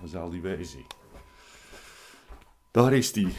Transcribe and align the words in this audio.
Waar 0.00 0.08
zal 0.08 0.30
die 0.30 0.40
wezen? 0.42 0.84
Daar 2.70 2.92
is 2.92 3.12
die. 3.12 3.34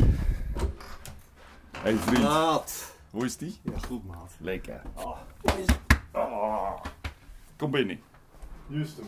Hey 1.78 1.96
vriend, 1.96 2.24
Maat. 2.24 2.94
hoe 3.10 3.26
is 3.26 3.37
die? 3.37 3.60
Ja, 3.62 3.80
goed 3.87 4.06
maat. 4.08 4.32
Lekker. 4.40 4.82
Ah. 6.12 6.78
Kom 7.58 7.72
binnen. 7.72 8.00
juist 8.68 8.98
hem. 8.98 9.06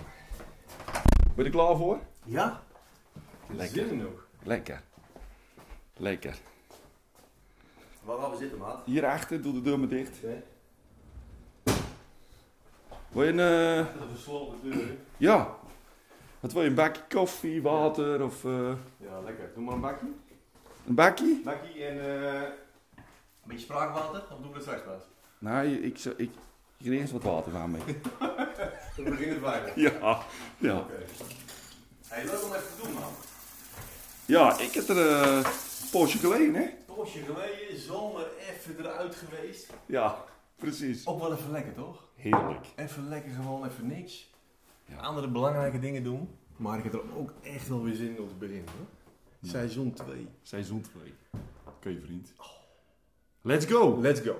Ben 1.35 1.35
je 1.35 1.43
er 1.43 1.49
klaar 1.49 1.77
voor? 1.77 1.99
Ja? 2.25 2.61
Lekker. 3.47 3.87
Zin 3.87 3.97
nog. 3.97 4.27
Lekker. 4.43 4.81
Lekker. 5.97 6.35
Waar 8.03 8.17
gaan 8.19 8.31
we 8.31 8.37
zitten 8.37 8.57
maat? 8.57 8.85
Hierachter, 8.85 9.41
doe 9.41 9.53
de 9.53 9.61
deur 9.61 9.79
maar 9.79 9.87
dicht. 9.87 10.23
Nee. 10.23 10.41
Wil 13.09 13.23
je 13.23 13.29
een... 13.29 13.37
Dat 13.37 13.95
is 13.95 14.01
een 14.09 14.15
gesloten 14.15 14.57
deur. 14.63 14.87
hè? 14.87 14.97
ja. 15.17 15.57
Wat 16.39 16.53
wil 16.53 16.61
je? 16.61 16.67
Een 16.69 16.75
bakje 16.75 17.01
koffie, 17.09 17.61
water 17.61 18.23
of... 18.23 18.45
eh, 18.45 18.71
Ja, 18.97 19.19
lekker. 19.25 19.51
Doe 19.53 19.63
maar 19.63 19.73
een 19.73 19.81
bakje. 19.81 20.05
een 20.87 20.95
bakje? 20.95 21.41
Bakje 21.43 21.85
en 21.85 21.99
eh 21.99 22.41
een 23.43 23.55
beetje 23.55 23.63
spraakwater. 23.63 24.21
Of 24.31 24.37
doen 24.41 24.47
we 24.47 24.53
dat 24.53 24.61
straks 24.61 24.81
pas? 24.83 25.01
Nee, 25.37 25.81
ik, 25.81 25.97
ik, 25.99 26.05
ik, 26.17 26.31
ik 26.77 26.85
ga 26.85 26.91
eerst 26.91 27.11
wat 27.11 27.23
water 27.23 27.55
aan 27.55 27.71
mee. 27.71 27.81
We 28.95 29.03
beginnen 29.09 29.39
veilig. 29.39 29.75
ja. 29.75 30.21
Ja. 30.57 30.77
Oké. 30.77 30.93
Hey, 32.07 32.25
leuk 32.25 32.43
om 32.43 32.53
even 32.53 32.67
te 32.75 32.81
doen 32.83 32.93
man. 32.93 33.11
Ja, 34.25 34.59
ik 34.59 34.73
heb 34.73 34.87
er 34.87 35.11
eh, 35.21 35.35
een 35.37 35.43
poosje 35.91 36.17
geleden, 36.17 36.55
hè? 36.55 36.67
Poosje 36.85 37.19
geleden, 37.19 37.79
zomer 37.79 38.27
even 38.49 38.79
eruit 38.85 39.15
geweest. 39.15 39.73
Ja, 39.85 40.23
precies. 40.55 41.07
Ook 41.07 41.19
wel 41.19 41.33
even 41.33 41.51
lekker 41.51 41.73
toch? 41.73 42.03
Heerlijk. 42.15 42.65
Even 42.75 43.09
lekker 43.09 43.31
gewoon 43.31 43.65
even 43.65 43.87
niks. 43.87 44.29
Ja. 44.89 44.95
Andere 44.95 45.27
belangrijke 45.27 45.79
dingen 45.79 46.03
doen. 46.03 46.29
Maar 46.57 46.77
ik 46.77 46.83
heb 46.83 46.93
er 46.93 47.17
ook 47.17 47.33
echt 47.41 47.67
wel 47.67 47.83
weer 47.83 47.95
zin 47.95 48.15
in 48.15 48.21
om 48.21 48.27
te 48.27 48.35
beginnen 48.35 48.65
hoor. 48.77 48.87
Ja. 49.39 49.49
Seizoen 49.49 49.93
2. 49.93 50.27
Seizoen 50.41 50.81
2. 50.81 51.13
Oké, 51.67 51.99
vriend. 52.05 52.33
Let's 53.41 53.65
go! 53.65 53.99
Let's 54.01 54.21
go. 54.21 54.35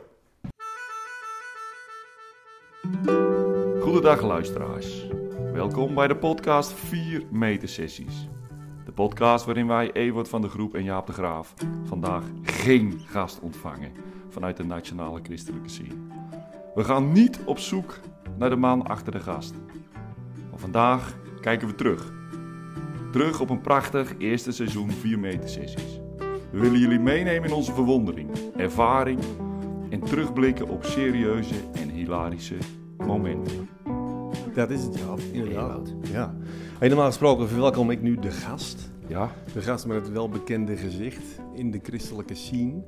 Goedendag 3.82 4.22
luisteraars. 4.22 5.08
Welkom 5.54 5.96
bij 5.96 6.08
de 6.08 6.16
podcast 6.16 6.74
4 6.74 7.24
meter 7.32 7.70
sessies. 7.70 8.28
De 8.86 8.92
podcast 8.92 9.46
waarin 9.46 9.68
wij 9.68 9.92
Ewart 9.92 10.30
van 10.30 10.42
de 10.42 10.50
Groep 10.50 10.76
en 10.76 10.84
Jaap 10.84 11.08
de 11.08 11.14
Graaf 11.14 11.54
vandaag 11.84 12.24
geen 12.44 13.00
gast 13.06 13.40
ontvangen 13.40 13.92
vanuit 14.30 14.58
de 14.58 14.64
nationale 14.64 15.20
christelijke 15.24 15.70
scene. 15.70 16.08
We 16.76 16.84
gaan 16.84 17.12
niet 17.12 17.40
op 17.46 17.58
zoek 17.58 18.00
naar 18.38 18.50
de 18.50 18.56
man 18.56 18.84
achter 18.88 19.12
de 19.12 19.20
gast. 19.20 19.54
Maar 20.60 20.72
vandaag 20.72 21.16
kijken 21.42 21.68
we 21.68 21.76
terug. 21.76 22.12
Terug 23.12 23.40
op 23.40 23.50
een 23.50 23.62
prachtig 23.62 24.14
eerste 24.18 24.52
seizoen 24.52 24.92
4 24.92 25.20
meter 25.20 25.50
sessies. 25.50 26.00
We 26.52 26.60
willen 26.60 26.80
jullie 26.80 27.00
meenemen 27.00 27.50
in 27.50 27.56
onze 27.56 27.74
verwondering, 27.74 28.30
ervaring 28.58 29.20
en 29.90 30.00
terugblikken 30.00 30.68
op 30.68 30.84
serieuze 30.84 31.56
en 31.74 31.90
hilarische 31.90 32.56
momenten. 32.98 33.70
Dat 34.54 34.70
is 34.70 34.84
het 34.84 34.98
ja, 34.98 35.16
inderdaad. 35.32 35.94
Ja. 36.12 36.36
Hey, 36.80 36.88
normaal 36.88 37.08
gesproken 37.08 37.48
verwelkom 37.48 37.92
ik 37.92 38.02
nu 38.02 38.16
de 38.20 38.32
gast. 38.32 38.92
Ja, 39.08 39.32
De 39.54 39.62
gast 39.62 39.86
met 39.86 39.98
het 39.98 40.12
welbekende 40.12 40.78
gezicht 40.78 41.40
in 41.54 41.72
de 41.72 41.80
christelijke 41.84 42.36
scene. 42.36 42.84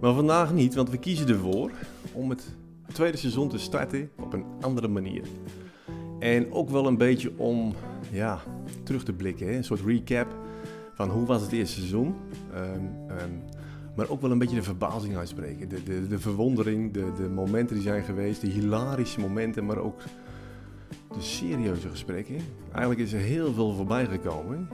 Maar 0.00 0.14
vandaag 0.14 0.52
niet, 0.52 0.74
want 0.74 0.90
we 0.90 0.98
kiezen 0.98 1.28
ervoor 1.28 1.70
om 2.12 2.30
het 2.30 2.56
tweede 2.92 3.16
seizoen 3.16 3.48
te 3.48 3.58
starten 3.58 4.10
op 4.16 4.32
een 4.32 4.44
andere 4.60 4.88
manier. 4.88 5.22
En 6.18 6.52
ook 6.52 6.70
wel 6.70 6.86
een 6.86 6.96
beetje 6.96 7.32
om 7.36 7.74
ja, 8.10 8.40
terug 8.82 9.04
te 9.04 9.12
blikken, 9.12 9.46
hè? 9.46 9.56
een 9.56 9.64
soort 9.64 9.80
recap 9.86 10.36
van 10.94 11.10
hoe 11.10 11.26
was 11.26 11.42
het 11.42 11.52
eerste 11.52 11.76
seizoen. 11.76 12.14
Ehm, 12.52 12.84
ehm, 13.08 13.30
maar 13.96 14.08
ook 14.08 14.20
wel 14.20 14.30
een 14.30 14.38
beetje 14.38 14.56
de 14.56 14.62
verbazing 14.62 15.16
uitspreken. 15.16 15.68
De, 15.68 15.82
de, 15.82 16.06
de 16.06 16.18
verwondering, 16.18 16.92
de, 16.92 17.12
de 17.16 17.28
momenten 17.28 17.74
die 17.74 17.84
zijn 17.84 18.04
geweest, 18.04 18.40
de 18.40 18.46
hilarische 18.46 19.20
momenten, 19.20 19.66
maar 19.66 19.78
ook 19.78 20.00
de 20.88 21.20
serieuze 21.20 21.88
gesprekken. 21.88 22.36
Eigenlijk 22.72 23.00
is 23.00 23.12
er 23.12 23.20
heel 23.20 23.52
veel 23.52 23.74
voorbij 23.74 24.06
gekomen. 24.06 24.68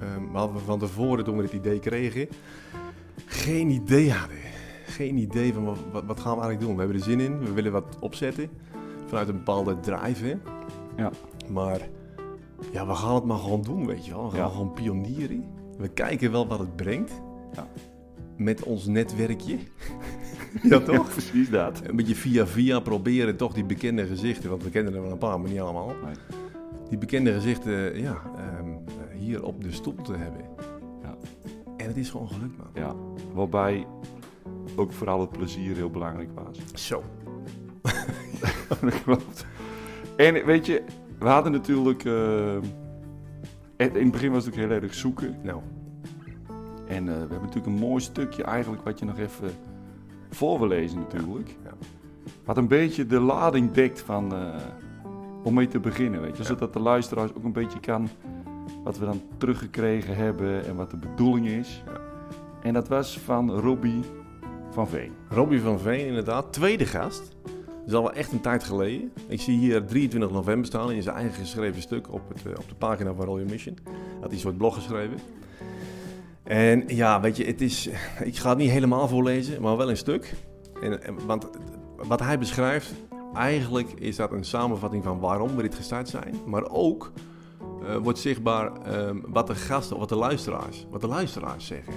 Ehm, 0.00 0.30
maar 0.30 0.52
we 0.52 0.58
van 0.58 0.78
tevoren, 0.78 1.24
toen 1.24 1.36
we 1.36 1.42
dit 1.42 1.52
idee 1.52 1.78
kregen, 1.78 2.28
geen 3.26 3.70
idee 3.70 4.12
hadden. 4.12 4.38
Geen 4.86 5.16
idee 5.16 5.52
van 5.52 5.64
wat, 5.64 5.78
wat 6.06 6.20
gaan 6.20 6.36
we 6.36 6.42
eigenlijk 6.42 6.60
doen. 6.60 6.72
We 6.72 6.78
hebben 6.78 6.96
er 6.96 7.04
zin 7.04 7.20
in, 7.20 7.38
we 7.38 7.52
willen 7.52 7.72
wat 7.72 7.96
opzetten. 8.00 8.50
Vanuit 9.14 9.32
een 9.32 9.44
bepaalde 9.44 9.80
drive, 9.80 10.24
hè. 10.26 10.34
Ja. 11.02 11.10
Maar 11.52 11.80
ja, 12.72 12.86
we 12.86 12.94
gaan 12.94 13.14
het 13.14 13.24
maar 13.24 13.38
gewoon 13.38 13.62
doen, 13.62 13.86
weet 13.86 14.06
je 14.06 14.12
wel. 14.12 14.24
We 14.24 14.30
gaan 14.36 14.46
Ja. 14.46 14.48
gewoon 14.48 14.72
pionieren. 14.72 15.44
We 15.78 15.88
kijken 15.88 16.30
wel 16.32 16.46
wat 16.46 16.58
het 16.58 16.76
brengt. 16.76 17.12
Ja. 17.52 17.66
Met 18.36 18.62
ons 18.62 18.86
netwerkje. 18.86 19.58
ja, 20.70 20.80
toch? 20.80 21.08
precies 21.10 21.50
dat. 21.50 21.80
Een 21.86 21.96
beetje 21.96 22.14
via 22.14 22.46
via 22.46 22.80
proberen 22.80 23.36
toch 23.36 23.52
die 23.52 23.64
bekende 23.64 24.06
gezichten, 24.06 24.50
want 24.50 24.62
we 24.62 24.70
kennen 24.70 24.94
er 24.94 25.02
wel 25.02 25.10
een 25.10 25.18
paar, 25.18 25.40
maar 25.40 25.50
niet 25.50 25.60
allemaal. 25.60 25.86
Nee. 26.04 26.14
Die 26.88 26.98
bekende 26.98 27.32
gezichten, 27.32 28.00
ja, 28.00 28.22
ehm, 28.36 28.68
hier 29.18 29.44
op 29.44 29.62
de 29.62 29.72
stoel 29.72 29.94
te 30.02 30.12
hebben. 30.16 30.40
Ja. 31.02 31.14
En 31.76 31.86
het 31.86 31.96
is 31.96 32.10
gewoon 32.10 32.28
gelukt, 32.28 32.56
man. 32.56 32.66
Ja, 32.72 32.94
waarbij 33.34 33.86
ook 34.76 34.92
vooral 34.92 35.20
het 35.20 35.30
plezier 35.30 35.76
heel 35.76 35.90
belangrijk 35.90 36.28
was. 36.34 36.86
Zo. 36.86 37.02
dat 38.80 39.02
klopt. 39.02 39.46
En 40.16 40.44
weet 40.44 40.66
je, 40.66 40.82
we 41.18 41.28
hadden 41.28 41.52
natuurlijk... 41.52 42.04
eh, 42.04 42.54
in 43.76 43.90
het 43.92 44.10
begin 44.10 44.32
was 44.32 44.44
het 44.44 44.54
ook 44.54 44.60
heel 44.60 44.70
erg 44.70 44.94
zoeken. 44.94 45.36
Nou, 45.42 45.60
En 46.86 47.08
eh, 47.08 47.14
we 47.14 47.18
hebben 47.18 47.40
natuurlijk 47.40 47.66
een 47.66 47.88
mooi 47.88 48.02
stukje 48.02 48.42
eigenlijk 48.42 48.84
wat 48.84 48.98
je 48.98 49.04
nog 49.04 49.18
even 49.18 49.50
voor 50.30 50.58
wil 50.58 50.68
lezen 50.68 50.98
natuurlijk. 50.98 51.56
Ja. 51.64 51.70
Wat 52.44 52.56
een 52.56 52.68
beetje 52.68 53.06
de 53.06 53.20
lading 53.20 53.72
dekt 53.72 54.00
van, 54.00 54.34
eh, 54.34 54.54
om 55.42 55.54
mee 55.54 55.68
te 55.68 55.80
beginnen, 55.80 56.20
weet 56.20 56.36
je. 56.36 56.42
Ja. 56.42 56.48
Zodat 56.48 56.72
de 56.72 56.80
luisteraars 56.80 57.34
ook 57.34 57.44
een 57.44 57.52
beetje 57.52 57.80
kan 57.80 58.08
wat 58.84 58.98
we 58.98 59.04
dan 59.04 59.22
teruggekregen 59.38 60.16
hebben 60.16 60.66
en 60.66 60.76
wat 60.76 60.90
de 60.90 60.96
bedoeling 60.96 61.46
is. 61.46 61.82
Ja. 61.86 62.00
En 62.62 62.72
dat 62.72 62.88
was 62.88 63.18
van 63.18 63.50
Robbie 63.50 64.00
van 64.70 64.88
Veen. 64.88 65.12
Robbie 65.28 65.60
van 65.60 65.80
Veen 65.80 66.06
inderdaad, 66.06 66.52
tweede 66.52 66.86
gast. 66.86 67.36
Dat 67.84 67.92
is 67.92 67.98
al 67.98 68.02
wel 68.02 68.12
echt 68.12 68.32
een 68.32 68.40
tijd 68.40 68.64
geleden. 68.64 69.12
Ik 69.28 69.40
zie 69.40 69.58
hier 69.58 69.86
23 69.86 70.30
november 70.30 70.66
staan 70.66 70.92
in 70.92 71.02
zijn 71.02 71.16
eigen 71.16 71.34
geschreven 71.34 71.82
stuk 71.82 72.12
op, 72.12 72.28
het, 72.28 72.46
eh, 72.46 72.58
op 72.58 72.68
de 72.68 72.74
pagina 72.74 73.14
van 73.14 73.24
Royal 73.24 73.48
Mission. 73.48 73.78
Had 73.84 74.22
hij 74.22 74.32
een 74.32 74.38
soort 74.38 74.56
blog 74.56 74.74
geschreven. 74.74 75.18
En 76.42 76.84
ja, 76.86 77.20
weet 77.20 77.36
je, 77.36 77.44
het 77.44 77.60
is, 77.60 77.88
ik 78.24 78.36
ga 78.36 78.48
het 78.48 78.58
niet 78.58 78.70
helemaal 78.70 79.08
voorlezen, 79.08 79.62
maar 79.62 79.76
wel 79.76 79.90
een 79.90 79.96
stuk. 79.96 80.34
En- 80.82 81.00
want 81.26 81.48
wat 81.96 82.20
hij 82.20 82.38
beschrijft, 82.38 82.92
eigenlijk 83.34 83.92
is 83.92 84.16
dat 84.16 84.32
een 84.32 84.44
samenvatting 84.44 85.04
van 85.04 85.18
waarom 85.18 85.56
we 85.56 85.62
dit 85.62 85.74
gestart 85.74 86.08
zijn. 86.08 86.34
Maar 86.46 86.70
ook 86.70 87.12
eh, 87.86 87.96
wordt 87.96 88.18
zichtbaar 88.18 88.72
ehm, 88.82 89.16
wat 89.26 89.46
de 89.46 89.54
gasten, 89.54 89.98
wat 89.98 90.08
de 90.08 90.16
luisteraars, 90.16 90.86
wat 90.90 91.00
de 91.00 91.06
luisteraars 91.06 91.66
zeggen. 91.66 91.92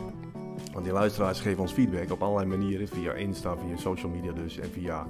Want 0.78 0.90
die 0.90 0.98
luisteraars 0.98 1.40
geven 1.40 1.62
ons 1.62 1.72
feedback 1.72 2.12
op 2.12 2.22
allerlei 2.22 2.58
manieren. 2.58 2.88
Via 2.88 3.14
Insta, 3.14 3.56
via 3.58 3.78
social 3.78 4.12
media 4.12 4.32
dus. 4.32 4.60
En 4.60 4.70
via 4.70 5.06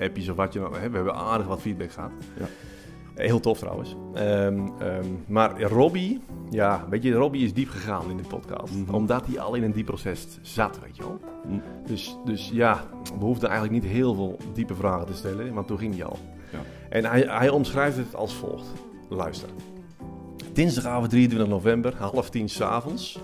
appjes 0.00 0.28
of 0.28 0.36
wat 0.36 0.52
je 0.52 0.58
nou... 0.58 0.76
Hè, 0.78 0.90
we 0.90 0.96
hebben 0.96 1.14
aardig 1.14 1.46
wat 1.46 1.60
feedback 1.60 1.90
gehad. 1.90 2.10
Ja. 2.38 2.44
Eh, 3.14 3.26
Heel 3.26 3.40
tof 3.40 3.58
trouwens. 3.58 3.96
Ehm, 4.14 4.66
ehm, 4.78 5.06
maar 5.26 5.62
Robbie... 5.62 6.20
Ja, 6.50 6.86
weet 6.90 7.02
je, 7.02 7.12
Robbie 7.12 7.44
is 7.44 7.52
diep 7.52 7.68
gegaan 7.68 8.10
in 8.10 8.16
de 8.16 8.22
podcast. 8.28 8.74
Mhm. 8.74 8.94
Omdat 8.94 9.26
hij 9.26 9.40
al 9.40 9.54
in 9.54 9.62
een 9.62 9.72
diep 9.72 9.86
proces 9.86 10.38
zat, 10.42 10.80
weet 10.82 10.96
je 10.96 11.02
wel. 11.02 11.20
Hm. 11.46 11.58
Dus, 11.86 12.16
dus 12.24 12.50
ja, 12.52 12.84
we 13.18 13.24
hoefden 13.24 13.48
eigenlijk 13.48 13.82
niet 13.82 13.92
heel 13.92 14.14
veel 14.14 14.36
diepe 14.52 14.74
vragen 14.74 15.06
te 15.06 15.14
stellen. 15.14 15.54
Want 15.54 15.66
toen 15.66 15.78
ging 15.78 15.94
hij 15.94 16.04
al. 16.04 16.18
Ja. 16.52 16.58
En 16.88 17.04
hij, 17.04 17.20
hij 17.20 17.48
omschrijft 17.48 17.96
het 17.96 18.14
als 18.14 18.34
volgt. 18.34 18.66
Luister. 19.08 19.48
Dinsdagavond 20.52 21.10
23 21.10 21.48
november, 21.48 21.94
half 21.96 22.30
tien 22.30 22.48
s'avonds. 22.48 23.18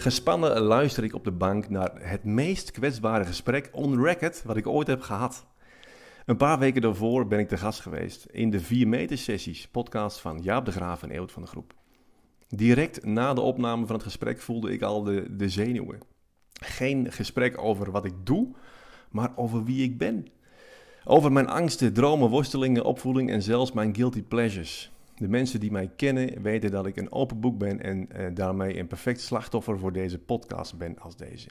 Gespannen 0.00 0.60
luister 0.60 1.04
ik 1.04 1.14
op 1.14 1.24
de 1.24 1.32
bank 1.32 1.68
naar 1.68 1.90
het 1.94 2.24
meest 2.24 2.70
kwetsbare 2.70 3.24
gesprek 3.24 3.68
on 3.72 4.02
record 4.02 4.42
wat 4.42 4.56
ik 4.56 4.66
ooit 4.66 4.86
heb 4.86 5.00
gehad. 5.00 5.46
Een 6.26 6.36
paar 6.36 6.58
weken 6.58 6.82
daarvoor 6.82 7.26
ben 7.26 7.38
ik 7.38 7.48
te 7.48 7.56
gast 7.56 7.80
geweest 7.80 8.24
in 8.24 8.50
de 8.50 8.60
4 8.60 8.88
meter 8.88 9.18
sessies 9.18 9.68
podcast 9.68 10.20
van 10.20 10.42
Jaap 10.42 10.64
de 10.64 10.72
Graaf 10.72 11.02
en 11.02 11.10
Eeuwt 11.10 11.32
van 11.32 11.42
de 11.42 11.48
Groep. 11.48 11.74
Direct 12.48 13.04
na 13.04 13.34
de 13.34 13.40
opname 13.40 13.86
van 13.86 13.94
het 13.94 14.04
gesprek 14.04 14.40
voelde 14.40 14.72
ik 14.72 14.82
al 14.82 15.02
de, 15.02 15.36
de 15.36 15.48
zenuwen. 15.48 16.00
Geen 16.52 17.12
gesprek 17.12 17.58
over 17.62 17.90
wat 17.90 18.04
ik 18.04 18.14
doe, 18.24 18.48
maar 19.10 19.32
over 19.36 19.64
wie 19.64 19.82
ik 19.82 19.98
ben. 19.98 20.26
Over 21.04 21.32
mijn 21.32 21.48
angsten, 21.48 21.92
dromen, 21.92 22.28
worstelingen, 22.28 22.84
opvoeding 22.84 23.30
en 23.30 23.42
zelfs 23.42 23.72
mijn 23.72 23.94
guilty 23.94 24.22
pleasures. 24.22 24.90
De 25.20 25.28
mensen 25.28 25.60
die 25.60 25.70
mij 25.70 25.90
kennen 25.96 26.42
weten 26.42 26.70
dat 26.70 26.86
ik 26.86 26.96
een 26.96 27.12
open 27.12 27.40
boek 27.40 27.58
ben 27.58 27.80
en 27.80 28.12
eh, 28.12 28.26
daarmee 28.34 28.78
een 28.78 28.86
perfect 28.86 29.20
slachtoffer 29.20 29.78
voor 29.78 29.92
deze 29.92 30.18
podcast 30.18 30.78
ben 30.78 30.98
als 30.98 31.16
deze. 31.16 31.48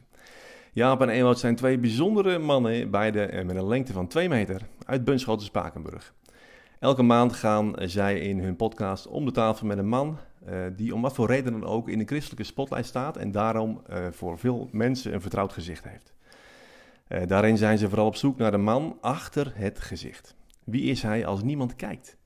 Jaap 0.74 1.02
en 1.02 1.10
Ewout 1.10 1.40
zijn 1.40 1.56
twee 1.56 1.78
bijzondere 1.78 2.40
mannen, 2.40 2.92
beide 2.92 3.22
eh, 3.22 3.46
met 3.46 3.56
een 3.56 3.68
lengte 3.68 3.94
van 3.94 4.08
2 4.08 4.30
meter, 4.30 4.62
uit 4.86 5.04
Bunschoten 5.04 5.46
Spakenburg. 5.46 6.14
Elke 6.80 7.02
maand 7.02 7.34
gaan 7.34 7.74
zij 7.78 8.20
in 8.20 8.40
hun 8.40 8.56
podcast 8.56 9.08
om 9.08 9.26
de 9.26 9.32
tafel 9.32 9.68
met 9.68 9.78
een 9.78 9.88
man 9.88 10.18
eh, 10.46 10.58
die 10.76 10.94
om 10.94 11.02
wat 11.02 11.16
voor 11.16 11.28
reden 11.28 11.52
dan 11.52 11.66
ook 11.66 11.90
in 11.90 12.00
de 12.00 12.06
christelijke 12.06 12.44
spotlight 12.44 12.86
staat 12.86 13.18
en 13.18 13.32
daarom 13.32 13.82
voor 14.12 14.38
veel 14.38 14.70
mensen 14.72 15.14
een 15.14 15.22
vertrouwd 15.22 15.54
gezicht 15.54 15.86
heeft. 15.90 16.14
Daarin 17.30 17.58
zijn 17.58 17.78
ze 17.78 17.90
vooral 17.90 18.08
op 18.08 18.16
zoek 18.16 18.38
naar 18.38 18.52
de 18.52 18.58
man 18.58 18.98
achter 19.02 19.52
het 19.56 19.80
gezicht. 19.80 20.36
Wie 20.64 20.84
is 20.84 21.02
hij 21.02 21.26
als 21.26 21.44
niemand 21.44 21.76
kijkt? 21.76 22.19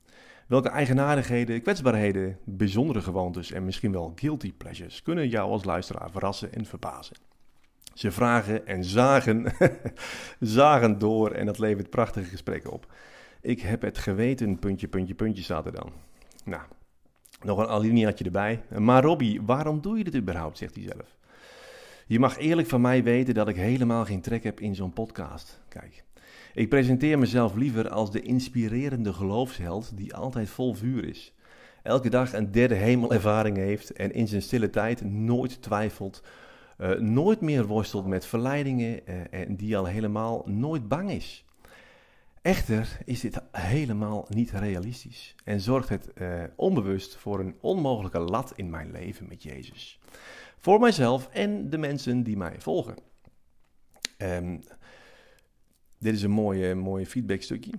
Welke 0.46 0.68
eigenaardigheden, 0.68 1.62
kwetsbaarheden, 1.62 2.38
bijzondere 2.44 3.00
gewoontes 3.00 3.52
en 3.52 3.64
misschien 3.64 3.92
wel 3.92 4.12
guilty 4.14 4.52
pleasures 4.52 5.02
kunnen 5.02 5.28
jou 5.28 5.50
als 5.50 5.64
luisteraar 5.64 6.10
verrassen 6.10 6.52
en 6.52 6.64
verbazen? 6.64 7.16
Ze 7.94 8.10
vragen 8.10 8.66
en 8.66 8.84
zagen, 8.84 9.52
zagen 10.40 10.98
door 10.98 11.30
en 11.30 11.46
dat 11.46 11.58
levert 11.58 11.90
prachtige 11.90 12.28
gesprekken 12.28 12.70
op. 12.72 12.92
Ik 13.40 13.60
heb 13.60 13.82
het 13.82 13.98
geweten, 13.98 14.58
puntje, 14.58 14.88
puntje, 14.88 15.14
puntje 15.14 15.42
staat 15.42 15.66
er 15.66 15.72
dan. 15.72 15.92
Nou, 16.44 16.62
nog 17.42 17.58
een 17.58 17.68
alineaatje 17.68 18.24
erbij. 18.24 18.62
Maar 18.78 19.02
Robbie, 19.02 19.42
waarom 19.42 19.80
doe 19.80 19.98
je 19.98 20.04
dit 20.04 20.16
überhaupt, 20.16 20.58
zegt 20.58 20.74
hij 20.74 20.84
zelf. 20.84 21.16
Je 22.06 22.18
mag 22.18 22.38
eerlijk 22.38 22.68
van 22.68 22.80
mij 22.80 23.02
weten 23.02 23.34
dat 23.34 23.48
ik 23.48 23.56
helemaal 23.56 24.04
geen 24.04 24.20
trek 24.20 24.44
heb 24.44 24.60
in 24.60 24.74
zo'n 24.74 24.92
podcast. 24.92 25.60
Kijk, 25.68 26.04
ik 26.54 26.68
presenteer 26.68 27.18
mezelf 27.18 27.54
liever 27.54 27.88
als 27.88 28.10
de 28.10 28.20
inspirerende 28.20 29.12
geloofsheld 29.12 29.96
die 29.96 30.14
altijd 30.14 30.48
vol 30.48 30.74
vuur 30.74 31.08
is. 31.08 31.34
Elke 31.82 32.08
dag 32.08 32.32
een 32.32 32.52
derde 32.52 32.74
hemelervaring 32.74 33.56
heeft 33.56 33.92
en 33.92 34.12
in 34.12 34.28
zijn 34.28 34.42
stille 34.42 34.70
tijd 34.70 35.04
nooit 35.04 35.62
twijfelt, 35.62 36.22
uh, 36.78 36.98
nooit 36.98 37.40
meer 37.40 37.66
worstelt 37.66 38.06
met 38.06 38.26
verleidingen 38.26 39.00
uh, 39.08 39.14
en 39.30 39.56
die 39.56 39.76
al 39.76 39.84
helemaal 39.84 40.42
nooit 40.46 40.88
bang 40.88 41.10
is. 41.10 41.44
Echter 42.42 42.98
is 43.04 43.20
dit 43.20 43.42
helemaal 43.52 44.26
niet 44.28 44.50
realistisch 44.50 45.34
en 45.44 45.60
zorgt 45.60 45.88
het 45.88 46.10
uh, 46.14 46.42
onbewust 46.56 47.16
voor 47.16 47.40
een 47.40 47.56
onmogelijke 47.60 48.18
lat 48.18 48.52
in 48.56 48.70
mijn 48.70 48.90
leven 48.90 49.28
met 49.28 49.42
Jezus. 49.42 50.00
Voor 50.58 50.80
mijzelf 50.80 51.28
en 51.32 51.70
de 51.70 51.78
mensen 51.78 52.22
die 52.22 52.36
mij 52.36 52.54
volgen. 52.58 52.96
Um, 54.18 54.60
dit 56.04 56.14
is 56.14 56.22
een 56.22 56.30
mooie, 56.30 56.74
mooie 56.74 57.06
feedbackstukje, 57.06 57.72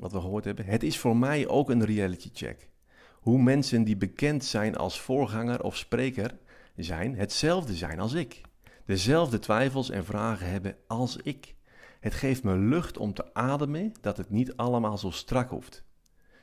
wat 0.00 0.12
we 0.12 0.20
gehoord 0.20 0.44
hebben. 0.44 0.64
Het 0.64 0.82
is 0.82 0.98
voor 0.98 1.16
mij 1.16 1.48
ook 1.48 1.70
een 1.70 1.84
reality 1.84 2.30
check. 2.32 2.68
Hoe 3.12 3.42
mensen 3.42 3.84
die 3.84 3.96
bekend 3.96 4.44
zijn 4.44 4.76
als 4.76 5.00
voorganger 5.00 5.62
of 5.62 5.76
spreker 5.76 6.38
zijn, 6.76 7.16
hetzelfde 7.16 7.74
zijn 7.74 8.00
als 8.00 8.12
ik. 8.12 8.40
Dezelfde 8.84 9.38
twijfels 9.38 9.90
en 9.90 10.04
vragen 10.04 10.50
hebben 10.50 10.76
als 10.86 11.16
ik. 11.16 11.54
Het 12.00 12.14
geeft 12.14 12.42
me 12.42 12.56
lucht 12.56 12.98
om 12.98 13.14
te 13.14 13.34
ademen 13.34 13.92
dat 14.00 14.16
het 14.16 14.30
niet 14.30 14.56
allemaal 14.56 14.98
zo 14.98 15.10
strak 15.10 15.50
hoeft. 15.50 15.84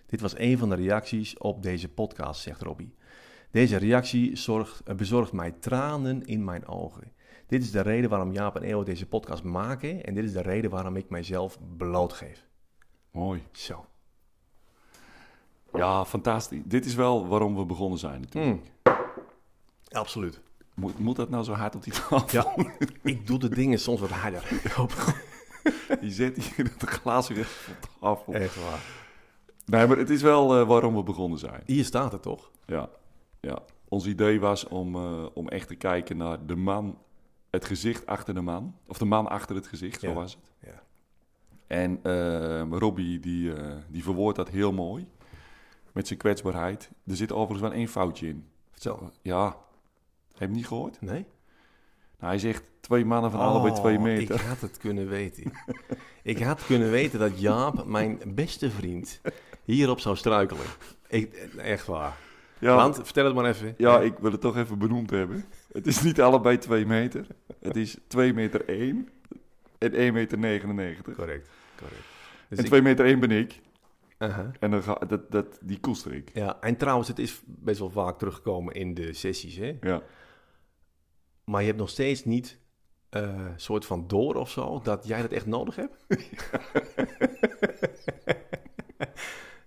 Dit 0.05 0.21
was 0.21 0.37
een 0.37 0.57
van 0.57 0.69
de 0.69 0.75
reacties 0.75 1.37
op 1.37 1.63
deze 1.63 1.89
podcast, 1.89 2.41
zegt 2.41 2.61
Robbie. 2.61 2.95
Deze 3.51 3.77
reactie 3.77 4.35
zorgt, 4.35 4.95
bezorgt 4.95 5.31
mij 5.31 5.51
tranen 5.51 6.25
in 6.25 6.43
mijn 6.43 6.67
ogen. 6.67 7.11
Dit 7.47 7.63
is 7.63 7.71
de 7.71 7.81
reden 7.81 8.09
waarom 8.09 8.31
Jaap 8.31 8.55
en 8.55 8.63
Eo 8.63 8.83
deze 8.83 9.05
podcast 9.05 9.43
maken 9.43 10.03
en 10.03 10.13
dit 10.13 10.23
is 10.23 10.33
de 10.33 10.41
reden 10.41 10.69
waarom 10.69 10.95
ik 10.95 11.09
mijzelf 11.09 11.59
blootgeef. 11.77 12.47
Mooi. 13.11 13.43
Zo. 13.51 13.85
Ja, 15.73 16.05
fantastisch. 16.05 16.61
Dit 16.65 16.85
is 16.85 16.95
wel 16.95 17.27
waarom 17.27 17.55
we 17.55 17.65
begonnen 17.65 17.99
zijn 17.99 18.21
natuurlijk. 18.21 18.71
Mm. 18.83 18.93
Absoluut. 19.91 20.41
Moet, 20.73 20.99
moet 20.99 21.15
dat 21.15 21.29
nou 21.29 21.43
zo 21.43 21.53
hard 21.53 21.75
op 21.75 21.83
die 21.83 21.93
tafel? 21.93 22.23
Ja, 22.31 22.55
ik 23.01 23.27
doe 23.27 23.39
de 23.39 23.49
dingen 23.49 23.79
soms 23.79 23.99
wat 23.99 24.09
harder. 24.09 24.43
Je 26.01 26.11
zet 26.11 26.37
hier 26.37 26.71
het 26.77 26.89
glazen 26.89 27.37
op 27.39 27.89
tafel. 27.99 28.33
Echt 28.33 28.55
waar. 28.55 28.81
Nee, 29.65 29.87
maar 29.87 29.97
het 29.97 30.09
is 30.09 30.21
wel 30.21 30.59
uh, 30.59 30.67
waarom 30.67 30.95
we 30.95 31.03
begonnen 31.03 31.39
zijn. 31.39 31.61
Hier 31.65 31.85
staat 31.85 32.11
het 32.11 32.21
toch? 32.21 32.51
Ja, 32.65 32.89
ja. 33.39 33.59
Ons 33.87 34.05
idee 34.05 34.39
was 34.39 34.67
om, 34.67 34.95
uh, 34.95 35.25
om 35.33 35.47
echt 35.47 35.67
te 35.67 35.75
kijken 35.75 36.17
naar 36.17 36.45
de 36.45 36.55
man, 36.55 36.97
het 37.53 37.65
gezicht 37.65 38.05
achter 38.05 38.33
de 38.33 38.41
man. 38.41 38.75
Of 38.87 38.97
de 38.97 39.05
man 39.05 39.27
achter 39.29 39.55
het 39.55 39.67
gezicht, 39.67 39.99
zo 39.99 40.07
Ja. 40.07 40.13
was 40.13 40.33
het. 40.33 40.51
Ja. 40.71 40.83
En 41.67 41.99
uh, 42.03 42.77
Robbie, 42.79 43.19
die, 43.19 43.49
uh, 43.55 43.75
die 43.87 44.03
verwoordt 44.03 44.37
dat 44.37 44.49
heel 44.49 44.71
mooi. 44.73 45.07
Met 45.91 46.07
zijn 46.07 46.19
kwetsbaarheid. 46.19 46.89
Er 47.07 47.15
zit 47.15 47.31
overigens 47.31 47.61
wel 47.69 47.71
één 47.79 47.87
foutje 47.87 48.27
in. 48.27 48.47
Vertel. 48.71 49.11
Ja. 49.21 49.45
Heb 49.45 49.55
je 50.39 50.45
hem 50.45 50.51
niet 50.51 50.67
gehoord? 50.67 51.01
Nee? 51.01 51.25
Nou, 52.19 52.31
hij 52.31 52.39
zegt 52.39 52.63
twee 52.79 53.05
mannen 53.05 53.31
van 53.31 53.39
allebei 53.39 53.73
twee 53.73 53.97
Oh, 53.97 54.03
meter. 54.03 54.35
Ik 54.35 54.41
had 54.41 54.61
het 54.61 54.77
kunnen 54.77 55.07
weten. 55.07 55.51
ik 56.23 56.39
had 56.39 56.65
kunnen 56.65 56.91
weten 56.91 57.19
dat 57.19 57.39
Jaap, 57.39 57.85
mijn 57.85 58.19
beste 58.27 58.71
vriend, 58.71 59.21
hierop 59.63 59.99
zou 59.99 60.15
struikelen. 60.15 60.65
Ik, 61.07 61.33
echt 61.57 61.85
waar. 61.87 62.17
Ja, 62.59 62.75
Want, 62.75 62.95
vertel 62.95 63.25
het 63.25 63.35
maar 63.35 63.45
even. 63.45 63.73
ja, 63.77 63.99
ik 64.01 64.17
wil 64.17 64.31
het 64.31 64.41
toch 64.41 64.57
even 64.57 64.77
benoemd 64.77 65.09
hebben. 65.09 65.45
Het 65.73 65.87
is 65.87 66.01
niet 66.01 66.21
allebei 66.21 66.57
twee 66.57 66.85
meter. 66.85 67.27
Het 67.59 67.75
is 67.75 67.97
2 68.07 68.33
meter 68.33 68.67
1 68.69 69.09
en 69.77 69.93
1 69.93 70.13
meter 70.13 70.37
99. 70.37 71.15
Correct, 71.15 71.49
correct. 71.77 72.01
Dus 72.49 72.57
En 72.57 72.63
ik- 72.63 72.69
2 72.69 72.81
meter 72.81 73.05
1 73.05 73.19
ben 73.19 73.31
ik. 73.31 73.59
Aha. 74.17 74.51
En 74.59 74.71
dan 74.71 74.83
ga, 74.83 74.93
dat, 74.93 75.31
dat, 75.31 75.59
die 75.61 75.79
koester 75.79 76.13
ik. 76.13 76.29
Ja, 76.33 76.59
en 76.61 76.77
trouwens, 76.77 77.07
het 77.07 77.19
is 77.19 77.41
best 77.45 77.79
wel 77.79 77.89
vaak 77.89 78.17
teruggekomen 78.17 78.73
in 78.73 78.93
de 78.93 79.13
sessies, 79.13 79.55
hè? 79.55 79.77
Ja. 79.81 80.01
Maar 81.43 81.61
je 81.61 81.67
hebt 81.67 81.79
nog 81.79 81.89
steeds 81.89 82.25
niet 82.25 82.59
een 83.09 83.53
soort 83.55 83.85
van 83.85 84.07
door 84.07 84.35
of 84.35 84.49
zo, 84.49 84.79
dat 84.83 85.07
jij 85.07 85.21
dat 85.21 85.31
echt 85.31 85.45
nodig 85.45 85.75
hebt? 85.75 86.05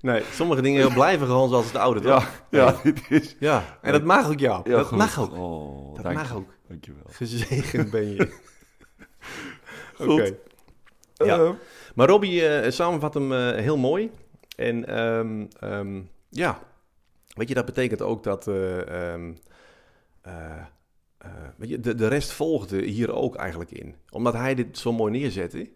nee, 0.06 0.22
sommige 0.32 0.62
dingen 0.62 0.92
blijven 0.92 1.26
gewoon 1.26 1.48
zoals 1.48 1.66
het 1.66 1.76
oude, 1.76 2.00
toch? 2.00 2.44
Ja, 2.50 2.64
ja, 2.64 2.76
dit 2.82 3.10
is... 3.10 3.36
Ja, 3.38 3.78
en 3.82 3.92
dat 3.92 4.02
mag 4.04 4.28
ook, 4.30 4.38
ja. 4.38 4.60
Ja, 4.64 4.76
dat 4.76 4.90
mag 4.90 5.20
ook. 5.20 5.32
Oh, 5.32 5.94
Dat 5.94 6.02
dank 6.04 6.16
mag 6.16 6.34
ook. 6.34 6.48
Dankjewel. 6.68 7.02
Gezegend 7.08 7.90
ben 7.90 8.06
je. 8.14 8.34
Oké. 9.98 10.34
Ja. 11.14 11.38
Eh, 11.38 11.50
Maar 11.94 12.08
Robbie 12.08 12.48
eh, 12.48 12.70
samenvat 12.70 13.14
hem 13.14 13.32
eh, 13.32 13.50
heel 13.62 13.76
mooi. 13.76 14.10
En 14.56 14.86
ehm, 14.86 15.46
ehm, 15.60 16.00
ja, 16.28 16.58
weet 17.28 17.48
je, 17.48 17.54
dat 17.54 17.64
betekent 17.64 18.02
ook 18.02 18.22
dat 18.22 18.46
eh, 18.48 19.12
ehm, 19.12 19.32
eh, 20.20 20.56
eh, 21.18 21.30
weet 21.56 21.68
je, 21.68 21.80
de, 21.80 21.94
de 21.94 22.08
rest 22.08 22.32
volgde 22.32 22.82
hier 22.82 23.12
ook 23.12 23.36
eigenlijk 23.36 23.70
in. 23.70 23.94
Omdat 24.10 24.32
hij 24.34 24.54
dit 24.54 24.78
zo 24.78 24.92
mooi 24.92 25.12
neerzette, 25.12 25.70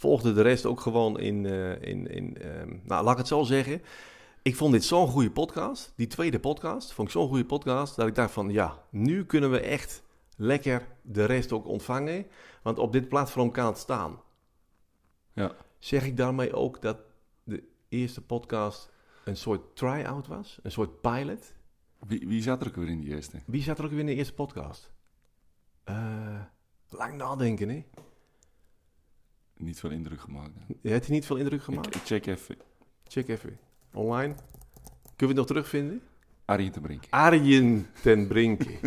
volgde 0.00 0.32
de 0.32 0.42
rest 0.42 0.66
ook 0.66 0.80
gewoon 0.80 1.18
in, 1.18 1.46
eh, 1.46 1.82
in, 1.82 2.06
in 2.06 2.36
ehm, 2.36 2.76
nou 2.82 3.04
laat 3.04 3.12
ik 3.12 3.18
het 3.18 3.26
zo 3.26 3.42
zeggen. 3.42 3.82
Ik 4.42 4.56
vond 4.56 4.72
dit 4.72 4.84
zo'n 4.84 5.08
goede 5.08 5.30
podcast, 5.30 5.92
die 5.96 6.06
tweede 6.06 6.40
podcast, 6.40 6.92
vond 6.92 7.08
ik 7.08 7.14
zo'n 7.14 7.28
goede 7.28 7.44
podcast, 7.44 7.96
dat 7.96 8.06
ik 8.06 8.14
dacht 8.14 8.32
van 8.32 8.50
ja, 8.50 8.82
nu 8.90 9.24
kunnen 9.24 9.50
we 9.50 9.60
echt 9.60 10.02
lekker 10.36 10.86
de 11.02 11.24
rest 11.24 11.52
ook 11.52 11.66
ontvangen. 11.66 12.26
Want 12.62 12.78
op 12.78 12.92
dit 12.92 13.08
platform 13.08 13.50
kan 13.50 13.66
het 13.66 13.78
staan. 13.78 14.20
Ja. 15.32 15.52
Zeg 15.78 16.04
ik 16.04 16.16
daarmee 16.16 16.54
ook 16.54 16.82
dat 16.82 16.96
de 17.44 17.62
eerste 17.88 18.22
podcast 18.22 18.90
een 19.24 19.36
soort 19.36 19.76
try-out 19.76 20.26
was? 20.26 20.58
Een 20.62 20.72
soort 20.72 21.00
pilot? 21.00 21.54
wie, 22.06 22.28
wie 22.28 22.42
zat 22.42 22.60
er 22.60 22.66
ook 22.66 22.76
weer 22.76 22.88
in 22.88 23.00
die 23.00 23.14
eerste? 23.14 23.40
Wie 23.46 23.62
zat 23.62 23.78
er 23.78 23.84
ook 23.84 23.90
weer 23.90 24.00
in 24.00 24.06
de 24.06 24.14
eerste 24.14 24.34
podcast? 24.34 24.90
Eh, 25.84 26.40
lang 26.88 27.14
nadenken, 27.14 27.68
hè? 27.68 27.84
Niet 29.60 29.80
veel 29.80 29.90
indruk 29.90 30.20
gemaakt. 30.20 30.50
hè? 30.54 30.90
Heeft 30.90 31.06
hij 31.06 31.14
niet 31.14 31.26
veel 31.26 31.36
indruk 31.36 31.62
gemaakt? 31.62 31.86
Ik, 31.86 31.94
ik 31.94 32.00
check 32.04 32.26
even. 32.26 32.56
Check 33.08 33.28
even. 33.28 33.58
Online. 33.92 34.34
Kunnen 35.16 35.16
we 35.16 35.26
het 35.26 35.36
nog 35.36 35.46
terugvinden? 35.46 36.02
Arjen 36.44 36.72
te 36.72 36.80
Brink. 36.80 37.04
Arjen 37.10 37.86
ten 38.02 38.26
Brinke. 38.26 38.70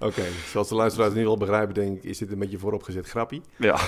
Oké, 0.00 0.22
zoals 0.46 0.68
de 0.68 0.74
luisteraars 0.74 1.14
nu 1.14 1.24
wel 1.24 1.36
begrijpen, 1.36 1.74
denk 1.74 1.96
ik, 1.96 2.04
is 2.04 2.18
dit 2.18 2.32
een 2.32 2.38
beetje 2.38 2.58
vooropgezet 2.58 3.08
grappie. 3.08 3.42
Ja. 3.56 3.80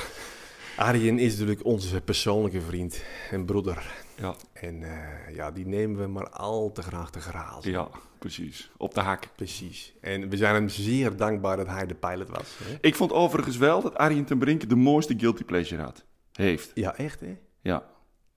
Arjen 0.82 1.18
is 1.18 1.32
natuurlijk 1.32 1.64
onze 1.64 2.00
persoonlijke 2.00 2.60
vriend 2.60 3.02
en 3.30 3.44
broeder. 3.44 3.92
Ja, 4.16 4.34
En 4.52 4.82
eh, 4.82 5.34
ja, 5.34 5.50
die 5.50 5.66
nemen 5.66 6.00
we 6.00 6.06
maar 6.06 6.28
al 6.30 6.72
te 6.72 6.82
graag 6.82 7.10
te 7.10 7.20
grazen. 7.20 7.70
ja, 7.70 7.88
precies. 8.18 8.70
Op 8.76 8.94
de 8.94 9.00
hak. 9.00 9.28
Precies. 9.36 9.94
En 10.00 10.28
we 10.28 10.36
zijn 10.36 10.54
hem 10.54 10.68
zeer 10.68 11.16
dankbaar 11.16 11.56
dat 11.56 11.66
hij 11.66 11.86
de 11.86 11.94
pilot 11.94 12.28
was. 12.28 12.58
Hè? 12.64 12.76
Ik 12.80 12.94
vond 12.94 13.12
overigens 13.12 13.56
wel 13.56 13.82
dat 13.82 13.94
Arjen 13.96 14.24
ten 14.24 14.38
Brink 14.38 14.68
de 14.68 14.76
mooiste 14.76 15.14
guilty 15.18 15.44
pleasure 15.44 15.82
had. 15.82 16.04
Heeft. 16.32 16.70
Ja, 16.74 16.96
echt 16.96 17.20
hè? 17.20 17.36
Ja. 17.60 17.86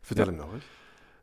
Vertel 0.01 0.25
Ja. 0.25 0.31
hem 0.31 0.39
nog 0.39 0.53
eens. 0.53 0.65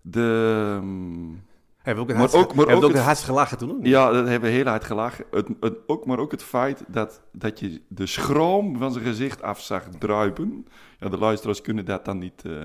De... 0.01 0.79
mm, 0.83 1.43
Hebben 1.83 2.07
we 2.07 2.13
ook 2.13 2.19
Maar 2.19 2.35
ook- 2.41 2.55
maar 2.55 2.67
ook 2.75 2.83
het- 2.83 2.99
hartstikke 2.99 3.33
gelachen 3.35 3.59
toen? 3.59 3.71
of 3.71 3.77
niet? 3.77 3.87
Ja, 3.87 4.11
dat 4.11 4.27
hebben 4.29 4.51
we 4.51 4.57
heel 4.57 4.67
hard 4.67 4.85
gelachen. 4.85 5.25
Het, 5.31 5.49
het, 5.61 5.75
ook, 5.87 6.07
maar 6.07 6.19
ook 6.19 6.31
het 6.31 6.43
feit 6.43 6.85
dat, 6.89 7.23
dat 7.33 7.61
je 7.61 7.81
de 7.89 8.07
schroom 8.07 8.79
van 8.79 8.93
zijn 8.93 9.05
gezicht 9.05 9.43
af 9.43 9.61
zag 9.61 9.85
druipen. 9.99 10.67
Ja, 10.99 11.09
de 11.09 11.19
luisteraars 11.19 11.61
kunnen 11.61 11.85
dat 11.85 12.05
dan 12.05 12.19
niet, 12.19 12.43
eh, 12.45 12.65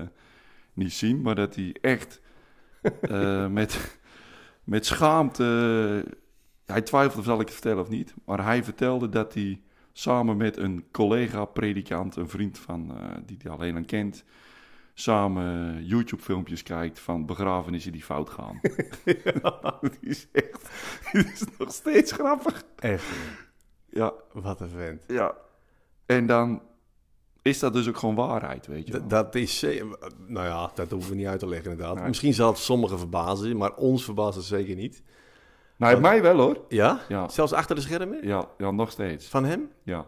niet 0.72 0.92
zien, 0.92 1.22
maar 1.22 1.34
dat 1.34 1.54
hij 1.54 1.76
echt 1.80 2.20
eh, 3.00 3.46
met, 3.58 3.98
met 4.64 4.86
schaamte... 4.86 5.44
hij 6.66 6.82
twijfelde, 6.82 7.22
zal 7.24 7.34
ik 7.40 7.46
het 7.46 7.52
vertellen 7.52 7.82
of 7.82 7.88
niet, 7.88 8.14
maar 8.24 8.44
hij 8.44 8.64
vertelde 8.64 9.08
dat 9.08 9.34
hij 9.34 9.60
samen 9.92 10.36
met 10.36 10.56
een 10.56 10.84
collega-predikant, 10.92 12.16
een 12.16 12.28
vriend 12.28 12.58
van, 12.58 12.90
eh, 12.98 13.04
die 13.26 13.36
hij 13.42 13.50
al 13.52 13.60
heel 13.60 13.72
lang 13.72 13.86
kent, 13.86 14.24
samen 15.00 15.84
YouTube-filmpjes 15.84 16.62
kijkt 16.62 16.98
van 17.00 17.26
begrafenissen 17.26 17.92
die 17.92 18.02
fout 18.02 18.30
gaan. 18.30 18.60
Dat 19.60 19.96
is 20.00 20.26
echt, 20.32 20.68
het 21.02 21.32
is 21.32 21.44
nog 21.58 21.72
steeds 21.72 22.12
grappig. 22.12 22.62
Echt. 22.78 23.04
Ja, 23.90 24.12
Wat 24.32 24.60
een 24.60 24.68
vent. 24.68 25.04
ja. 25.06 25.34
En 26.06 26.26
dan 26.26 26.62
is 27.42 27.58
dat 27.58 27.72
dus 27.72 27.88
ook 27.88 27.96
gewoon 27.96 28.14
waarheid, 28.14 28.66
weet 28.66 28.86
je 28.86 28.92
wel. 28.92 29.06
D- 29.06 29.10
dat 29.10 29.34
is. 29.34 29.66
Nou 30.26 30.46
ja, 30.46 30.70
dat 30.74 30.90
hoeven 30.90 31.10
we 31.10 31.16
niet 31.16 31.26
uit 31.26 31.38
te 31.40 31.48
leggen 31.48 31.70
inderdaad. 31.70 31.96
Nee. 31.96 32.06
Misschien 32.06 32.34
zal 32.34 32.48
het 32.48 32.58
sommigen 32.58 32.98
verbazen, 32.98 33.56
maar 33.56 33.74
ons 33.74 34.04
verbaast 34.04 34.36
het 34.36 34.44
zeker 34.44 34.74
niet. 34.74 35.02
Nou, 35.76 36.00
mij 36.00 36.22
wel 36.22 36.36
hoor. 36.38 36.64
Ja? 36.68 37.00
Ja, 37.08 37.28
Zelfs 37.28 37.52
achter 37.52 37.74
de 37.76 37.82
schermen? 37.82 38.26
ja, 38.26 38.48
ja 38.58 38.70
nog 38.70 38.90
steeds. 38.90 39.28
Van 39.28 39.44
hem? 39.44 39.70
Ja. 39.82 40.06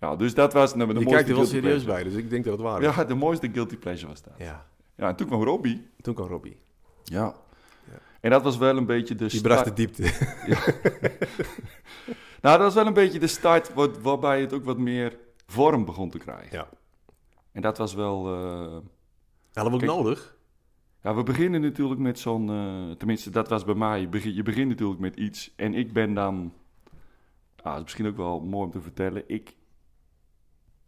Ja, 0.00 0.16
dus 0.16 0.34
dat 0.34 0.52
was 0.52 0.74
nou, 0.74 0.92
de 0.92 0.98
Je 0.98 1.04
mooiste 1.04 1.14
kijkt 1.14 1.28
er 1.28 1.34
wel 1.36 1.44
serieus 1.44 1.82
pleasure. 1.84 1.92
bij, 1.92 2.02
dus 2.02 2.14
ik 2.22 2.30
denk 2.30 2.44
dat 2.44 2.52
het 2.52 2.62
waar 2.62 2.82
is. 2.82 2.94
Ja, 2.96 3.04
de 3.04 3.14
mooiste 3.14 3.48
guilty 3.52 3.76
pleasure 3.76 4.08
was 4.08 4.22
dat. 4.22 4.34
Ja. 4.38 4.66
Ja, 4.96 5.08
en 5.08 5.16
toen 5.16 5.26
kwam 5.26 5.42
Robbie. 5.42 5.86
Toen 6.00 6.14
kwam 6.14 6.28
Robbie. 6.28 6.56
Ja. 7.04 7.34
Ja. 7.90 7.98
En 8.20 8.30
dat 8.30 8.42
was 8.42 8.56
wel 8.56 8.76
een 8.76 8.86
beetje 8.86 9.14
de 9.14 9.26
Die 9.26 9.40
bracht 9.40 9.64
de 9.64 9.72
diepte. 9.72 10.02
Nou, 12.42 12.58
dat 12.58 12.66
was 12.66 12.74
wel 12.74 12.86
een 12.86 12.92
beetje 12.92 13.18
de 13.18 13.26
start 13.26 13.74
wat, 13.74 13.98
waarbij 13.98 14.40
het 14.40 14.52
ook 14.52 14.64
wat 14.64 14.78
meer 14.78 15.18
vorm 15.46 15.84
begon 15.84 16.10
te 16.10 16.18
krijgen. 16.18 16.56
Ja. 16.58 16.68
En 17.52 17.62
dat 17.62 17.78
was 17.78 17.94
wel... 17.94 18.26
eh, 18.26 18.76
Hadden 19.52 19.72
we 19.72 19.72
ook 19.72 19.78
Kijk. 19.78 19.90
nodig? 19.92 20.36
Ja, 21.02 21.14
we 21.14 21.22
beginnen 21.22 21.60
natuurlijk 21.60 22.00
met 22.00 22.18
zo'n... 22.18 22.50
eh, 22.50 22.96
tenminste, 22.96 23.30
dat 23.30 23.48
was 23.48 23.64
bij 23.64 23.74
mij. 23.74 24.00
Je 24.00 24.08
begint, 24.08 24.34
je 24.36 24.42
begint 24.42 24.68
natuurlijk 24.68 25.00
met 25.00 25.16
iets. 25.16 25.52
En 25.56 25.74
ik 25.74 25.92
ben 25.92 26.14
dan... 26.14 26.52
Ah, 27.56 27.64
dat 27.64 27.74
is 27.76 27.82
misschien 27.82 28.06
ook 28.06 28.16
wel 28.16 28.40
mooi 28.40 28.64
om 28.64 28.70
te 28.70 28.80
vertellen. 28.80 29.22
Ik... 29.26 29.54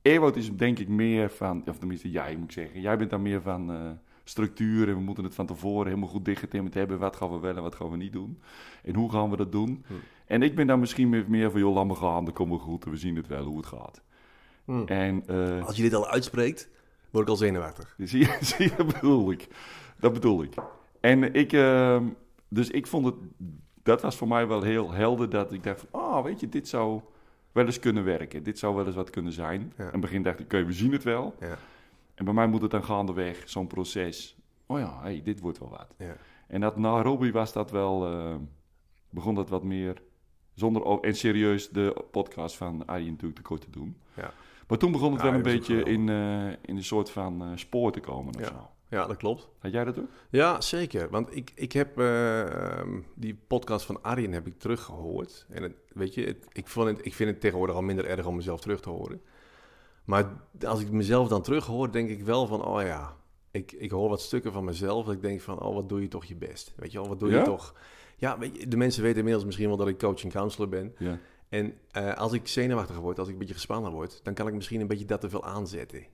Ewout 0.09 0.37
is 0.37 0.57
denk 0.57 0.79
ik 0.79 0.88
meer 0.88 1.31
van... 1.31 1.62
Of 1.67 1.79
tenminste, 1.79 2.11
jij 2.11 2.37
moet 2.37 2.45
ik 2.45 2.53
zeggen. 2.53 2.81
Jij 2.81 2.99
bent 2.99 3.11
dan 3.11 3.23
meer 3.23 3.43
van 3.43 3.71
eh, 3.73 3.91
structuur. 4.25 4.88
En 4.88 4.95
we 4.95 5.00
moeten 5.00 5.25
het 5.25 5.35
van 5.35 5.47
tevoren 5.47 5.87
helemaal 5.87 6.09
goed 6.09 6.25
dichtgetimmerd 6.25 6.75
hebben. 6.75 6.99
Wat 6.99 7.17
gaan 7.17 7.31
we 7.33 7.38
wel 7.38 7.57
en 7.57 7.62
wat 7.62 7.75
gaan 7.75 7.91
we 7.91 7.97
niet 7.97 8.12
doen. 8.12 8.41
En 8.83 8.95
hoe 8.95 9.11
gaan 9.11 9.31
we 9.31 9.37
dat 9.37 9.53
doen. 9.53 9.85
Hm. 9.87 9.95
En 10.27 10.43
ik 10.43 10.55
ben 10.55 10.67
dan 10.67 10.81
misschien 10.81 11.09
meer, 11.09 11.25
meer 11.29 11.50
van... 11.50 11.61
Joh, 11.61 11.75
laat 11.75 11.87
me 11.87 11.95
gaan. 11.95 12.25
Dat 12.25 12.35
komt 12.35 12.49
wel 12.49 12.59
goed. 12.59 12.85
En 12.85 12.91
we 12.91 12.97
zien 12.97 13.17
het 13.17 13.27
wel 13.27 13.45
hoe 13.45 13.57
het 13.57 13.67
gaat. 13.67 14.03
Hm. 14.65 14.83
En... 14.87 15.23
eh, 15.27 15.67
Als 15.67 15.77
je 15.77 15.83
dit 15.83 15.95
al 15.95 16.09
uitspreekt, 16.09 16.69
word 17.11 17.25
ik 17.25 17.31
al 17.31 17.37
zenuwachtig. 17.37 17.95
Zie 18.05 18.19
je, 18.21 18.37
zie 18.41 18.65
je, 18.71 18.77
dat 18.77 18.87
bedoel 18.87 19.31
ik. 19.31 19.49
Dat 20.00 20.12
bedoel 20.12 20.43
ik. 20.43 20.55
En 21.00 21.35
ik, 21.35 21.53
ehm, 21.53 22.05
dus 22.49 22.71
ik 22.71 22.87
vond 22.87 23.05
het, 23.05 23.15
dat 23.83 24.03
was 24.03 24.17
voor 24.17 24.29
mij 24.29 24.47
wel 24.47 24.62
heel 24.62 24.93
helder 24.93 25.31
dat 25.31 25.53
ik 25.53 25.62
dacht 25.62 25.85
van, 25.91 26.00
ah, 26.00 26.25
weet 26.25 26.41
je, 26.41 26.49
dit 26.49 26.69
zou 26.69 27.00
wel 27.52 27.64
eens 27.67 27.78
kunnen 27.78 28.05
werken. 28.05 28.43
Dit 28.43 28.59
zou 28.59 28.75
wel 28.75 28.87
eens 28.87 28.95
wat 28.95 29.11
kunnen 29.11 29.33
zijn. 29.33 29.73
Ja. 29.76 29.85
Het 29.90 30.00
begin 30.00 30.23
dacht 30.23 30.38
ik, 30.38 30.45
oké, 30.45 30.64
we 30.64 30.73
zien 30.73 30.93
het 30.93 31.02
wel. 31.05 31.35
Ja. 31.40 31.59
En 32.14 32.25
bij 32.25 32.35
mij 32.35 32.47
moet 32.47 32.62
het 32.62 32.71
dan 32.71 32.85
gaandeweg, 32.85 33.43
zo'n 33.49 33.67
proces. 33.67 34.37
Oh 34.67 34.78
ja, 34.78 34.99
hey, 35.02 35.21
dit 35.25 35.40
wordt 35.40 35.59
wel 35.59 35.69
wat. 35.71 35.95
Ja. 35.99 36.17
En 36.47 36.61
dat, 36.61 36.76
na 36.76 37.02
Robbie 37.02 37.33
was 37.33 37.52
dat 37.52 37.71
wel, 37.71 38.07
eh, 38.07 38.35
begon 39.11 39.35
dat 39.35 39.49
wat 39.49 39.62
meer, 39.64 40.02
zonder, 40.55 41.00
en 41.00 41.14
serieus 41.14 41.69
de 41.69 42.05
podcast 42.11 42.57
van 42.57 42.87
Arjen 42.87 43.11
natuurlijk 43.11 43.37
tekort 43.40 43.61
te 43.61 43.71
doen. 43.71 43.97
Ja. 44.17 44.33
Maar 44.69 44.78
toen 44.78 44.93
begon 44.93 45.12
het 45.12 45.21
Ja, 45.23 45.26
wel 45.26 45.37
een 45.37 45.43
beetje 45.43 45.83
in, 45.83 46.09
eh, 46.09 46.49
in 46.49 46.76
een 46.76 46.85
soort 46.85 47.11
van 47.11 47.43
eh, 47.43 47.49
spoor 47.55 47.93
te 47.93 48.00
komen 48.00 48.35
of 48.35 48.40
Ja. 48.40 48.47
zo. 48.47 48.71
Ja, 48.90 49.07
dat 49.07 49.16
klopt. 49.16 49.49
Had 49.59 49.73
jij 49.73 49.85
dat 49.85 49.99
ook? 49.99 50.09
Ja, 50.30 50.61
zeker. 50.61 51.11
Want 51.11 51.37
ik, 51.37 51.52
ik 51.54 51.73
heb 51.73 51.99
eh, 51.99 52.40
ehm, 52.40 53.00
die 53.14 53.38
podcast 53.47 53.87
van 53.87 54.02
Arjen 54.02 54.33
heb 54.33 54.47
ik 54.47 54.59
teruggehoord. 54.59 55.47
En 55.49 55.62
het, 55.62 55.75
weet 55.92 56.14
je, 56.14 56.25
het, 56.25 56.47
ik, 56.52 56.68
vond 56.68 56.88
het, 56.88 57.07
ik 57.07 57.14
vind 57.14 57.30
het 57.30 57.40
tegenwoordig 57.40 57.76
al 57.76 57.83
minder 57.83 58.04
erg 58.04 58.26
om 58.26 58.37
mezelf 58.37 58.61
terug 58.61 58.80
te 58.80 58.90
horen. 58.90 59.21
Maar 60.04 60.26
als 60.66 60.80
ik 60.80 60.90
mezelf 60.90 61.28
dan 61.28 61.42
terughoor, 61.42 61.92
denk 61.92 62.09
ik 62.09 62.23
wel 62.23 62.47
van, 62.47 62.64
oh 62.64 62.83
ja, 62.83 63.16
ik, 63.50 63.73
ik 63.73 63.90
hoor 63.90 64.09
wat 64.09 64.21
stukken 64.21 64.52
van 64.52 64.64
mezelf. 64.64 65.04
Dat 65.04 65.14
ik 65.14 65.23
denk 65.23 65.40
van, 65.40 65.61
oh, 65.61 65.75
wat 65.75 65.88
doe 65.88 66.00
je 66.00 66.09
toch 66.09 66.25
je 66.25 66.37
best. 66.37 66.73
Weet 66.76 66.92
je 66.92 66.99
wel, 66.99 67.09
wat 67.09 67.21
doe 67.21 67.30
Ja? 67.30 67.38
je 67.38 67.45
toch... 67.45 67.75
Ja, 68.16 68.38
weet 68.38 68.57
je, 68.57 68.68
de 68.68 68.76
mensen 68.76 69.02
weten 69.02 69.18
inmiddels 69.18 69.45
misschien 69.45 69.68
wel 69.68 69.76
dat 69.76 69.88
ik 69.88 69.99
coach 69.99 70.23
en 70.23 70.30
counselor 70.30 70.68
ben. 70.68 70.95
Ja. 70.99 71.18
En 71.49 71.75
eh, 71.90 72.14
als 72.14 72.33
ik 72.33 72.49
zenuwachtiger 72.49 73.02
word, 73.02 73.18
als 73.18 73.26
ik 73.26 73.33
een 73.33 73.38
beetje 73.38 73.54
gespannen 73.54 73.92
word, 73.92 74.21
dan 74.23 74.35
kan 74.35 74.49
ik 74.49 74.54
misschien 74.54 74.80
een 74.80 74.87
beetje 74.87 75.04
dat 75.04 75.21
te 75.21 75.28
veel 75.28 75.45
aanzetten. 75.45 76.07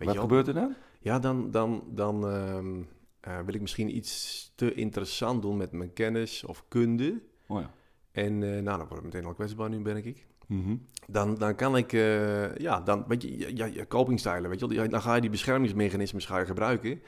Weet 0.00 0.08
Wat 0.08 0.16
je 0.16 0.20
gebeurt 0.20 0.48
er 0.48 0.54
dan? 0.54 0.74
Ja, 1.00 1.18
dan, 1.18 1.50
dan, 1.50 1.82
dan 1.86 2.28
ehm, 2.28 2.82
eh, 3.20 3.44
wil 3.44 3.54
ik 3.54 3.60
misschien 3.60 3.96
iets 3.96 4.52
te 4.54 4.74
interessant 4.74 5.42
doen 5.42 5.56
met 5.56 5.72
mijn 5.72 5.92
kennis 5.92 6.44
of 6.44 6.64
kunde. 6.68 7.20
Oh 7.46 7.60
ja. 7.60 7.70
En 8.12 8.42
eh, 8.42 8.62
nou, 8.62 8.78
dan 8.78 8.86
word 8.86 8.98
ik 8.98 9.04
meteen 9.04 9.24
al 9.24 9.34
kwetsbaar 9.34 9.68
nu, 9.68 9.82
ben 9.82 9.96
ik. 9.96 10.26
Mhm. 10.46 10.76
Dan, 11.06 11.34
dan 11.34 11.54
kan 11.54 11.76
ik, 11.76 11.92
eh, 11.92 12.56
ja, 12.56 12.80
dan, 12.80 13.04
weet 13.08 13.22
je, 13.22 13.56
ja, 13.56 13.64
ja, 13.64 13.86
copingstijlen, 13.86 14.50
weet 14.50 14.60
je 14.60 14.88
Dan 14.88 15.02
ga 15.02 15.14
je 15.14 15.20
die 15.20 15.30
beschermingsmechanismes 15.30 16.26
ga 16.26 16.38
je 16.38 16.46
gebruiken 16.46 17.02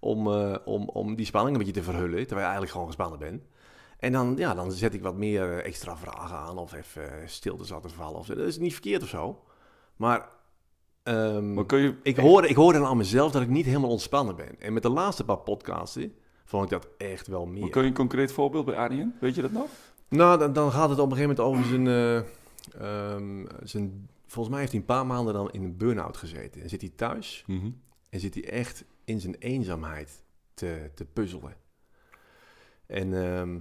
om, 0.00 0.28
om, 0.64 0.88
om 0.88 1.14
die 1.14 1.26
spanning 1.26 1.56
een 1.56 1.64
beetje 1.64 1.80
te 1.80 1.86
verhullen, 1.86 2.18
terwijl 2.18 2.38
je 2.38 2.42
eigenlijk 2.42 2.72
gewoon 2.72 2.86
gespannen 2.86 3.18
bent. 3.18 3.42
En 3.98 4.12
dan, 4.12 4.34
ja, 4.36 4.54
dan 4.54 4.72
zet 4.72 4.94
ik 4.94 5.02
wat 5.02 5.16
meer 5.16 5.58
extra 5.62 5.96
vragen 5.96 6.36
aan 6.36 6.58
of 6.58 6.72
even 6.72 7.28
stilte 7.28 7.64
zat 7.64 7.82
te 7.82 7.88
vallen. 7.88 8.18
Of. 8.18 8.26
Dat 8.26 8.38
is 8.38 8.58
niet 8.58 8.72
verkeerd 8.72 9.02
of 9.02 9.08
zo. 9.08 9.42
Maar, 9.96 10.28
ehm, 11.06 11.54
Maar 11.54 11.66
kun 11.66 11.78
je... 11.78 11.94
ik 12.02 12.16
hoor, 12.16 12.44
ik 12.46 12.56
hoor 12.56 12.72
dan 12.72 12.84
aan 12.84 12.96
mezelf 12.96 13.32
dat 13.32 13.42
ik 13.42 13.48
niet 13.48 13.66
helemaal 13.66 13.90
ontspannen 13.90 14.36
ben. 14.36 14.60
En 14.60 14.72
met 14.72 14.82
de 14.82 14.88
laatste 14.90 15.24
paar 15.24 15.38
podcasten 15.38 16.14
vond 16.44 16.64
ik 16.64 16.70
dat 16.70 16.88
echt 16.98 17.26
wel 17.26 17.46
meer. 17.46 17.60
Maar 17.60 17.70
kun 17.70 17.82
je 17.82 17.88
een 17.88 17.94
concreet 17.94 18.32
voorbeeld 18.32 18.64
bij 18.64 18.74
Arjen? 18.76 19.14
Weet 19.20 19.34
je 19.34 19.42
dat 19.42 19.52
nog? 19.52 19.68
Nou, 20.08 20.38
dan, 20.38 20.52
dan 20.52 20.72
gaat 20.72 20.88
het 20.88 20.98
op 20.98 21.10
een 21.10 21.16
gegeven 21.16 21.36
moment 21.36 21.56
over 21.58 21.70
zijn, 21.70 21.86
eh, 21.86 23.14
ehm, 23.14 23.44
zijn... 23.62 24.08
Volgens 24.26 24.48
mij 24.48 24.58
heeft 24.60 24.72
hij 24.72 24.80
een 24.80 24.86
paar 24.86 25.06
maanden 25.06 25.34
dan 25.34 25.50
in 25.50 25.62
een 25.62 25.76
burn-out 25.76 26.16
gezeten. 26.16 26.62
En 26.62 26.68
zit 26.68 26.80
hij 26.80 26.90
thuis 26.96 27.44
Mhm. 27.46 27.70
en 28.08 28.20
zit 28.20 28.34
hij 28.34 28.48
echt 28.50 28.84
in 29.04 29.20
zijn 29.20 29.34
eenzaamheid 29.34 30.24
te, 30.54 30.90
te 30.94 31.04
puzzelen. 31.04 31.56
En, 32.86 33.14
ehm, 33.14 33.58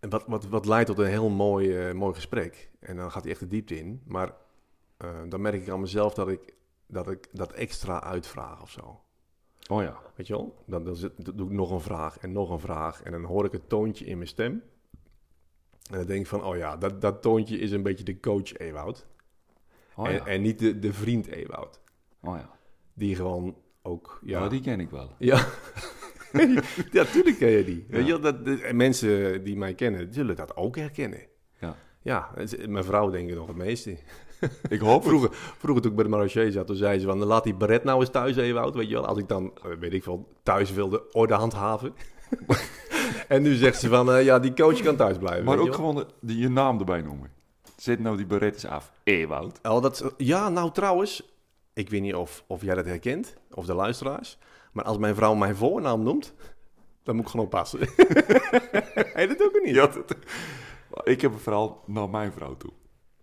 en 0.00 0.10
wat, 0.10 0.24
wat, 0.26 0.46
wat 0.46 0.66
leidt 0.66 0.86
tot 0.88 0.98
een 0.98 1.06
heel 1.06 1.28
mooi, 1.28 1.76
eh, 1.78 1.94
mooi 1.94 2.14
gesprek. 2.14 2.70
En 2.80 2.96
dan 2.96 3.10
gaat 3.10 3.22
hij 3.22 3.30
echt 3.30 3.40
de 3.40 3.46
diepte 3.46 3.78
in. 3.78 4.02
Maar 4.06 4.32
eh, 5.02 5.20
dan 5.28 5.40
merk 5.40 5.62
ik 5.62 5.68
aan 5.68 5.80
mezelf 5.80 6.14
dat 6.14 6.28
ik 6.28 6.54
dat, 6.86 7.10
ik 7.10 7.28
dat 7.32 7.52
extra 7.52 8.02
uitvraag 8.02 8.62
of 8.62 8.70
zo. 8.70 9.00
Oh 9.70 9.82
ja. 9.82 9.96
Weet 10.16 10.26
je 10.26 10.32
wel? 10.32 10.62
Dan, 10.66 10.84
dan, 10.84 10.96
zit- 10.96 11.24
dan 11.24 11.36
doe 11.36 11.46
ik 11.46 11.52
nog 11.52 11.70
een 11.70 11.80
vraag 11.80 12.18
en 12.18 12.32
nog 12.32 12.50
een 12.50 12.60
vraag. 12.60 13.02
En 13.02 13.12
dan 13.12 13.24
hoor 13.24 13.44
ik 13.44 13.52
het 13.52 13.68
toontje 13.68 14.04
in 14.04 14.16
mijn 14.16 14.28
stem. 14.28 14.62
En 15.90 15.98
dan 15.98 16.06
denk 16.06 16.20
ik 16.20 16.26
van, 16.26 16.44
oh 16.44 16.56
ja, 16.56 16.76
dat, 16.76 17.00
dat 17.00 17.22
toontje 17.22 17.58
is 17.58 17.70
een 17.70 17.82
beetje 17.82 18.04
de 18.04 18.20
coach 18.20 18.52
Ewoud. 18.56 19.06
Oh 19.96 20.06
en, 20.08 20.12
ja. 20.14 20.26
en 20.26 20.42
niet 20.42 20.58
de, 20.58 20.78
de 20.78 20.92
vriend 20.92 21.26
Ewoud. 21.26 21.80
Oh 22.20 22.36
ja. 22.36 22.50
Die 22.94 23.16
gewoon 23.16 23.56
ook, 23.82 24.20
ja... 24.24 24.40
Ja. 24.42 24.48
die 24.48 24.60
ken 24.60 24.80
ik 24.80 24.90
wel. 24.90 25.14
Ja. 25.18 25.46
ja, 26.92 27.04
tuurlijk 27.04 27.36
ken 27.38 27.50
je 27.50 27.64
die. 27.64 27.86
Weet 27.88 28.06
je, 28.06 28.18
dat, 28.18 28.44
de- 28.44 28.62
en 28.62 28.76
mensen 28.76 29.44
die 29.44 29.56
mij 29.56 29.74
kennen, 29.74 30.12
zullen 30.14 30.36
dat 30.36 30.56
ook 30.56 30.76
herkennen. 30.76 31.26
Ja. 31.60 31.76
Ja, 32.02 32.30
mijn 32.68 32.84
vrouw 32.84 33.10
denk 33.10 33.28
ik 33.28 33.34
nog 33.34 33.46
het 33.46 33.56
meeste. 33.56 33.96
Ik 34.68 34.80
hoop. 34.80 35.04
Vroeger, 35.04 35.28
vroeger 35.32 35.82
toen 35.82 35.90
ik 35.90 35.96
bij 35.96 36.04
de 36.04 36.10
marché 36.10 36.50
zat, 36.50 36.66
toen 36.66 36.76
zei 36.76 36.98
ze 36.98 37.06
van, 37.06 37.24
laat 37.24 37.44
die 37.44 37.54
beret 37.54 37.84
nou 37.84 38.00
eens 38.00 38.10
thuis 38.10 38.36
even 38.36 38.72
weet 38.72 38.88
je 38.88 38.94
wel. 38.94 39.06
Als 39.06 39.18
ik 39.18 39.28
dan, 39.28 39.52
eh, 39.64 39.70
weet 39.78 39.92
ik 39.92 40.02
veel, 40.02 40.28
thuis 40.42 40.72
wilde 40.72 41.12
orde 41.12 41.34
handhaven. 41.34 41.94
en 43.28 43.42
nu 43.42 43.54
zegt 43.54 43.80
ze 43.80 43.88
van, 43.88 44.12
eh, 44.12 44.24
ja, 44.24 44.38
die 44.38 44.54
coach 44.54 44.80
kan 44.80 44.96
thuis 44.96 45.18
blijven. 45.18 45.44
Maar 45.44 45.58
ook 45.58 45.74
gewoon 45.74 46.04
de, 46.20 46.38
je 46.38 46.48
naam 46.48 46.78
erbij 46.78 47.00
noemen. 47.00 47.30
Zet 47.76 48.00
nou 48.00 48.16
die 48.16 48.26
beret 48.26 48.54
eens 48.54 48.66
af. 48.66 48.92
Ewoud. 49.04 49.58
Oh, 49.62 49.82
dat, 49.82 50.12
ja, 50.16 50.48
nou 50.48 50.72
trouwens, 50.72 51.34
ik 51.74 51.90
weet 51.90 52.00
niet 52.02 52.14
of, 52.14 52.44
of 52.46 52.62
jij 52.62 52.74
dat 52.74 52.84
herkent, 52.84 53.36
of 53.54 53.66
de 53.66 53.74
luisteraars. 53.74 54.38
Maar 54.72 54.84
als 54.84 54.98
mijn 54.98 55.14
vrouw 55.14 55.34
mijn 55.34 55.56
voornaam 55.56 56.02
noemt, 56.02 56.34
dan 57.02 57.14
moet 57.16 57.24
ik 57.24 57.30
gewoon 57.30 57.46
oppassen. 57.46 57.78
hey, 59.14 59.26
dat 59.26 59.38
doe 59.38 59.48
ik 59.50 59.56
ook 59.56 59.62
niet. 59.64 59.74
Ja, 59.74 59.86
dat- 59.86 60.16
ik 61.04 61.20
heb 61.20 61.32
een 61.32 61.38
verhaal 61.38 61.82
naar 61.86 62.08
mijn 62.08 62.32
vrouw 62.32 62.56
toe. 62.56 62.70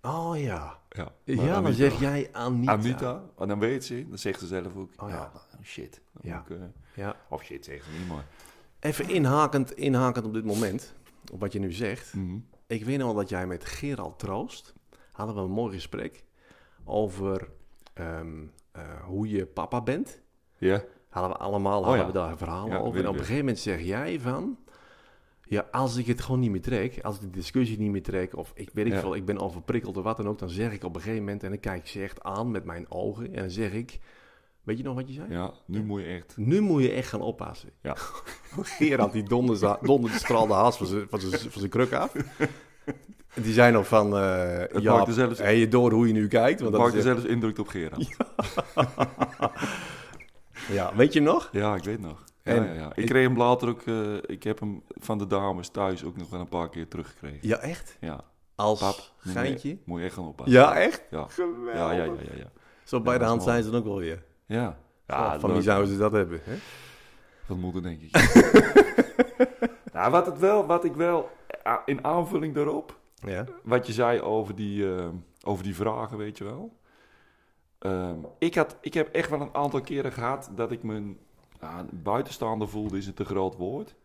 Oh 0.02 0.38
ja. 0.38 0.79
Ja, 0.90 1.12
Ja, 1.24 1.62
dan 1.62 1.74
zeg 1.74 2.00
jij 2.00 2.30
Anita. 2.32 2.72
Anita. 2.72 3.24
En 3.38 3.48
dan 3.48 3.60
weet 3.60 3.86
ze, 3.86 4.06
dan 4.08 4.18
zegt 4.18 4.40
ze 4.40 4.48
zelf 4.48 4.76
ook. 4.76 4.92
Oh 4.98 5.10
ja. 5.10 5.16
ja. 5.16 5.32
nou, 5.52 5.64
shit. 5.64 6.02
Ja. 6.22 6.40
ik, 6.48 6.58
eh, 6.58 6.64
Ja. 6.96 7.16
of 7.30 7.44
shit 7.44 7.66
zegt 7.66 7.86
ze 7.86 7.92
niet, 8.00 8.08
maar... 8.08 8.26
Even 8.80 9.10
inhakend, 9.10 9.72
inhakend 9.72 10.26
op 10.26 10.34
dit 10.34 10.46
moment, 10.46 10.94
op 11.32 11.40
wat 11.40 11.54
je 11.54 11.60
nu 11.60 11.72
zegt. 11.72 12.14
Mhm. 12.14 12.38
Ik 12.68 12.86
weet 12.86 12.98
nog 12.98 13.06
wel 13.08 13.16
dat 13.16 13.30
jij 13.30 13.48
met 13.48 13.66
Gerald 13.66 14.20
Troost 14.20 14.74
hadden 15.12 15.36
we 15.36 15.42
een 15.42 15.52
mooi 15.52 15.74
gesprek 15.74 16.24
over 16.84 17.50
ehm, 17.94 18.44
eh, 18.72 18.82
hoe 19.04 19.30
je 19.30 19.46
papa 19.46 19.82
bent. 19.82 20.22
Ja. 20.58 20.84
Hadden 21.10 21.32
we 21.32 21.38
allemaal 21.38 21.80
Oh 21.80 21.86
hadden 21.86 22.02
ja. 22.02 22.08
we 22.08 22.14
daar 22.18 22.38
verhalen 22.38 22.72
Ja, 22.72 22.78
over. 22.78 23.00
En 23.00 23.08
op 23.08 23.14
een 23.14 23.20
gegeven 23.20 23.40
moment 23.40 23.60
zeg 23.60 23.82
jij 23.82 24.20
van... 24.20 24.58
Ja, 25.50 25.66
als 25.72 25.96
ik 25.98 26.06
het 26.08 26.22
gewoon 26.22 26.40
niet 26.40 26.52
meer 26.52 26.62
trek, 26.62 27.00
als 27.02 27.16
ik 27.16 27.22
de 27.22 27.30
discussie 27.30 27.80
niet 27.80 27.92
meer 27.92 28.04
trek... 28.04 28.36
of 28.38 28.52
ik 28.56 28.70
weet 28.74 28.86
ik 28.86 28.94
Ja. 28.94 29.00
veel, 29.00 29.16
ik 29.16 29.26
ben 29.26 29.40
overprikkeld 29.40 29.98
of 29.98 30.04
wat 30.04 30.18
dan 30.18 30.28
ook... 30.28 30.40
dan 30.40 30.50
zeg 30.50 30.72
ik 30.72 30.84
op 30.84 30.96
een 30.96 31.02
gegeven 31.02 31.24
moment, 31.24 31.44
en 31.44 31.50
dan 31.50 31.60
kijk 31.60 31.80
ik 31.82 31.88
ze 31.88 32.02
echt 32.02 32.24
aan 32.24 32.52
met 32.52 32.64
mijn 32.66 32.86
ogen... 32.90 33.26
en 33.34 33.42
dan 33.42 33.50
zeg 33.50 33.72
ik... 33.72 34.00
Weet 34.64 34.78
je 34.78 34.84
nog 34.84 34.96
wat 34.96 35.08
je 35.08 35.14
zei? 35.14 35.28
ja, 35.32 35.54
nu 35.66 35.84
moet 35.84 36.02
je 36.02 36.06
echt... 36.08 36.34
Nu 36.38 36.62
moet 36.62 36.82
je 36.84 36.92
echt 36.92 37.10
gaan 37.10 37.22
oppassen. 37.22 37.70
Ja. 37.82 37.96
Gerard 38.78 39.12
die 39.12 39.24
donderde, 39.24 39.78
donderde 39.82 40.18
straalde 40.18 40.54
haast 40.54 40.78
van 40.78 40.88
zijn, 40.88 41.06
van, 41.10 41.20
zijn, 41.20 41.40
van 41.42 41.52
zijn 41.60 41.70
kruk 41.70 41.94
af. 41.94 42.12
Die 43.34 43.54
zei 43.54 43.72
nog 43.72 43.88
van... 43.88 44.18
eh 44.18 44.58
Het 44.58 44.82
ja, 44.82 45.12
zelfs- 45.12 45.40
je 45.40 45.68
door 45.68 45.92
hoe 45.92 46.08
je 46.08 46.14
nu 46.14 46.28
kijkt? 46.28 46.60
Want 46.60 46.72
dat 46.72 46.82
maakt 46.82 46.94
er 46.96 47.02
zelfs 47.02 47.24
indruk 47.24 47.60
op 47.60 47.68
Gerard. 47.68 48.08
Ja, 50.72 50.96
weet 50.96 51.14
je 51.14 51.20
nog? 51.20 51.50
Ja, 51.52 51.76
ik 51.76 51.84
weet 51.84 52.00
nog. 52.00 52.24
Ja, 52.50 52.56
En- 52.56 52.64
ja, 52.68 52.74
ja. 52.74 52.92
Ik 52.96 53.06
kreeg 53.06 53.28
hem 53.28 53.38
later 53.38 53.70
ook... 53.70 53.82
eh, 53.82 54.14
ik 54.22 54.44
heb 54.44 54.60
hem 54.60 54.84
van 54.90 55.18
de 55.18 55.28
dames 55.28 55.70
thuis 55.70 56.04
ook 56.04 56.18
nog 56.18 56.30
wel 56.30 56.40
een 56.40 56.50
paar 56.50 56.70
keer 56.70 56.88
teruggekregen. 56.88 57.48
Ja, 57.48 57.58
echt? 57.58 57.98
Ja. 58.00 58.22
Als 58.56 58.80
Pap, 58.80 58.96
moet 59.24 59.34
je- 59.34 59.40
geintje? 59.40 59.78
Moet 59.86 60.00
je 60.00 60.06
echt 60.06 60.14
gaan 60.14 60.28
oppassen. 60.28 60.56
Ja, 60.60 60.76
echt? 60.76 61.04
Ja. 61.12 61.26
Geweldig. 61.28 61.74
Ja, 61.74 61.92
ja, 61.92 62.04
ja, 62.04 62.12
ja. 62.14 62.38
ja. 62.38 62.52
Zo 62.84 63.02
bij 63.02 63.18
de 63.18 63.26
hand 63.26 63.44
zijn 63.44 63.64
ze 63.64 63.70
dan 63.70 63.80
ook 63.80 63.86
wel 63.86 63.98
weer. 63.98 64.24
Ja, 64.46 64.78
Ja, 65.08 65.40
van 65.40 65.54
wie 65.54 65.62
zouden 65.62 65.92
ze 65.92 65.98
dat 65.98 66.12
hebben? 66.12 66.40
Hè? 66.44 66.54
Van 67.46 67.60
moeder, 67.60 67.82
denk 67.82 68.02
ik. 68.02 68.12
nou, 69.94 70.12
wat, 70.12 70.26
het 70.26 70.40
wel, 70.40 70.66
wat 70.66 70.84
ik 70.84 70.94
wel, 70.96 71.30
eh, 71.64 71.76
in 71.86 72.04
aanvulling 72.04 72.54
daarop, 72.56 72.98
Ja. 73.16 73.46
wat 73.64 73.88
je 73.88 73.94
zei 73.94 74.22
over 74.22 74.56
die, 74.56 74.96
eh, 74.96 75.08
over 75.46 75.64
die 75.64 75.76
vragen, 75.76 76.18
weet 76.18 76.38
je 76.38 76.44
wel. 76.44 76.78
Ehm, 77.80 78.16
ik, 78.40 78.56
had, 78.56 78.76
ik 78.82 78.94
heb 78.94 79.14
echt 79.14 79.30
wel 79.30 79.42
een 79.42 79.54
aantal 79.56 79.82
keren 79.82 80.12
gehad 80.12 80.52
dat 80.56 80.72
ik 80.72 80.84
me 80.84 81.16
ja, 81.62 81.86
buitenstaander 81.92 82.70
voelde, 82.70 82.98
is 82.98 83.08
een 83.08 83.14
te 83.14 83.26
groot 83.26 83.56
woord. 83.56 83.96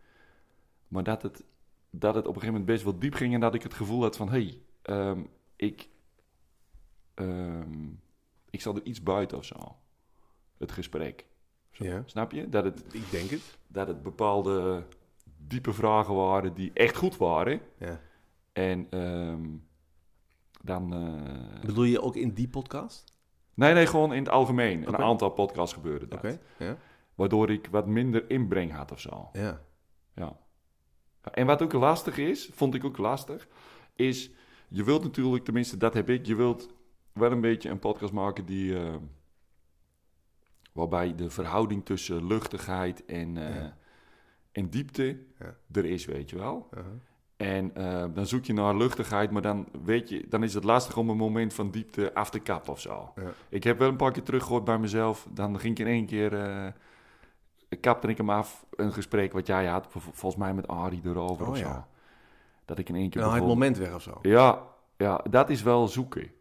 Maar 0.87 1.03
dat 1.03 1.21
het, 1.21 1.43
dat 1.89 2.15
het 2.15 2.23
op 2.27 2.35
een 2.35 2.41
gegeven 2.41 2.59
moment 2.59 2.65
best 2.71 2.83
wel 2.83 2.99
diep 2.99 3.13
ging 3.13 3.33
en 3.33 3.39
dat 3.39 3.53
ik 3.53 3.63
het 3.63 3.73
gevoel 3.73 4.01
had 4.01 4.15
van, 4.17 4.29
hé, 4.29 4.41
hey, 4.43 4.61
ehm, 4.81 5.19
ik, 5.55 5.89
ehm, 7.13 7.87
ik 8.49 8.61
zal 8.61 8.75
er 8.75 8.83
iets 8.83 9.03
buiten 9.03 9.37
of 9.37 9.45
zo. 9.45 9.75
Het 10.57 10.71
gesprek. 10.71 11.25
ja. 11.71 12.03
Snap 12.05 12.31
je? 12.31 12.49
Dat 12.49 12.63
het, 12.63 12.83
Ik 12.93 13.11
denk 13.11 13.29
het. 13.29 13.57
dat 13.67 13.87
het 13.87 14.03
bepaalde 14.03 14.83
diepe 15.37 15.73
vragen 15.73 16.15
waren 16.15 16.53
die 16.53 16.71
echt 16.73 16.95
goed 16.95 17.17
waren. 17.17 17.61
Ja. 17.77 17.99
En 18.53 18.87
ehm, 18.89 19.45
dan... 20.63 20.93
eh, 20.93 21.59
Bedoel 21.65 21.83
je 21.83 22.01
ook 22.01 22.15
in 22.15 22.33
die 22.33 22.47
podcast? 22.47 23.13
nee, 23.53 23.73
nee, 23.73 23.85
gewoon 23.87 24.13
in 24.13 24.23
het 24.23 24.29
algemeen. 24.31 24.87
Een 24.87 24.97
aantal 24.97 25.29
podcasts 25.29 25.73
gebeurde 25.73 26.07
dat. 26.07 26.17
Oké. 26.19 26.39
Ja. 26.59 26.77
Waardoor 27.15 27.49
ik 27.49 27.67
wat 27.71 27.87
minder 27.87 28.29
inbreng 28.29 28.71
had 28.71 28.91
of 28.91 28.99
zo. 28.99 29.29
Ja. 29.33 29.61
Ja. 30.15 30.37
En 31.31 31.45
wat 31.45 31.61
ook 31.61 31.73
lastig 31.73 32.17
is, 32.17 32.49
vond 32.53 32.75
ik 32.75 32.83
ook 32.85 32.97
lastig, 32.97 33.47
is... 33.95 34.31
Je 34.67 34.83
wilt 34.83 35.03
natuurlijk, 35.03 35.43
tenminste 35.43 35.77
dat 35.77 35.93
heb 35.93 36.09
ik, 36.09 36.25
je 36.25 36.35
wilt 36.35 36.73
wel 37.13 37.31
een 37.31 37.41
beetje 37.41 37.69
een 37.69 37.79
podcast 37.79 38.13
maken 38.13 38.45
die... 38.45 38.79
eh, 38.79 38.95
waarbij 40.73 41.15
de 41.15 41.29
verhouding 41.29 41.85
tussen 41.85 42.27
luchtigheid 42.27 43.05
en, 43.05 43.37
eh, 43.37 43.55
Ja. 43.55 43.77
en 44.51 44.69
diepte 44.69 45.19
Ja. 45.39 45.55
er 45.71 45.85
is, 45.85 46.05
weet 46.05 46.29
je 46.29 46.37
wel. 46.37 46.67
Uh-huh. 46.73 46.91
En 47.37 47.75
eh, 47.75 48.05
dan 48.13 48.25
zoek 48.25 48.45
je 48.45 48.53
naar 48.53 48.75
luchtigheid, 48.77 49.31
maar 49.31 49.41
dan, 49.41 49.67
weet 49.83 50.09
je, 50.09 50.25
dan 50.29 50.43
is 50.43 50.53
het 50.53 50.63
lastig 50.63 50.97
om 50.97 51.09
een 51.09 51.17
moment 51.17 51.53
van 51.53 51.71
diepte 51.71 52.13
af 52.13 52.29
te 52.29 52.39
kappen 52.39 52.71
of 52.71 52.79
zo. 52.79 53.11
Ja. 53.15 53.33
Ik 53.49 53.63
heb 53.63 53.79
wel 53.79 53.89
een 53.89 53.95
paar 53.95 54.11
keer 54.11 54.23
teruggehoord 54.23 54.63
bij 54.63 54.79
mezelf. 54.79 55.27
Dan 55.31 55.59
ging 55.59 55.79
ik 55.79 55.85
in 55.85 55.91
één 55.91 56.05
keer, 56.05 56.31
kapte 57.75 58.07
ik 58.07 58.17
hem 58.17 58.29
af, 58.29 58.65
een 58.75 58.91
gesprek 58.93 59.33
wat 59.33 59.47
jij 59.47 59.65
had, 59.65 59.85
vol- 59.89 60.01
volgens 60.01 60.35
mij 60.41 60.53
met 60.53 60.67
Arie 60.67 61.01
erover 61.05 61.45
Oh, 61.45 61.51
of 61.51 61.57
zo. 61.57 61.85
Dat 62.65 62.77
ik 62.79 62.89
in 62.89 62.95
één 62.95 63.09
keer 63.09 63.21
Nou, 63.21 63.35
het 63.35 63.43
moment 63.45 63.77
weg 63.77 63.93
of 63.93 64.01
zo. 64.01 64.19
Ja, 64.21 64.61
ja, 64.97 65.21
dat 65.29 65.49
is 65.49 65.61
wel 65.63 65.87
zoeken. 65.87 66.31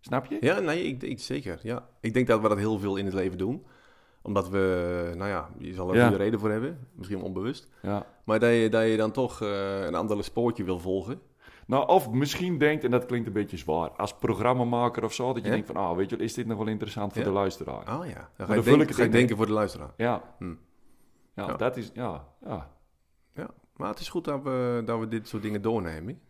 Snap 0.00 0.26
je? 0.26 0.36
Ja, 0.40 0.58
nee, 0.58 0.82
ik, 0.82 1.02
ik, 1.02 1.20
zeker. 1.20 1.58
Ja. 1.62 1.88
Ik 2.00 2.14
denk 2.14 2.26
dat 2.26 2.40
we 2.40 2.48
dat 2.48 2.58
heel 2.58 2.78
veel 2.78 2.96
in 2.96 3.04
het 3.04 3.14
leven 3.14 3.38
doen. 3.38 3.66
Omdat 4.22 4.48
we, 4.48 5.12
nou 5.16 5.30
ja, 5.30 5.48
je 5.58 5.74
zal 5.74 5.88
er 5.90 5.96
Ja. 5.96 6.02
goede 6.08 6.22
reden 6.22 6.40
voor 6.40 6.50
hebben. 6.50 6.88
Misschien 6.92 7.22
onbewust. 7.22 7.68
Ja. 7.82 8.06
Maar 8.24 8.38
dat 8.38 8.50
je, 8.50 8.68
dat 8.68 8.86
je 8.88 8.96
dan 8.96 9.10
toch 9.10 9.42
eh, 9.42 9.84
een 9.84 9.94
ander 9.94 10.24
spoortje 10.24 10.64
wil 10.64 10.78
volgen. 10.78 11.20
Nou, 11.66 11.88
of 11.88 12.10
misschien 12.10 12.58
denkt, 12.58 12.84
en 12.84 12.90
dat 12.90 13.06
klinkt 13.06 13.26
een 13.26 13.32
beetje 13.32 13.56
zwaar, 13.56 13.90
als 13.90 14.14
programmamaker 14.14 15.04
of 15.04 15.12
zo, 15.14 15.26
dat 15.32 15.36
je 15.42 15.48
Ja? 15.48 15.50
denkt 15.50 15.66
van, 15.66 15.76
ah, 15.76 15.96
weet 15.96 16.10
je, 16.10 16.16
wel, 16.16 16.24
is 16.24 16.34
dit 16.34 16.46
nog 16.46 16.58
wel 16.58 16.66
interessant 16.66 17.12
voor 17.12 17.22
Ja. 17.22 17.28
de 17.28 17.34
luisteraar? 17.34 17.98
Oh 17.98 18.06
ja. 18.06 18.30
Dan 18.36 18.46
ga 18.46 18.54
je, 18.54 18.60
denken, 18.62 18.80
ik 18.80 18.86
het 18.88 18.96
ga 18.96 19.02
je 19.02 19.08
in. 19.08 19.14
denken 19.14 19.36
voor 19.36 19.46
de 19.46 19.52
luisteraar. 19.52 19.90
Ja. 19.96 20.22
Hm. 20.38 20.44
Ja, 21.34 21.46
Ja. 21.46 21.56
dat 21.56 21.76
is, 21.76 21.90
ja, 21.94 22.24
ja. 22.44 22.70
Ja. 23.34 23.50
Maar 23.76 23.88
het 23.88 23.98
is 23.98 24.08
goed 24.08 24.24
dat 24.24 24.42
we, 24.42 24.82
dat 24.84 24.98
we 24.98 25.08
dit 25.08 25.28
soort 25.28 25.42
dingen 25.42 25.62
doornemen. 25.62 26.20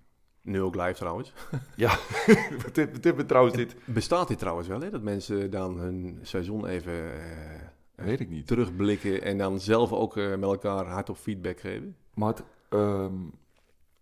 Nu 0.43 0.63
ook 0.63 0.75
live 0.75 0.93
trouwens. 0.95 1.33
Ja, 1.77 1.99
dit, 2.73 3.03
dit, 3.03 3.29
trouwens, 3.29 3.57
dit 3.57 3.77
Bestaat 3.85 4.29
dit 4.29 4.39
trouwens 4.39 4.69
wel, 4.69 4.81
hè? 4.81 4.91
Dat 4.91 5.03
mensen 5.03 5.51
dan 5.51 5.79
hun 5.79 6.19
seizoen 6.23 6.67
even 6.67 6.93
eh, 7.15 8.05
weet 8.05 8.21
ik 8.21 8.29
niet. 8.31 8.47
terugblikken 8.47 9.23
en 9.23 9.39
dan 9.39 9.61
zelf 9.61 9.93
ook 9.93 10.17
eh, 10.17 10.29
met 10.31 10.43
elkaar 10.43 10.87
hardop 10.87 11.17
feedback 11.17 11.61
geven? 11.61 11.97
Maar 12.15 12.29
het, 12.29 12.43
ehm, 12.69 13.15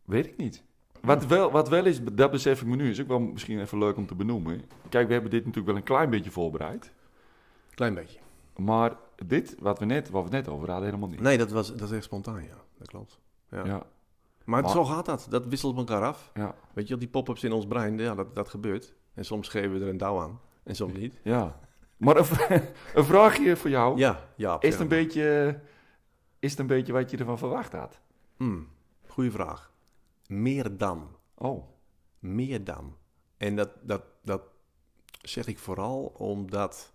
weet 0.05 0.27
ik 0.27 0.37
niet. 0.37 0.65
Wat 1.05 1.27
wel, 1.27 1.51
wat 1.51 1.69
wel 1.69 1.85
is, 1.85 2.01
dat 2.13 2.31
besef 2.31 2.61
ik 2.61 2.67
me 2.67 2.77
nu, 2.77 2.91
is 2.91 3.01
ook 3.01 3.09
wel 3.09 3.21
misschien 3.21 3.61
even 3.61 3.79
leuk 3.79 3.97
om 3.97 4.07
te 4.07 4.15
benoemen. 4.15 4.63
Kijk, 4.89 5.07
we 5.07 5.13
hebben 5.13 5.31
dit 5.31 5.41
natuurlijk 5.41 5.67
wel 5.67 5.77
een 5.77 5.83
klein 5.83 6.11
beetje 6.11 6.31
voorbereid. 6.31 6.93
Klein 7.75 7.95
beetje. 7.95 8.19
Maar 8.57 8.97
dit, 9.27 9.57
wat 9.59 9.79
we 9.79 9.85
net, 9.85 10.11
wat 10.11 10.25
we 10.25 10.31
net 10.31 10.49
over 10.49 10.69
hadden, 10.71 10.87
helemaal 10.87 11.09
niet. 11.09 11.21
Nee, 11.21 11.39
dat, 11.39 11.51
was, 11.51 11.75
dat 11.75 11.91
is 11.91 11.97
echt 11.97 12.05
spontaan, 12.05 12.43
ja. 12.43 12.57
Dat 12.79 12.89
klopt. 12.89 13.19
Ja. 13.51 13.65
Ja, 13.65 13.87
Maar, 14.45 14.63
Maar- 14.63 14.71
zo 14.71 14.85
gaat 14.85 15.07
dat. 15.07 15.27
Dat 15.31 15.47
wisselt 15.47 15.77
elkaar 15.77 16.03
af. 16.03 16.31
ja, 16.35 16.55
Weet 16.73 16.89
je, 16.89 16.97
die 16.99 17.09
pop-ups 17.09 17.45
in 17.45 17.53
ons 17.53 17.67
brein, 17.67 17.99
ja, 17.99 18.15
dat, 18.15 18.35
dat 18.35 18.49
gebeurt. 18.49 18.95
En 19.15 19.25
soms 19.25 19.49
geven 19.49 19.73
we 19.73 19.81
er 19.81 19.89
een 19.89 19.97
douw 19.97 20.21
aan. 20.21 20.41
En 20.63 20.75
soms 20.77 20.93
niet. 20.93 21.21
ja. 21.23 21.59
Maar 21.97 22.17
een, 22.17 22.27
een 22.95 23.05
vraagje 23.05 23.57
voor 23.57 23.71
jou. 23.71 23.99
Ja, 23.99 24.29
ja. 24.37 24.57
is, 24.61 24.73
het 24.73 24.81
een 24.81 24.89
beetje, 24.89 25.61
is 26.39 26.51
het 26.51 26.59
een 26.61 26.67
beetje 26.67 26.93
wat 26.93 27.11
je 27.11 27.17
ervan 27.17 27.39
verwacht 27.39 27.73
had? 27.73 28.01
Hmm, 28.37 28.69
goeie 29.07 29.31
vraag. 29.31 29.73
Meer 30.43 30.77
dan. 30.77 31.09
Oh, 31.35 31.65
Meer 32.19 32.65
dan. 32.65 32.97
En 33.37 33.57
dat, 33.57 33.71
dat, 33.83 34.03
dat 34.23 34.43
zeg 35.23 35.47
ik 35.47 35.59
vooral 35.59 36.05
omdat 36.05 36.93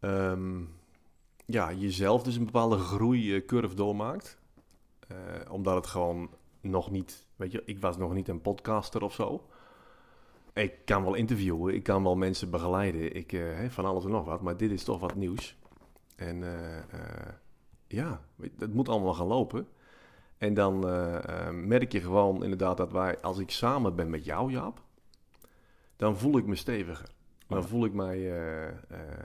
ehm, 0.00 0.60
ja, 1.46 1.72
jezelf 1.72 2.22
dus 2.22 2.36
een 2.36 2.44
bepaalde 2.44 2.78
groeicurve 2.78 3.74
doormaakt. 3.74 4.38
Eh, 5.08 5.16
omdat 5.50 5.74
het 5.74 5.86
gewoon 5.86 6.30
nog 6.60 6.90
niet, 6.90 7.26
weet 7.36 7.52
je, 7.52 7.62
ik 7.64 7.80
was 7.80 7.96
nog 7.96 8.14
niet 8.14 8.28
een 8.28 8.40
podcaster 8.40 9.02
of 9.02 9.14
zo. 9.14 9.46
Ik 10.52 10.84
kan 10.84 11.02
wel 11.02 11.14
interviewen, 11.14 11.74
ik 11.74 11.82
kan 11.82 12.02
wel 12.02 12.16
mensen 12.16 12.50
begeleiden, 12.50 13.14
ik, 13.14 13.30
hè, 13.30 13.70
van 13.70 13.84
alles 13.84 14.04
en 14.04 14.10
nog 14.10 14.24
wat, 14.24 14.40
maar 14.40 14.56
dit 14.56 14.70
is 14.70 14.84
toch 14.84 15.00
wat 15.00 15.14
nieuws. 15.14 15.56
En 16.16 16.42
eh, 16.42 17.32
ja, 17.86 18.24
het 18.58 18.74
moet 18.74 18.88
allemaal 18.88 19.14
gaan 19.14 19.26
lopen. 19.26 19.68
En 20.38 20.54
dan 20.54 20.88
eh, 20.88 21.46
eh, 21.46 21.54
merk 21.54 21.92
je 21.92 22.00
gewoon 22.00 22.42
inderdaad 22.42 22.76
dat 22.76 22.92
wij, 22.92 23.20
als 23.20 23.38
ik 23.38 23.50
samen 23.50 23.96
ben 23.96 24.10
met 24.10 24.24
jou, 24.24 24.50
Jaap, 24.50 24.82
dan 25.96 26.16
voel 26.16 26.38
ik 26.38 26.46
me 26.46 26.54
steviger. 26.54 27.16
Dan 27.46 27.64
voel 27.64 27.84
ik 27.84 27.92
mij. 27.92 28.16
eh, 28.16 28.74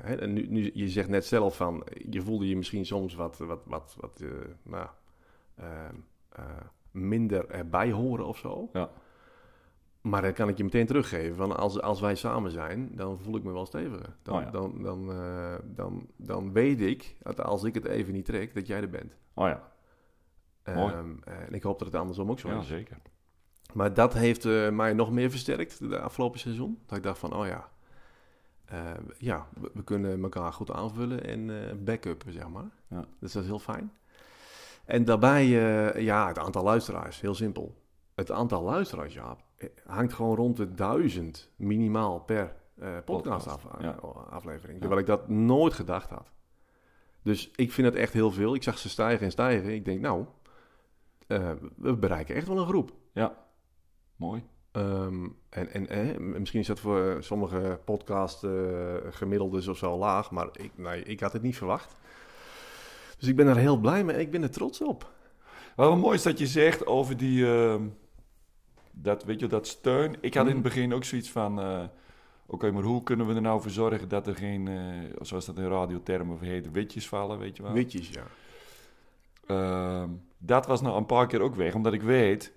hè, 0.02 0.15
en 0.15 0.34
nu, 0.34 0.47
nu, 0.47 0.71
je 0.73 0.89
zegt 0.89 1.10
net 1.10 1.26
zelf 1.26 1.56
van. 1.56 1.84
Je 2.10 2.21
voelde 2.21 2.47
je 2.47 2.56
misschien 2.58 2.86
soms 2.86 3.15
wat. 3.15 3.38
wat, 3.38 3.62
wat, 3.65 3.95
wat 3.99 4.23
nou, 4.63 4.88
minder 6.91 7.49
erbij 7.49 7.91
horen 7.91 8.26
of 8.26 8.38
zo. 8.38 8.69
Ja. 8.73 8.89
Maar 10.02 10.21
dan 10.21 10.34
kan 10.34 10.49
ik 10.49 10.58
je 10.58 10.63
meteen 10.63 10.86
teruggeven. 10.86 11.36
Van 11.36 11.58
als, 11.58 11.82
als 11.82 11.99
wij 11.99 12.15
samen 12.15 12.52
zijn, 12.52 12.91
dan 12.95 13.19
voel 13.19 13.36
ik 13.36 13.43
me 13.43 13.52
wel 13.52 13.65
steviger. 13.65 14.15
Dan, 14.21 14.36
Oh 14.36 14.41
ja. 14.41 14.52
dan, 14.52 14.82
dan, 14.82 15.12
dan, 15.63 16.08
dan 16.15 16.54
weet 16.54 16.82
ik 16.82 17.15
dat 17.19 17.41
als 17.41 17.63
ik 17.63 17.73
het 17.73 17.86
even 17.86 18.13
niet 18.13 18.26
trek, 18.26 18.54
dat 18.54 18.67
jij 18.67 18.82
er 18.82 18.89
bent. 18.89 19.15
oh 19.34 19.47
ja. 19.47 19.71
Mooi. 20.65 20.93
Ehm, 20.93 21.12
en 21.23 21.54
ik 21.54 21.63
hoop 21.63 21.80
dat 21.80 21.88
het 21.88 21.97
andersom 21.97 22.30
ook 22.30 22.39
zo 22.39 22.49
Ja, 22.49 22.60
is. 22.60 22.67
zeker. 22.67 22.97
Maar 23.73 23.93
dat 23.93 24.13
heeft 24.13 24.45
eh, 24.45 24.69
mij 24.69 24.93
nog 24.93 25.12
meer 25.12 25.30
versterkt 25.30 25.80
de 25.89 25.99
afgelopen 25.99 26.39
seizoen. 26.39 26.80
Dat 26.86 26.97
ik 26.97 27.04
dacht 27.04 27.19
van, 27.19 27.36
oh 27.36 27.45
ja, 27.45 27.69
eh, 28.65 28.91
ja, 29.17 29.47
we, 29.60 29.71
we 29.73 29.84
kunnen 29.84 30.23
elkaar 30.23 30.54
goed 30.54 30.71
aanvullen 30.71 31.23
en 31.23 31.69
eh 31.69 31.76
backuppen, 31.78 32.34
zeg 32.34 32.47
maar. 32.49 32.69
Ja. 32.88 33.06
Dus 33.19 33.32
dat 33.32 33.41
is 33.41 33.47
heel 33.49 33.60
fijn. 33.60 33.91
En 34.86 35.06
daarbij, 35.06 35.43
eh, 35.43 36.02
ja, 36.02 36.28
het 36.28 36.38
aantal 36.39 36.63
luisteraars, 36.63 37.21
heel 37.21 37.36
simpel. 37.36 37.82
Het 38.15 38.32
aantal 38.32 38.63
luisteraars, 38.63 39.13
ja, 39.13 39.38
hangt 39.86 40.13
gewoon 40.13 40.36
rond 40.36 40.58
de 40.58 40.73
duizend 40.73 41.52
minimaal 41.56 42.19
per 42.19 42.56
eh 42.80 42.97
podcast, 43.06 43.45
ja. 43.45 43.78
Ja. 43.80 43.95
Terwijl 44.80 44.99
ik 44.99 45.06
dat 45.06 45.30
nooit 45.30 45.73
gedacht 45.73 46.10
had. 46.10 46.32
Dus 47.21 47.52
ik 47.56 47.71
vind 47.71 47.88
het 47.88 47.95
echt 47.95 48.13
heel 48.13 48.32
veel. 48.32 48.56
Ik 48.56 48.63
zag 48.63 48.78
ze 48.78 48.89
stijgen 48.89 49.26
en 49.26 49.32
stijgen. 49.32 49.73
Ik 49.73 49.86
denk, 49.86 50.02
nou, 50.02 50.26
eh, 51.28 51.52
we 51.76 51.96
bereiken 51.96 52.36
echt 52.36 52.48
wel 52.48 52.58
een 52.58 52.68
groep. 52.68 52.92
Mooi. 54.16 54.44
Ehm, 54.72 55.28
en 55.50 55.70
en 55.74 55.90
eh, 55.90 56.18
misschien 56.18 56.60
is 56.60 56.68
dat 56.68 56.80
voor 56.80 57.18
sommige 57.20 57.80
podcast 57.86 58.44
eh 58.44 58.96
gemiddeldes 59.10 59.68
of 59.68 59.78
zo 59.78 59.98
laag, 59.98 60.32
maar 60.32 60.48
ik, 60.54 60.72
nee, 60.76 61.04
ik 61.04 61.20
had 61.20 61.34
het 61.34 61.42
niet 61.42 61.58
verwacht. 61.58 61.96
Dus 63.18 63.28
ik 63.28 63.36
ben 63.36 63.48
er 63.48 63.58
heel 63.58 63.78
blij 63.78 64.04
mee 64.04 64.16
en 64.16 64.22
ik 64.22 64.32
ben 64.32 64.44
er 64.44 64.52
trots 64.52 64.82
op. 64.82 65.12
Wat 65.76 65.98
mooi 65.98 66.16
is 66.16 66.24
dat 66.24 66.40
je 66.40 66.48
zegt 66.48 66.86
over 66.86 67.18
die, 67.18 67.46
ehm, 67.48 67.82
dat, 68.92 69.24
weet 69.24 69.40
je, 69.40 69.48
dat 69.48 69.68
steun. 69.68 70.16
Ik 70.22 70.34
had 70.34 70.44
in 70.48 70.52
het 70.54 70.64
Mhm. 70.64 70.68
begin 70.74 70.94
ook 70.94 71.04
zoiets 71.04 71.32
van, 71.32 71.60
eh, 71.60 71.84
oké, 72.46 72.72
maar 72.72 72.84
hoe 72.84 73.04
kunnen 73.04 73.28
we 73.28 73.34
er 73.36 73.42
nou 73.42 73.62
voor 73.62 73.72
zorgen 73.72 74.10
dat 74.10 74.28
er 74.28 74.36
geen, 74.36 74.68
eh, 74.68 75.16
zoals 75.22 75.46
dat 75.46 75.58
in 75.58 75.68
radiotermen 75.68 76.40
heet, 76.40 76.72
witjes 76.72 77.08
vallen, 77.08 77.40
weet 77.40 77.58
je 77.58 77.64
wel? 77.64 77.72
Witjes, 77.74 78.10
ja. 78.10 78.24
Ehm, 79.45 80.10
dat 80.38 80.65
was 80.65 80.82
nou 80.82 80.97
een 80.97 81.06
paar 81.06 81.27
keer 81.27 81.41
ook 81.41 81.56
weg, 81.56 81.73
omdat 81.75 81.93
ik 81.93 82.01
weet, 82.01 82.53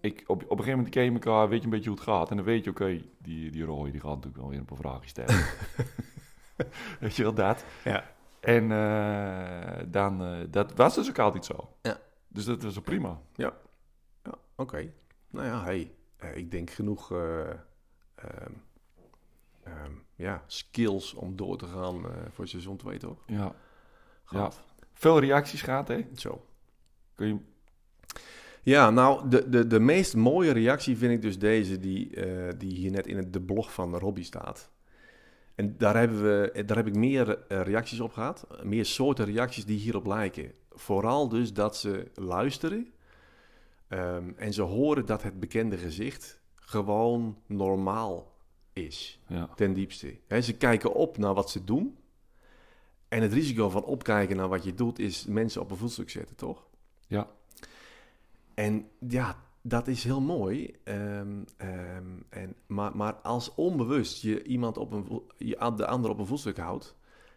ik, 0.00 0.24
op, 0.26 0.42
op 0.42 0.42
een 0.42 0.48
gegeven 0.48 0.76
moment 0.76 0.94
ken 0.94 1.04
je 1.04 1.12
elkaar, 1.12 1.48
weet 1.48 1.58
je 1.58 1.64
een 1.64 1.70
beetje 1.70 1.88
hoe 1.88 1.98
het 1.98 2.08
gaat. 2.08 2.30
En 2.30 2.36
dan 2.36 2.44
weet 2.44 2.64
je, 2.64 2.70
oké, 2.70 3.02
die, 3.18 3.50
die 3.50 3.64
Roy, 3.64 3.90
die 3.90 4.00
gaat 4.00 4.14
natuurlijk 4.14 4.36
wel 4.36 4.48
weer 4.48 4.58
een 4.58 4.64
paar 4.64 4.76
vragen 4.76 5.08
stellen. 5.08 5.34
weet 7.00 7.16
je 7.16 7.22
wel, 7.22 7.34
dat. 7.34 7.64
Ja. 7.84 8.16
En 8.40 8.72
eh, 8.72 9.84
dan, 9.86 10.22
eh, 10.22 10.38
dat 10.50 10.74
was 10.74 10.94
dus 10.94 11.08
ook 11.08 11.18
altijd 11.18 11.44
zo. 11.44 11.74
Ja. 11.82 12.00
Dus 12.28 12.44
dat 12.44 12.62
was 12.62 12.78
ook 12.78 12.84
prima. 12.84 13.20
Ja, 13.34 13.52
oké. 14.54 14.92
Nou 15.30 15.46
ja, 15.46 15.64
hey, 15.64 15.94
eh, 16.16 16.36
ik 16.36 16.50
denk 16.50 16.70
genoeg 16.70 17.12
eh, 17.12 17.50
ehm, 18.14 18.52
ehm, 19.62 19.92
ja, 20.14 20.44
skills 20.46 21.14
om 21.14 21.36
door 21.36 21.58
te 21.58 21.66
gaan 21.66 22.04
voor 22.30 22.48
seizoen 22.48 22.76
2, 22.76 22.98
toch? 22.98 23.22
Ja. 23.26 23.54
Gehad. 24.24 24.62
Veel 24.98 25.20
reacties 25.20 25.62
gehad, 25.62 25.88
hè? 25.88 26.06
Zo. 26.14 26.44
Kun 27.14 27.26
je... 27.26 27.36
Ja, 28.62 28.90
nou, 28.90 29.28
de, 29.28 29.48
de, 29.48 29.66
de 29.66 29.80
meest 29.80 30.16
mooie 30.16 30.52
reactie 30.52 30.96
vind 30.96 31.12
ik 31.12 31.22
dus 31.22 31.38
deze, 31.38 31.78
die, 31.78 32.14
eh, 32.14 32.52
die 32.58 32.74
hier 32.74 32.90
net 32.90 33.06
in 33.06 33.16
het, 33.16 33.32
de 33.32 33.40
blog 33.40 33.72
van 33.72 33.94
Robbie 33.98 34.24
staat. 34.24 34.70
En 35.54 35.74
daar, 35.78 35.96
hebben 35.96 36.22
we, 36.22 36.64
daar 36.64 36.76
heb 36.76 36.86
ik 36.86 36.94
meer 36.94 37.38
eh, 37.38 37.60
reacties 37.60 38.00
op 38.00 38.12
gehad, 38.12 38.46
meer 38.62 38.84
soorten 38.84 39.24
reacties 39.24 39.64
die 39.64 39.78
hierop 39.78 40.06
lijken. 40.06 40.52
Vooral 40.70 41.28
dus 41.28 41.52
dat 41.52 41.76
ze 41.76 42.10
luisteren 42.14 42.92
ehm, 43.88 44.30
en 44.36 44.52
ze 44.52 44.62
horen 44.62 45.06
dat 45.06 45.22
het 45.22 45.40
bekende 45.40 45.76
gezicht 45.76 46.40
gewoon 46.56 47.38
normaal 47.46 48.36
is, 48.72 49.20
Ja. 49.26 49.48
ten 49.54 49.72
diepste. 49.72 50.16
Ze 50.40 50.56
kijken 50.56 50.94
op 50.94 51.18
naar 51.18 51.34
wat 51.34 51.50
ze 51.50 51.64
doen. 51.64 51.96
En 53.08 53.22
het 53.22 53.32
risico 53.32 53.70
van 53.70 53.84
opkijken 53.84 54.36
naar 54.36 54.48
wat 54.48 54.64
je 54.64 54.74
doet 54.74 54.98
is 54.98 55.26
mensen 55.26 55.60
op 55.60 55.70
een 55.70 55.76
voetstuk 55.76 56.10
zetten, 56.10 56.36
toch? 56.36 56.66
Ja. 57.06 57.28
En 58.54 58.88
ja, 59.08 59.36
dat 59.62 59.88
is 59.88 60.04
heel 60.04 60.20
mooi. 60.20 60.76
Ehm, 60.84 61.42
ehm, 61.56 62.06
en, 62.28 62.54
maar, 62.66 62.96
maar 62.96 63.14
als 63.14 63.54
onbewust 63.54 64.22
je 64.22 64.42
iemand 64.42 64.78
op 64.78 64.92
een, 64.92 65.22
je, 65.36 65.72
de 65.76 65.86
ander 65.86 66.10
op 66.10 66.18
een 66.18 66.26
voetstuk 66.26 66.58
houdt, 66.58 66.96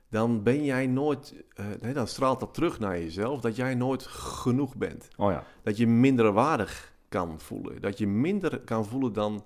dan 0.10 0.44
ben 0.44 0.64
jij 0.64 0.88
nooit, 0.88 1.34
eh, 1.54 1.66
nee, 1.82 1.94
dan 1.94 2.08
straalt 2.08 2.40
dat 2.40 2.54
terug 2.54 2.80
naar 2.80 3.00
jezelf, 3.00 3.42
dat 3.42 3.56
jij 3.56 3.76
nooit 3.76 4.04
genoeg 4.08 4.76
bent. 4.76 5.08
Oh 5.18 5.32
ja. 5.32 5.44
Dat 5.64 5.78
je 5.78 5.88
minderwaardig 5.88 6.94
kan 7.10 7.40
voelen. 7.40 7.82
Dat 7.82 7.98
je 7.98 8.08
minder 8.08 8.60
kan 8.60 8.86
voelen 8.86 9.14
dan 9.14 9.46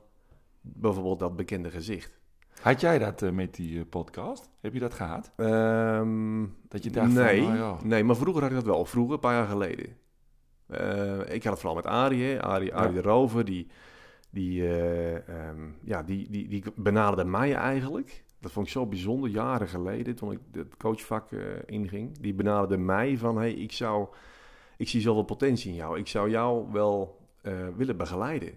bijvoorbeeld 0.62 1.20
dat 1.20 1.36
bekende 1.36 1.72
gezicht. 1.72 2.20
Had 2.62 2.82
jij 2.82 3.00
dat 3.00 3.22
eh, 3.22 3.32
met 3.32 3.56
die 3.56 3.80
eh, 3.80 3.86
podcast? 3.89 4.50
Heb 4.62 4.74
je 4.74 4.80
dat 4.80 4.94
gehad? 4.94 5.32
Ehm, 5.36 6.46
Dat 6.68 6.84
je 6.84 6.89
dacht 6.89 7.13
nee, 7.13 7.41
van, 7.44 7.54
nou 7.54 7.58
ja. 7.58 7.78
nee, 7.84 8.04
maar 8.04 8.15
vroeger 8.15 8.41
had 8.41 8.52
ik 8.52 8.58
dat 8.58 8.65
wel. 8.65 8.86
Vroeger, 8.86 9.13
een 9.13 9.20
paar 9.20 9.34
jaar 9.34 9.48
geleden. 9.48 9.98
Eh, 10.68 11.20
ik 11.20 11.44
had 11.44 11.52
het 11.52 11.60
vooral 11.62 11.76
met 11.76 11.86
Arie, 11.86 12.24
hè. 12.24 12.41
Arie, 12.41 12.74
Arie 12.76 12.96
Ja. 12.96 13.02
de 13.02 13.08
Rover. 13.08 13.46
Die, 13.46 13.68
die, 14.30 14.62
eh, 14.68 15.30
ehm, 15.30 15.70
ja, 15.82 16.04
die, 16.04 16.30
die, 16.30 16.48
die 16.48 16.63
benaderde 16.76 17.30
mij 17.30 17.54
eigenlijk. 17.54 18.24
Dat 18.39 18.52
vond 18.52 18.65
ik 18.65 18.72
zo 18.72 18.86
bijzonder, 18.86 19.30
jaren 19.30 19.68
geleden, 19.68 20.15
toen 20.15 20.32
ik 20.32 20.39
het 20.52 20.78
coachvak 20.78 21.32
inging. 21.65 22.18
Die 22.18 22.34
benaderde 22.34 22.78
mij 22.78 23.18
van, 23.18 23.38
hey, 23.38 23.54
ik, 23.54 23.72
zou, 23.72 24.08
ik 24.78 24.88
zie 24.88 25.02
zoveel 25.02 25.24
potentie 25.24 25.70
in 25.70 25.76
jou. 25.76 26.00
Ik 26.00 26.08
zou 26.08 26.30
jou 26.30 26.72
wel 26.72 27.20
willen 27.76 27.98
begeleiden. 27.98 28.52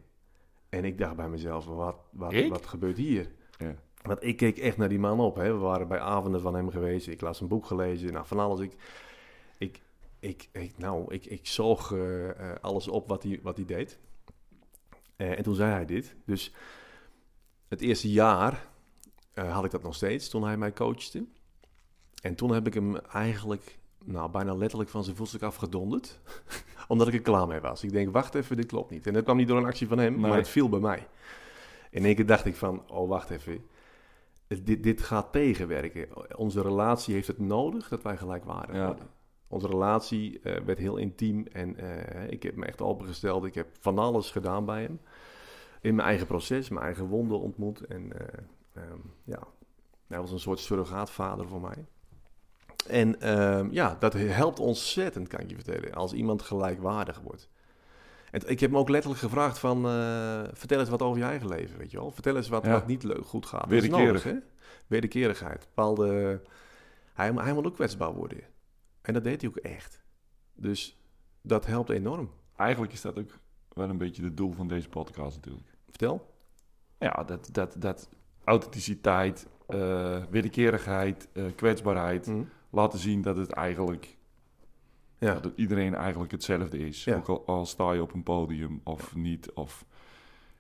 En 0.69 0.85
ik 0.85 0.99
dacht 0.99 1.17
bij 1.17 1.29
mezelf, 1.29 1.67
wat, 1.67 1.97
wat, 2.11 2.33
Ik? 2.33 2.51
wat 2.51 2.67
gebeurt 2.67 2.97
hier? 2.97 3.31
Ja. 3.59 3.75
Want 4.03 4.25
ik 4.25 4.37
keek 4.37 4.59
echt 4.59 4.77
naar 4.77 4.89
die 4.89 4.99
man 4.99 5.21
op. 5.21 5.37
Hè. 5.37 5.53
We 5.53 5.59
waren 5.59 5.89
bij 5.89 6.01
avonden 6.01 6.41
van 6.41 6.55
hem 6.55 6.71
geweest. 6.71 7.07
Ik 7.07 7.21
las 7.21 7.41
een 7.41 7.49
boek 7.49 7.67
gelezen. 7.67 8.13
Nou, 8.13 8.27
van 8.27 8.39
alles. 8.39 8.61
Ik, 8.61 8.73
ik, 9.59 9.81
ik, 10.19 10.49
ik, 10.53 10.79
nou, 10.79 11.15
ik, 11.15 11.25
ik 11.25 11.47
zoog 11.47 11.93
eh, 11.93 12.29
eh, 12.29 12.57
alles 12.61 12.89
op 12.89 13.09
wat 13.09 13.23
hij, 13.23 13.41
wat 13.43 13.57
hij 13.57 13.67
deed. 13.67 13.99
Eh, 15.17 15.39
en 15.39 15.43
toen 15.43 15.55
zei 15.55 15.73
hij 15.73 15.85
dit. 15.85 16.15
Dus 16.25 16.55
het 17.69 17.81
eerste 17.81 18.11
jaar 18.11 18.67
had 19.35 19.65
ik 19.65 19.71
dat 19.71 19.83
nog 19.83 19.95
steeds 19.95 20.29
toen 20.29 20.45
hij 20.45 20.57
mij 20.57 20.73
coachte. 20.73 21.25
En 22.23 22.35
toen 22.35 22.53
heb 22.53 22.67
ik 22.67 22.75
hem 22.75 22.97
eigenlijk 22.97 23.79
nou, 24.05 24.31
bijna 24.31 24.55
letterlijk 24.55 24.91
van 24.91 25.05
zijn 25.05 25.17
voetstuk 25.17 25.43
afgedonderd. 25.43 26.21
omdat 26.89 27.09
ik 27.09 27.15
er 27.15 27.21
klaar 27.21 27.47
mee 27.47 27.61
was. 27.61 27.83
Ik 27.83 27.93
denk, 27.93 28.13
wacht 28.13 28.35
even, 28.35 28.57
dit 28.57 28.67
klopt 28.67 28.91
niet. 28.91 29.07
En 29.07 29.13
dat 29.13 29.23
kwam 29.25 29.37
niet 29.37 29.49
door 29.49 29.59
een 29.59 29.65
actie 29.65 29.89
van 29.89 29.99
hem, 29.99 30.13
Nee. 30.13 30.21
maar 30.21 30.37
het 30.37 30.49
viel 30.49 30.69
bij 30.69 30.81
mij. 30.81 31.07
In 31.91 32.05
één 32.05 32.15
keer 32.15 32.27
dacht 32.27 32.45
ik 32.45 32.57
van, 32.57 32.89
oh 32.89 33.09
wacht 33.09 33.31
even. 33.31 33.65
Dit, 34.49 34.83
dit 34.83 35.03
gaat 35.03 35.33
tegenwerken. 35.33 36.37
Onze 36.37 36.63
relatie 36.63 37.15
heeft 37.15 37.27
het 37.27 37.39
nodig 37.39 37.89
dat 37.89 38.03
wij 38.03 38.17
gelijkwaardig 38.17 38.77
Ja. 38.77 38.87
worden. 38.87 39.07
Onze 39.49 39.67
relatie 39.67 40.41
eh, 40.41 40.63
werd 40.65 40.79
heel 40.79 40.97
intiem 40.97 41.47
en 41.47 41.77
eh, 41.77 42.31
ik 42.31 42.43
heb 42.43 42.57
me 42.57 42.67
echt 42.67 42.81
opengesteld. 42.81 43.45
Ik 43.45 43.55
heb 43.55 43.67
van 43.81 43.99
alles 43.99 44.31
gedaan 44.31 44.65
bij 44.65 44.83
hem. 44.83 45.01
In 45.81 45.95
mijn 45.95 46.09
eigen 46.09 46.27
proces, 46.27 46.69
mijn 46.69 46.85
eigen 46.85 47.07
wonden 47.07 47.41
ontmoet. 47.41 47.81
En 47.81 48.13
eh, 48.13 48.83
ehm, 48.83 48.99
ja, 49.25 49.39
hij 50.07 50.21
was 50.21 50.33
een 50.33 50.41
soort 50.41 50.59
surrogaatvader 50.59 51.49
voor 51.49 51.61
mij. 51.61 51.87
En 52.87 53.21
ehm, 53.21 53.69
ja, 53.71 53.97
dat 53.99 54.13
helpt 54.13 54.59
ontzettend, 54.59 55.29
kan 55.29 55.41
ik 55.41 55.49
je 55.51 55.55
vertellen, 55.55 55.95
als 55.95 56.13
iemand 56.13 56.43
gelijkwaardig 56.43 57.21
wordt. 57.21 57.49
En 58.31 58.41
ik 58.49 58.61
heb 58.61 58.71
hem 58.71 58.79
ook 58.79 58.89
letterlijk 58.89 59.23
gevraagd 59.23 59.59
van, 59.59 59.87
eh, 59.87 60.43
vertel 60.53 60.81
eens 60.81 60.89
wat 60.89 61.03
over 61.03 61.19
je 61.19 61.25
eigen 61.25 61.49
leven, 61.49 61.79
weet 61.79 61.91
je 61.91 61.97
wel. 61.97 62.11
Vertel 62.11 62.37
eens 62.37 62.49
wat, 62.49 62.65
Ja. 62.65 62.71
wat 62.71 62.87
niet 62.87 63.03
leuk, 63.03 63.27
goed 63.27 63.47
gaat. 63.47 63.69
Wederkerig. 63.69 64.23
hè? 64.23 64.35
Wederkerigheid. 64.87 65.59
Bepaalde... 65.75 66.41
Hij, 67.15 67.33
hij 67.33 67.53
moet 67.53 67.67
ook 67.67 67.75
kwetsbaar 67.75 68.13
worden. 68.15 68.41
En 69.03 69.15
dat 69.15 69.25
deed 69.25 69.41
hij 69.41 69.51
ook 69.51 69.57
echt. 69.57 70.03
Dus 70.55 70.99
dat 71.43 71.67
helpt 71.67 71.91
enorm. 71.91 72.31
Eigenlijk 72.57 72.93
is 72.93 73.01
dat 73.01 73.19
ook 73.19 73.39
wel 73.69 73.89
een 73.89 73.99
beetje 73.99 74.25
het 74.25 74.37
doel 74.37 74.53
van 74.53 74.69
deze 74.69 74.89
podcast 74.89 75.37
natuurlijk. 75.37 75.69
Vertel. 75.89 76.35
Ja, 76.99 77.23
dat, 77.27 77.49
dat, 77.53 77.75
dat 77.79 78.09
authenticiteit, 78.45 79.47
eh 79.67 80.25
wederkerigheid, 80.31 81.29
eh, 81.33 81.45
kwetsbaarheid. 81.57 82.27
Hm. 82.27 82.43
Laten 82.71 82.99
zien 82.99 83.23
dat 83.23 83.37
het 83.37 83.51
eigenlijk... 83.51 84.17
Ja. 85.19 85.35
Dat 85.35 85.53
iedereen 85.57 85.95
eigenlijk 85.95 86.33
hetzelfde 86.33 86.79
is. 86.79 87.05
Ja. 87.05 87.17
Ook 87.17 87.29
al, 87.29 87.47
al 87.47 87.67
sta 87.67 87.93
je 87.93 88.03
op 88.03 88.13
een 88.15 88.23
podium 88.23 88.81
of 88.85 89.15
niet. 89.17 89.53
Of 89.53 89.85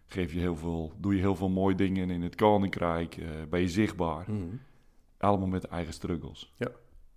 geef 0.06 0.32
je 0.32 0.38
heel 0.38 0.56
veel, 0.56 0.92
doe 0.96 1.14
je 1.14 1.20
heel 1.20 1.36
veel 1.36 1.48
mooie 1.48 1.74
dingen 1.74 2.10
in 2.10 2.22
het 2.22 2.34
koninkrijk. 2.34 3.16
eh, 3.16 3.28
ben 3.50 3.60
je 3.60 3.68
zichtbaar. 3.68 4.24
Hm. 4.24 4.34
Allemaal 5.18 5.48
met 5.48 5.64
eigen 5.64 5.92
struggles. 5.92 6.52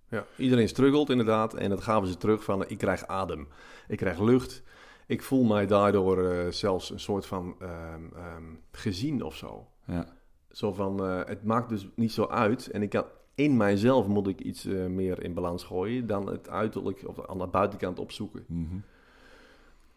Ja, 0.09 0.25
iedereen 0.37 0.67
struggelt 0.67 1.09
inderdaad. 1.09 1.53
En 1.53 1.69
dat 1.69 1.81
gaven 1.81 2.07
ze 2.07 2.17
terug 2.17 2.43
van, 2.43 2.69
ik 2.69 2.77
krijg 2.77 3.07
adem. 3.07 3.47
Ik 3.87 3.97
krijg 3.97 4.19
lucht. 4.19 4.63
Ik 5.07 5.21
voel 5.21 5.43
mij 5.43 5.67
daardoor 5.67 6.23
eh, 6.23 6.51
zelfs 6.51 6.89
een 6.89 6.99
soort 6.99 7.25
van 7.25 7.55
ehm, 7.59 8.05
ehm, 8.15 8.43
gezien 8.71 9.23
of 9.23 9.35
zo. 9.35 9.67
Ja. 9.85 10.07
Zo 10.49 10.73
van, 10.73 11.05
eh, 11.05 11.19
het 11.25 11.43
maakt 11.43 11.69
dus 11.69 11.87
niet 11.95 12.11
zo 12.11 12.25
uit. 12.25 12.67
En 12.67 12.81
ik 12.81 12.89
kan, 12.89 13.05
in 13.35 13.57
mijzelf 13.57 14.07
moet 14.07 14.27
ik 14.27 14.39
iets 14.41 14.65
eh, 14.65 14.85
meer 14.85 15.23
in 15.23 15.33
balans 15.33 15.63
gooien 15.63 16.07
dan 16.07 16.27
het 16.29 16.49
uiterlijk 16.49 17.03
of 17.07 17.25
aan 17.27 17.37
de 17.37 17.47
buitenkant 17.47 17.99
opzoeken. 17.99 18.43
Mhm. 18.47 18.75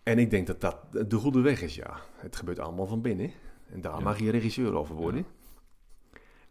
En 0.02 0.18
ik 0.18 0.30
denk 0.30 0.46
dat 0.46 0.60
dat 0.60 0.76
de 1.10 1.16
goede 1.16 1.40
weg 1.40 1.62
is, 1.62 1.74
ja. 1.74 2.00
Het 2.16 2.36
gebeurt 2.36 2.58
allemaal 2.58 2.86
van 2.86 3.00
binnen. 3.00 3.30
En 3.72 3.80
daar 3.80 3.98
Ja. 3.98 4.00
mag 4.04 4.18
je 4.18 4.30
regisseur 4.30 4.74
over 4.74 4.94
worden. 4.94 5.26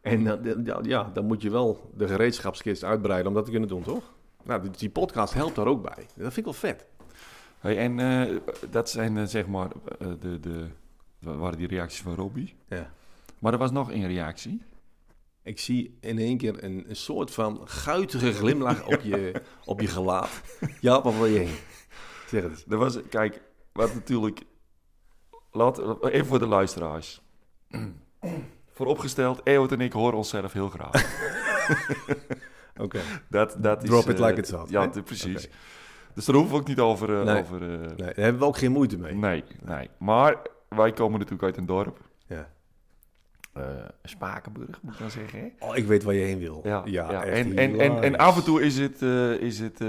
En 0.02 0.24
dan- 0.63 0.84
ja, 0.84 1.10
dan 1.13 1.26
moet 1.26 1.41
je 1.41 1.50
wel 1.50 1.91
de 1.98 2.08
gereedschapskist 2.08 2.84
uitbreiden 2.84 3.28
om 3.28 3.34
dat 3.34 3.46
te 3.46 3.52
kunnen 3.52 3.69
doen, 3.69 3.82
toch? 3.84 4.13
Nou, 4.43 4.69
die, 4.78 4.89
podcast 4.89 5.34
helpt 5.34 5.56
daar 5.56 5.67
ook 5.67 5.82
bij. 5.82 6.06
Dat 6.15 6.34
vind 6.34 6.38
ik 6.38 6.43
wel 6.43 6.54
vet. 6.54 6.88
Hey, 7.60 7.78
en 7.78 8.00
eh, 8.00 8.38
dat 8.69 8.89
zijn 8.89 9.17
eh, 9.17 9.24
zeg 9.26 9.48
maar 9.48 9.72
eh, 10.00 10.08
de, 10.19 10.39
de, 10.39 10.67
waren 11.19 11.58
die 11.58 11.67
reacties 11.67 12.02
van 12.02 12.15
Robbie. 12.15 12.56
Ja. 12.67 12.91
Maar 13.39 13.54
er 13.54 13.60
was 13.60 13.72
nog 13.72 13.91
één 13.91 14.08
reactie. 14.08 14.62
Ik 15.44 15.60
zie 15.60 15.98
in 16.02 16.18
één 16.18 16.38
keer 16.38 16.64
een, 16.64 16.84
een 16.88 16.96
soort 16.96 17.32
van 17.32 17.62
guitige 17.66 18.34
glimlach 18.34 18.86
op 18.86 19.02
je, 19.12 19.42
op 19.66 19.82
je 19.82 19.88
gelaat. 19.88 20.42
Ja, 20.80 21.02
wat 21.02 21.14
wil 21.14 21.26
je 21.26 21.40
heen? 21.40 21.56
Zeg 22.28 22.42
het 22.44 22.52
eens. 22.52 22.64
Was, 22.68 22.98
kijk, 23.10 23.42
wat 23.74 23.94
natuurlijk, 23.94 24.42
laat, 25.52 26.04
even 26.04 26.26
voor 26.26 26.40
de 26.40 26.48
luisteraars. 26.48 27.22
Vooropgesteld, 28.76 29.42
Ewout 29.44 29.72
en 29.72 29.82
ik 29.82 29.94
horen 29.94 30.18
onszelf 30.18 30.54
heel 30.54 30.70
graag. 30.70 30.92
Oké. 32.86 33.00
Dat, 33.30 33.56
dat 33.60 33.84
is, 33.84 33.90
Drop 33.90 34.10
it 34.10 34.20
eh, 34.20 34.26
like 34.26 34.40
it's 34.40 34.52
hot, 34.52 34.70
Ja, 34.70 34.88
precies. 34.88 35.50
Dus 36.14 36.26
daar 36.26 36.36
hoeven 36.36 36.54
we 36.56 36.62
ook 36.62 36.68
niet 36.68 36.80
over... 36.80 37.20
eh, 37.20 37.26
Nee. 37.26 37.42
over 37.42 37.62
eh, 37.62 37.70
Nee, 37.80 37.96
daar 37.98 38.14
hebben 38.16 38.40
we 38.40 38.46
ook 38.46 38.58
geen 38.58 38.72
moeite 38.72 38.98
mee. 38.98 39.14
nee, 39.14 39.44
nee. 39.64 39.90
Maar 40.00 40.38
wij 40.70 40.92
komen 40.92 41.14
natuurlijk 41.20 41.44
uit 41.44 41.58
een 41.58 41.66
dorp. 41.66 42.00
Ja. 42.28 42.52
Eh, 43.54 43.63
Spakenburg, 44.04 44.82
moet 44.82 44.94
ik 44.94 45.00
dan 45.00 45.10
zeggen. 45.10 45.39
Hè? 45.39 45.68
Oh, 45.68 45.76
ik 45.78 45.86
weet 45.86 46.04
waar 46.04 46.13
je 46.13 46.24
heen 46.26 46.39
wil. 46.39 46.62
Ja, 46.63 46.82
ja. 46.86 47.24
echt 47.24 47.46
En, 47.48 47.58
en, 47.58 47.80
en, 47.80 48.02
en 48.04 48.18
af 48.18 48.38
en 48.38 48.44
toe 48.44 48.62
is 48.62 48.78
het, 48.78 49.02
eh, 49.02 49.32
is 49.32 49.60
het 49.60 49.74
eh, 49.82 49.88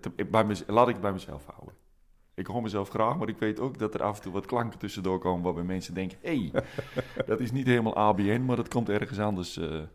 te- 0.00 0.26
bij 0.30 0.44
mez- 0.44 0.62
laat 0.66 0.86
ik 0.88 0.92
het 0.92 1.02
bij 1.02 1.12
mezelf 1.12 1.44
houden. 1.46 1.74
Ik 2.34 2.46
hoor 2.46 2.62
mezelf 2.62 2.88
graag, 2.88 3.16
maar 3.16 3.28
ik 3.28 3.38
weet 3.38 3.60
ook 3.60 3.78
dat 3.78 3.94
er 3.94 4.02
af 4.02 4.16
en 4.16 4.22
toe 4.22 4.32
wat 4.32 4.46
klanken 4.46 4.78
tussendoor 4.78 5.18
komen 5.18 5.42
waarbij 5.44 5.62
mensen 5.62 5.94
denken, 5.94 6.18
hé, 6.20 6.50
hey, 6.52 6.62
dat 7.26 7.40
is 7.40 7.52
niet 7.52 7.66
helemaal 7.66 7.96
ABN, 7.96 8.40
maar 8.44 8.56
dat 8.56 8.68
komt 8.68 8.88
ergens 8.88 9.18
anders. 9.18 9.56
eh 9.58 9.74
eh, 9.78 9.86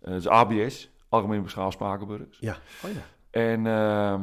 dat 0.00 0.14
is 0.14 0.28
ABS, 0.28 0.90
Algemeen 1.08 1.42
Beschaafd 1.42 1.72
Spakenburgs. 1.72 2.38
Ja. 2.40 2.56
Oh 2.84 2.90
ja. 2.90 3.00
En 3.30 3.66
ehm, 3.66 4.22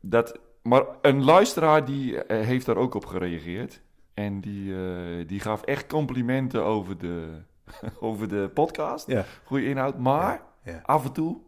dat, 0.00 0.38
maar 0.62 0.82
een 1.02 1.24
luisteraar 1.24 1.84
die 1.84 2.18
heeft 2.26 2.66
daar 2.66 2.76
ook 2.76 2.94
op 2.94 3.06
gereageerd. 3.06 3.80
En 4.14 4.40
die, 4.40 4.74
eh, 4.74 5.28
die 5.28 5.40
gaf 5.40 5.62
echt 5.62 5.86
complimenten 5.86 6.64
over 6.64 6.98
de, 6.98 7.42
over 8.00 8.28
de 8.28 8.50
podcast. 8.54 9.06
Ja. 9.06 9.24
Goede 9.44 9.64
inhoud. 9.66 9.98
Maar 9.98 10.42
Ja. 10.64 10.80
af 10.84 11.04
en 11.04 11.12
toe 11.12 11.40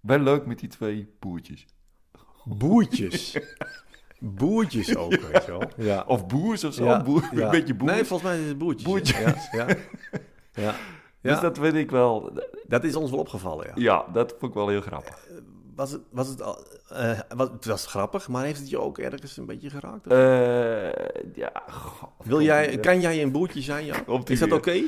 Wel 0.00 0.18
leuk 0.18 0.46
met 0.46 0.58
die 0.58 0.68
twee 0.68 1.14
boertjes. 1.18 1.66
Boertjes. 2.44 3.38
Boertjes 4.18 4.96
ook, 4.96 5.20
weet 5.20 5.44
je 5.44 5.50
wel. 5.50 5.62
Ja. 5.76 6.04
Of 6.06 6.26
boers 6.26 6.64
of 6.64 6.74
zo. 6.74 6.84
Ja, 6.84 7.02
boer, 7.02 7.28
ja. 7.34 7.44
Een 7.44 7.50
beetje 7.50 7.74
boers. 7.74 7.92
Nee, 7.92 8.04
volgens 8.04 8.30
mij 8.30 8.40
is 8.40 8.48
het 8.48 8.58
boertjes. 8.58 8.88
Boertjes. 8.88 9.50
Ja, 9.52 9.66
ja. 9.68 9.76
ja. 10.52 10.62
ja. 11.22 11.32
Dus 11.32 11.40
dat 11.40 11.58
vind 11.58 11.74
ik 11.74 11.90
wel... 11.90 12.40
dat 12.66 12.84
is 12.84 12.96
ons 12.96 13.10
wel 13.10 13.18
opgevallen, 13.20 13.66
ja. 13.66 13.72
Ja, 13.74 14.12
dat 14.12 14.30
vond 14.38 14.42
ik 14.52 14.54
wel 14.54 14.68
heel 14.68 14.80
grappig. 14.80 15.28
Was 15.80 15.90
het, 15.90 16.00
was 16.10 16.28
het, 16.28 16.42
al, 16.42 16.64
eh, 16.88 17.18
was, 17.36 17.48
het 17.50 17.64
was 17.64 17.86
grappig, 17.86 18.28
maar 18.28 18.44
heeft 18.44 18.58
het 18.60 18.70
je 18.70 18.80
ook 18.80 18.98
ergens 18.98 19.36
een 19.36 19.46
beetje 19.46 19.70
geraakt? 19.70 20.06
of? 20.06 20.12
Eh, 20.12 21.34
ja, 21.34 21.52
god, 21.70 22.10
Wil 22.24 22.40
jij, 22.40 22.78
kan 22.78 23.00
jij 23.00 23.22
een 23.22 23.32
boertje 23.32 23.60
zijn, 23.60 23.84
ja? 23.84 24.04
Is 24.24 24.38
dat 24.38 24.52
oké? 24.52 24.82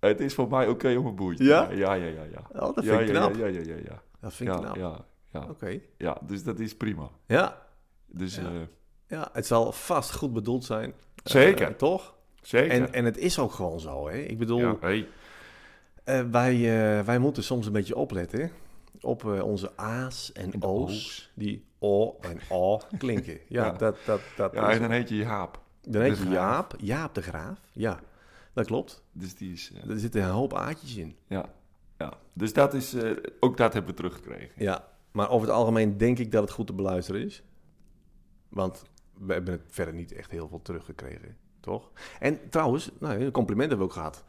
Het 0.00 0.20
is 0.20 0.34
voor 0.34 0.48
mij 0.48 0.68
oké 0.68 0.96
om 0.96 1.06
een 1.06 1.14
boertje. 1.14 1.44
Ja? 1.44 1.70
Ja, 1.70 1.94
ja, 1.94 2.04
ja, 2.04 2.22
ja. 2.22 2.60
Oh, 2.60 2.74
dat 2.74 2.84
ja, 2.84 2.96
vind 2.96 3.00
ik 3.00 3.06
ja, 3.06 3.12
knap. 3.12 3.34
Ja, 3.34 3.46
ja, 3.46 3.60
ja, 3.60 3.74
ja. 3.74 3.74
ja. 3.84 4.02
Dat 4.20 4.34
vind 4.34 4.50
ik 4.50 4.54
ja, 4.54 4.60
knap. 4.60 4.76
ja, 4.76 5.04
ja, 5.32 5.46
Oké. 5.50 5.80
ja, 5.98 6.18
dus 6.26 6.42
dat 6.42 6.58
is 6.58 6.76
prima. 6.76 7.10
Ja. 7.26 7.62
Dus 8.06 8.36
Ja. 8.36 8.42
eh, 8.42 8.50
ja, 9.08 9.28
het 9.32 9.46
zal 9.46 9.72
vast 9.72 10.14
goed 10.14 10.32
bedoeld 10.32 10.64
zijn. 10.64 10.94
Zeker. 11.24 11.76
Toch? 11.76 12.14
zeker. 12.42 12.70
En, 12.70 12.92
en 12.92 13.04
het 13.04 13.18
is 13.18 13.38
ook 13.38 13.52
gewoon 13.52 13.80
zo, 13.80 14.08
hè? 14.08 14.18
Ik 14.18 14.38
bedoel, 14.38 14.58
ja, 14.58 14.76
hey. 14.80 15.08
wij, 16.30 16.60
wij 17.04 17.18
moeten 17.18 17.42
soms 17.42 17.66
een 17.66 17.72
beetje 17.72 17.96
opletten 17.96 18.40
hè, 18.40 18.48
op 19.00 19.24
eh, 19.24 19.42
onze 19.44 19.76
A's 19.76 20.32
en 20.32 20.62
O's, 20.62 20.90
O's. 20.92 21.30
die 21.34 21.64
O 21.78 22.16
en 22.20 22.40
O 22.48 22.80
klinken. 22.98 23.38
Ja, 23.48 23.64
Ja. 23.64 23.72
dat, 23.72 23.96
dat, 24.06 24.20
dat 24.36 24.52
ja, 24.52 24.70
en 24.70 24.80
dan 24.80 24.90
heet 24.90 25.08
je 25.08 25.16
Jaap. 25.16 25.60
dan 25.82 26.02
heet 26.02 26.16
de 26.16 26.24
je. 26.24 26.30
Jaap, 26.30 26.74
Jaap 26.78 27.14
de 27.14 27.22
Graaf. 27.22 27.58
Ja, 27.72 28.00
dat 28.52 28.66
klopt. 28.66 29.02
Dus 29.12 29.34
die 29.34 29.52
is... 29.52 29.72
eh, 29.74 29.90
Er 29.90 29.98
zitten 29.98 30.22
een 30.22 30.28
hoop 30.30 30.54
aatjes 30.54 30.96
in. 30.96 31.16
ja, 31.26 31.48
ja. 31.98 32.12
Dus 32.32 32.52
dat 32.52 32.74
is... 32.74 32.94
eh, 32.94 33.10
ook 33.40 33.56
dat 33.56 33.72
hebben 33.72 33.90
we 33.90 33.96
teruggekregen. 33.96 34.50
Ja, 34.56 34.88
maar 35.10 35.30
over 35.30 35.46
het 35.48 35.56
algemeen 35.56 35.96
denk 35.96 36.18
ik 36.18 36.32
dat 36.32 36.42
het 36.42 36.50
goed 36.52 36.66
te 36.66 36.72
beluisteren 36.72 37.20
is. 37.24 37.42
Want 38.48 38.82
we 39.18 39.32
hebben 39.32 39.52
het 39.52 39.62
verder 39.68 39.94
niet 39.94 40.12
echt 40.12 40.30
heel 40.30 40.48
veel 40.48 40.62
teruggekregen, 40.62 41.36
toch? 41.60 41.90
En 42.20 42.48
trouwens, 42.50 42.90
nou, 43.00 43.20
een 43.24 43.30
compliment 43.30 43.68
hebben 43.70 43.86
we 43.88 43.92
ook 43.92 43.98
gehad. 43.98 44.24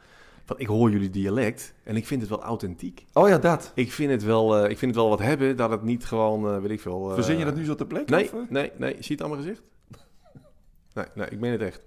Want 0.48 0.60
ik 0.60 0.66
hoor 0.66 0.90
jullie 0.90 1.10
dialect 1.10 1.74
en 1.84 1.96
ik 1.96 2.06
vind 2.06 2.20
het 2.20 2.30
wel 2.30 2.42
authentiek. 2.42 3.04
Oh 3.12 3.28
ja, 3.28 3.38
dat. 3.38 3.72
Ik 3.74 3.92
vind 3.92 4.10
het 4.10 4.22
wel, 4.24 4.56
eh, 4.56 4.70
ik 4.70 4.78
vind 4.78 4.90
het 4.94 5.00
wel 5.00 5.08
wat 5.08 5.18
hebben, 5.18 5.56
dat 5.56 5.70
het 5.70 5.82
niet 5.82 6.04
gewoon, 6.04 6.48
eh, 6.48 6.60
weet 6.60 6.70
ik 6.70 6.80
veel... 6.80 7.08
eh, 7.08 7.14
Verzin 7.14 7.38
je 7.38 7.44
dat 7.44 7.54
nu 7.54 7.64
zo 7.64 7.74
ter 7.74 7.86
plekke? 7.86 8.14
Nee, 8.14 8.24
of, 8.32 8.50
nee, 8.50 8.72
nee. 8.76 8.92
Zie 8.92 9.04
je 9.06 9.12
het 9.12 9.22
aan 9.22 9.30
mijn 9.30 9.42
gezicht? 9.42 9.62
Nee, 10.92 11.04
nee, 11.14 11.28
ik 11.28 11.38
meen 11.38 11.52
het 11.52 11.60
echt. 11.60 11.82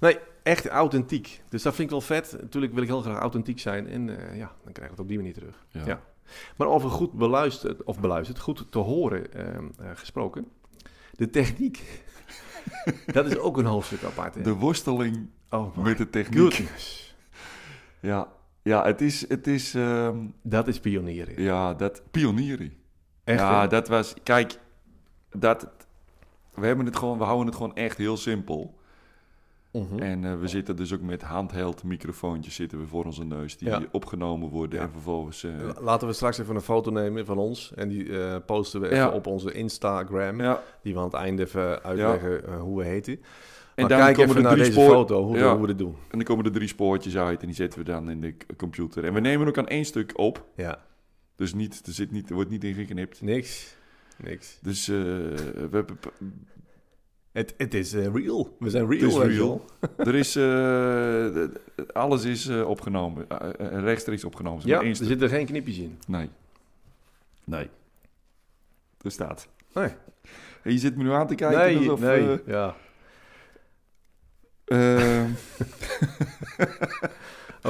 Nee, 0.00 0.18
echt 0.42 0.66
authentiek. 0.68 1.42
Dus 1.48 1.62
dat 1.62 1.74
vind 1.74 1.84
ik 1.84 1.90
wel 1.90 2.00
vet. 2.00 2.36
Natuurlijk 2.40 2.72
wil 2.72 2.82
ik 2.82 2.88
heel 2.88 3.00
graag 3.00 3.18
authentiek 3.18 3.58
zijn. 3.60 3.88
En 3.88 4.18
eh, 4.18 4.36
ja, 4.36 4.52
dan 4.64 4.72
krijg 4.72 4.90
ik 4.90 4.96
het 4.96 5.00
op 5.00 5.08
die 5.08 5.16
manier 5.16 5.34
terug. 5.34 5.64
Ja. 5.68 5.82
Ja. 5.86 6.02
Maar 6.56 6.68
over 6.68 6.90
goed 6.90 7.12
beluisterd, 7.12 7.82
of 7.84 8.00
beluisterd, 8.00 8.38
goed 8.38 8.66
te 8.70 8.78
horen 8.78 9.26
gesproken. 9.94 10.46
De 11.12 11.30
techniek. 11.30 12.02
dat 13.12 13.26
is 13.26 13.36
ook 13.38 13.58
een 13.58 13.64
hoofdstuk 13.64 14.02
apart. 14.02 14.34
Hè? 14.34 14.42
De 14.42 14.52
worsteling 14.54 15.28
oh 15.50 15.76
met 15.76 15.98
de 15.98 16.10
techniek. 16.10 16.38
goodness. 16.54 17.01
Ja, 18.02 18.28
ja 18.62 18.84
het 18.84 19.00
is... 19.00 19.28
Het 19.28 19.46
is 19.46 19.74
ehm, 19.74 20.16
Dat 20.42 20.68
is 20.68 20.80
pionieren. 20.80 21.42
ja, 21.42 21.74
dat... 21.74 22.02
Pionieren. 22.10 22.72
Echt, 23.24 23.38
ja, 23.40 23.60
hè? 23.60 23.66
dat 23.68 23.88
was... 23.88 24.14
Kijk, 24.22 24.58
dat... 25.30 25.68
We, 26.54 26.66
hebben 26.66 26.86
het 26.86 26.96
gewoon, 26.96 27.18
we 27.18 27.24
houden 27.24 27.46
het 27.46 27.56
gewoon 27.56 27.74
echt 27.74 27.96
heel 27.96 28.16
simpel. 28.16 28.74
Mhm. 29.72 29.98
En 29.98 30.24
eh, 30.24 30.38
we 30.40 30.48
zitten 30.48 30.76
dus 30.76 30.92
ook 30.94 31.00
met 31.00 31.22
handheld 31.22 31.82
microfoontjes 31.84 32.54
zitten 32.54 32.78
we 32.80 32.86
voor 32.86 33.04
onze 33.04 33.24
neus. 33.24 33.56
Die 33.58 33.68
Ja. 33.68 33.82
opgenomen 33.90 34.48
worden 34.48 34.78
Ja. 34.78 34.84
en 34.84 34.90
vervolgens... 34.92 35.44
eh, 35.44 35.50
La- 35.60 35.80
Laten 35.80 36.06
we 36.08 36.12
straks 36.14 36.38
even 36.38 36.54
een 36.54 36.60
foto 36.60 36.90
nemen 36.90 37.26
van 37.26 37.38
ons. 37.38 37.72
En 37.74 37.88
die 37.88 38.18
eh, 38.24 38.36
posten 38.46 38.80
we 38.80 38.86
even 38.86 38.98
Ja. 38.98 39.10
op 39.10 39.26
onze 39.26 39.52
Instagram. 39.52 40.40
ja, 40.40 40.60
Die 40.82 40.92
we 40.92 40.98
aan 40.98 41.04
het 41.04 41.14
einde 41.14 41.42
even 41.42 41.82
uitleggen 41.82 42.54
hoe 42.58 42.78
we 42.78 42.84
heten. 42.84 43.20
En 43.74 43.80
Maar 43.86 43.88
dan 43.88 43.98
kijk 43.98 44.14
komen 44.16 44.30
even 44.30 44.42
naar 44.42 44.56
deze 44.56 44.72
spoor- 44.72 44.90
foto, 44.90 45.24
hoe, 45.24 45.36
Ja. 45.38 45.60
we 45.60 45.66
dit 45.66 45.78
doen. 45.78 45.94
En 46.10 46.18
dan 46.18 46.22
komen 46.22 46.44
er 46.44 46.52
drie 46.52 46.68
spoortjes 46.68 47.16
uit 47.16 47.40
en 47.40 47.46
die 47.46 47.54
zetten 47.56 47.78
we 47.78 47.84
dan 47.84 48.10
in 48.10 48.20
de 48.20 48.34
computer. 48.56 49.04
En 49.04 49.14
we 49.14 49.20
nemen 49.20 49.46
ook 49.48 49.58
aan 49.58 49.68
één 49.68 49.84
stuk 49.84 50.18
op. 50.18 50.44
Ja, 50.56 50.78
Dus 51.36 51.54
niet, 51.54 51.86
er, 51.86 51.92
zit 51.92 52.10
niet, 52.10 52.28
er 52.28 52.34
wordt 52.34 52.50
niet 52.50 52.64
ingeknipt. 52.64 53.22
niks. 53.22 53.76
Niks. 54.22 54.58
Dus 54.62 54.88
eh, 54.88 54.94
we 54.96 55.68
hebben... 55.70 55.98
Het, 57.32 57.54
het 57.56 57.74
is 57.74 57.92
eh, 57.92 58.06
real. 58.14 58.56
We 58.58 58.70
zijn 58.70 58.86
real. 58.90 59.20
Het 59.20 59.28
is 59.30 59.36
real. 59.36 59.64
Er 59.96 60.14
is... 60.14 60.36
eh, 60.36 61.44
alles 61.92 62.24
is 62.24 62.48
opgenomen. 62.48 63.26
rechtstreeks 63.58 64.24
opgenomen. 64.24 64.66
Ja, 64.66 64.82
er 64.82 64.96
zitten 64.96 65.28
geen 65.28 65.46
knipjes 65.46 65.78
in. 65.78 65.98
Nee. 66.06 66.28
Nee. 67.44 67.68
Er 69.02 69.10
staat. 69.10 69.48
Nee, 69.74 69.88
En 70.62 70.72
je 70.72 70.78
zit 70.78 70.96
me 70.96 71.02
nu 71.02 71.10
aan 71.10 71.26
te 71.26 71.34
kijken 71.34 71.58
nee, 71.58 71.76
alsof... 71.76 72.00
nee. 72.00 72.38
ja. 72.46 72.76
Eh, 74.72 75.22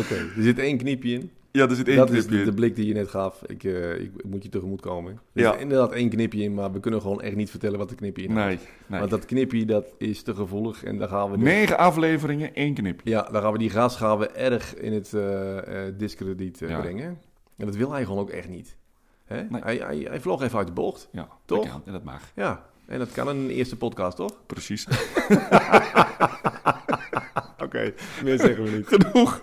Oké, 0.01 0.15
er 0.15 0.43
zit 0.43 0.59
één 0.59 0.79
knipje 0.79 1.13
in. 1.15 1.31
ja, 1.51 1.69
er 1.69 1.77
zit 1.77 1.89
één 1.89 1.97
dat 1.97 2.11
is 2.11 2.15
knipje 2.19 2.35
de, 2.37 2.39
in. 2.43 2.45
de 2.49 2.55
blik 2.55 2.77
die 2.77 2.87
je 2.87 2.95
net 2.95 3.09
gaf. 3.09 3.43
Ik, 3.47 3.65
eh, 3.65 3.93
ik, 4.01 4.01
ik 4.17 4.25
moet 4.25 4.43
je 4.43 4.49
tegemoet 4.49 4.81
komen. 4.81 5.13
Er 5.33 5.43
Ja. 5.43 5.53
zit 5.53 5.61
inderdaad 5.61 5.93
één 5.93 6.09
knipje 6.09 6.43
in, 6.43 6.55
maar 6.55 6.73
we 6.73 6.81
kunnen 6.81 7.01
gewoon 7.01 7.21
echt 7.23 7.37
niet 7.37 7.51
vertellen 7.51 7.79
wat 7.79 7.89
de 7.89 7.95
knipje 7.95 8.23
in 8.23 8.33
Nee, 8.33 8.59
nee. 8.87 8.99
Want 8.99 9.11
dat 9.11 9.25
knipje, 9.25 9.65
dat 9.65 9.87
is 9.99 10.23
te 10.23 10.35
gevoelig 10.35 10.85
en 10.85 10.99
daar 10.99 11.09
gaan 11.09 11.31
we... 11.31 11.37
de- 11.37 11.43
Negen 11.43 11.79
afleveringen, 11.79 12.55
één 12.55 12.75
knipje. 12.75 13.11
Ja, 13.11 13.29
dan 13.33 13.43
gaan 13.43 13.53
we 13.53 13.59
die 13.59 13.71
gas 13.71 13.97
gaan 13.97 14.19
we 14.19 14.29
erg 14.29 14.75
in 14.77 14.93
het 14.93 15.13
eh, 15.15 15.59
discrediet 15.99 16.59
Ja. 16.59 16.81
brengen. 16.81 17.19
En 17.57 17.67
dat 17.67 17.77
wil 17.77 17.93
hij 17.93 18.05
gewoon 18.05 18.21
ook 18.21 18.31
echt 18.31 18.49
niet. 18.49 18.77
Hè? 19.25 19.43
Nee. 19.43 19.63
Hij, 19.63 19.77
hij, 19.77 19.99
hij 19.99 20.21
vloog 20.21 20.43
even 20.43 20.59
uit 20.59 20.67
de 20.67 20.73
bocht. 20.73 21.09
Ja, 21.13 21.29
Toch? 21.45 21.63
Dat 21.65 21.73
kan, 21.73 21.83
en 21.87 21.93
dat 21.93 22.05
mag. 22.05 22.23
Ja, 22.35 22.67
en 22.87 22.99
dat 22.99 23.13
kan 23.13 23.29
in 23.31 23.37
een 23.37 23.51
eerste 23.51 23.77
podcast, 23.77 24.17
toch? 24.17 24.37
Precies. 24.47 24.87
Oké, 27.73 27.93
meer 28.25 28.39
zeggen 28.39 28.65
we 28.65 28.71
niet. 28.71 28.87
Genoeg. 28.87 29.41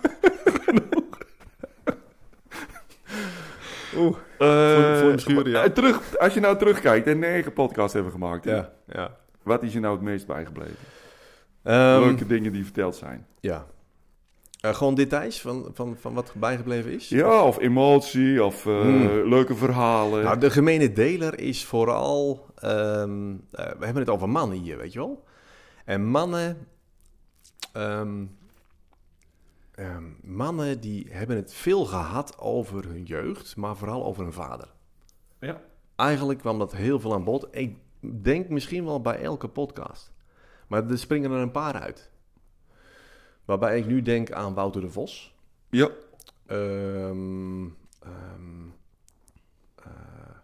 Oeh. 3.96 4.16
Eh, 4.38 5.00
voor 5.00 5.18
schuren, 5.20 5.50
ja. 5.50 5.62
eh, 5.64 5.70
terug, 5.70 6.18
als 6.18 6.34
je 6.34 6.40
nou 6.40 6.58
terugkijkt 6.58 7.06
en 7.06 7.18
negen 7.18 7.52
podcasts 7.52 7.92
hebben 7.94 8.12
gemaakt. 8.12 8.44
Ja, 8.44 8.72
ja. 8.86 9.16
Wat 9.42 9.62
is 9.62 9.72
je 9.72 9.80
nou 9.80 9.94
het 9.94 10.02
meest 10.02 10.26
bijgebleven? 10.26 10.76
Ehm, 11.62 12.00
Leuke 12.00 12.26
dingen 12.26 12.52
die 12.52 12.64
verteld 12.64 12.96
zijn. 12.96 13.26
Ja. 13.40 13.66
Eh, 14.60 14.74
gewoon 14.74 14.94
details 14.94 15.40
van, 15.40 15.70
van, 15.74 15.96
van 16.00 16.14
wat 16.14 16.32
bijgebleven 16.36 16.92
is? 16.92 17.08
Ja, 17.08 17.44
of 17.44 17.58
emotie, 17.58 18.44
of 18.44 18.64
Hmm. 18.64 19.28
leuke 19.28 19.54
verhalen. 19.54 20.24
Nou, 20.24 20.38
de 20.38 20.50
gemene 20.50 20.92
deler 20.92 21.38
is 21.38 21.64
vooral... 21.64 22.46
ehm, 22.56 23.30
eh, 23.50 23.64
we 23.78 23.84
hebben 23.84 24.02
het 24.02 24.08
over 24.10 24.28
mannen 24.28 24.58
hier, 24.58 24.76
weet 24.78 24.92
je 24.92 24.98
wel? 24.98 25.24
En 25.84 26.04
mannen... 26.04 26.66
ehm, 27.72 28.24
ehm, 29.74 30.04
mannen 30.22 30.80
die 30.80 31.06
hebben 31.10 31.36
het 31.36 31.54
veel 31.54 31.84
gehad 31.84 32.38
over 32.38 32.84
hun 32.84 33.02
jeugd, 33.02 33.56
maar 33.56 33.76
vooral 33.76 34.04
over 34.04 34.22
hun 34.22 34.32
vader. 34.32 34.72
ja. 35.38 35.60
Eigenlijk 35.96 36.38
kwam 36.38 36.58
dat 36.58 36.72
heel 36.72 37.00
veel 37.00 37.12
aan 37.14 37.24
bod. 37.24 37.48
Ik 37.50 37.76
denk 38.22 38.48
misschien 38.48 38.84
wel 38.84 39.00
bij 39.00 39.22
elke 39.22 39.48
podcast. 39.48 40.12
Maar 40.68 40.90
er 40.90 40.98
springen 40.98 41.30
er 41.30 41.38
een 41.40 41.50
paar 41.50 41.74
uit. 41.74 42.10
Waarbij 43.44 43.78
ik 43.78 43.86
nu 43.86 44.02
denk 44.02 44.32
aan 44.32 44.54
Wouter 44.54 44.80
de 44.80 44.90
Vos. 44.90 45.34
ja, 45.70 45.90
Ehm 46.46 47.64
ehm, 48.00 48.68
eh, 49.74 50.36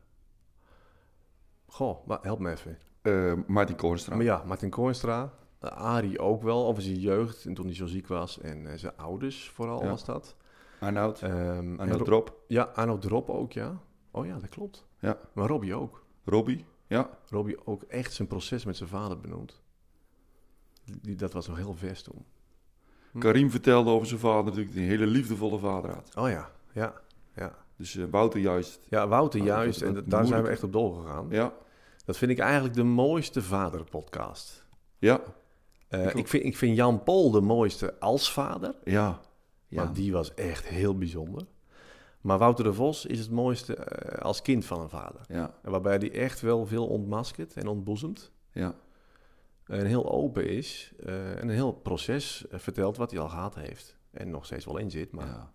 goh, 1.66 2.08
help 2.22 2.38
me 2.38 2.50
even. 2.50 2.78
eh 3.02 3.32
Martin 3.46 3.76
Koornstra. 3.76 4.14
Maar 4.16 4.24
ja, 4.24 4.42
Martin 4.46 4.70
Koornstra. 4.70 5.32
Uh, 5.64 5.70
Arie 5.70 6.18
ook 6.18 6.42
wel, 6.42 6.66
over 6.66 6.82
zijn 6.82 6.98
jeugd 6.98 7.44
en 7.44 7.54
toen 7.54 7.64
hij 7.66 7.74
zo 7.74 7.86
ziek 7.86 8.06
was. 8.06 8.40
En 8.40 8.66
eh, 8.72 8.78
zijn 8.78 8.96
ouders 8.96 9.48
vooral 9.50 9.82
Ja. 9.82 9.88
was 9.88 10.04
dat. 10.04 10.36
Arnoud. 10.80 11.22
En 11.22 11.76
Arnoud 11.78 11.98
Ro- 11.98 12.04
Drop. 12.04 12.40
Ja, 12.46 12.62
Arno 12.62 12.98
Drop 12.98 13.30
ook, 13.30 13.52
ja. 13.52 13.80
Oh 14.10 14.26
ja, 14.26 14.38
dat 14.38 14.48
klopt. 14.48 14.86
Ja. 15.00 15.18
Maar 15.32 15.48
Robbie 15.48 15.74
ook. 15.74 16.04
Robbie. 16.24 16.64
Ja. 16.86 17.10
Robbie 17.30 17.66
ook 17.66 17.82
echt 17.82 18.12
zijn 18.12 18.28
proces 18.28 18.64
met 18.64 18.76
zijn 18.76 18.88
vader 18.88 19.20
benoemd. 19.20 19.62
Die, 21.00 21.14
dat 21.16 21.32
was 21.32 21.46
nog 21.48 21.56
heel 21.56 21.74
vers 21.74 22.02
toen. 22.02 22.24
Hm. 23.10 23.18
Karim 23.18 23.50
vertelde 23.50 23.90
over 23.90 24.06
zijn 24.06 24.20
vader 24.20 24.44
natuurlijk, 24.44 24.72
die 24.72 24.82
een 24.82 24.88
hele 24.88 25.06
liefdevolle 25.06 25.58
vader 25.58 25.90
had. 25.90 26.10
Oh 26.16 26.28
ja, 26.28 26.50
ja, 26.72 26.94
ja. 27.34 27.56
Dus 27.76 27.96
eh, 27.96 28.04
Wouter 28.10 28.40
juist. 28.40 28.86
Ja, 28.88 29.08
Wouter 29.08 29.40
juist. 29.42 29.82
En 29.82 30.04
daar 30.06 30.26
zijn 30.26 30.42
we 30.42 30.48
echt 30.48 30.62
op 30.62 30.72
doorgegaan. 30.72 31.26
Ja. 31.30 31.52
Dat 32.04 32.16
vind 32.16 32.30
ik 32.30 32.38
eigenlijk 32.38 32.74
de 32.74 32.82
mooiste 32.82 33.42
vaderpodcast. 33.42 34.64
Ja. 34.98 35.20
Eh, 35.88 36.14
Ik 36.14 36.29
vind, 36.29 36.44
ik 36.44 36.57
vind 36.57 36.77
Jan 36.77 37.03
Pol 37.03 37.31
de 37.31 37.40
mooiste 37.40 37.99
als 38.01 38.33
vader. 38.33 38.75
Ja. 38.85 39.20
Ja. 39.68 39.83
Want 39.85 39.96
die 39.96 40.12
was 40.12 40.35
echt 40.35 40.66
heel 40.66 40.99
bijzonder. 40.99 41.42
Maar 42.20 42.38
Wouter 42.38 42.64
de 42.64 42.72
Vos 42.75 43.07
is 43.07 43.18
het 43.18 43.31
mooiste 43.31 43.75
eh, 43.77 44.22
als 44.22 44.42
kind 44.42 44.64
van 44.64 44.81
een 44.81 44.88
vader. 44.88 45.20
Ja. 45.29 45.55
En 45.62 45.70
Waarbij 45.70 45.96
hij 45.96 46.12
echt 46.12 46.40
wel 46.40 46.66
veel 46.66 46.87
ontmaskert 46.87 47.55
en 47.57 47.66
ontboezemt. 47.66 48.31
Ja. 48.53 48.75
En 49.66 49.87
heel 49.87 50.11
open 50.11 50.49
is. 50.49 50.92
eh, 51.05 51.31
en 51.31 51.42
een 51.42 51.55
heel 51.55 51.72
proces 51.72 52.44
vertelt 52.51 52.96
wat 52.96 53.11
hij 53.11 53.20
al 53.20 53.29
gehad 53.29 53.55
heeft. 53.55 53.96
En 54.11 54.31
nog 54.31 54.44
steeds 54.46 54.64
wel 54.64 54.77
in 54.77 54.90
zit. 54.90 55.12
Maar 55.12 55.27
Ja. 55.27 55.53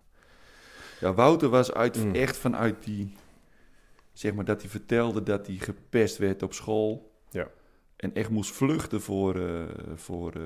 ja, 1.00 1.14
Wouter 1.14 1.48
was 1.48 1.72
uit, 1.72 2.04
Mm. 2.04 2.14
echt 2.14 2.36
vanuit 2.36 2.84
die, 2.84 3.16
zeg 4.12 4.34
maar, 4.34 4.44
dat 4.44 4.60
hij 4.60 4.70
vertelde 4.70 5.22
dat 5.22 5.46
hij 5.46 5.56
gepest 5.56 6.18
werd 6.18 6.42
op 6.42 6.52
school. 6.52 7.12
Ja. 7.30 7.48
En 8.02 8.14
echt 8.14 8.30
moest 8.30 8.50
vluchten 8.52 9.00
voor, 9.00 9.36
eh, 9.36 9.64
voor 9.94 10.32
eh, 10.32 10.42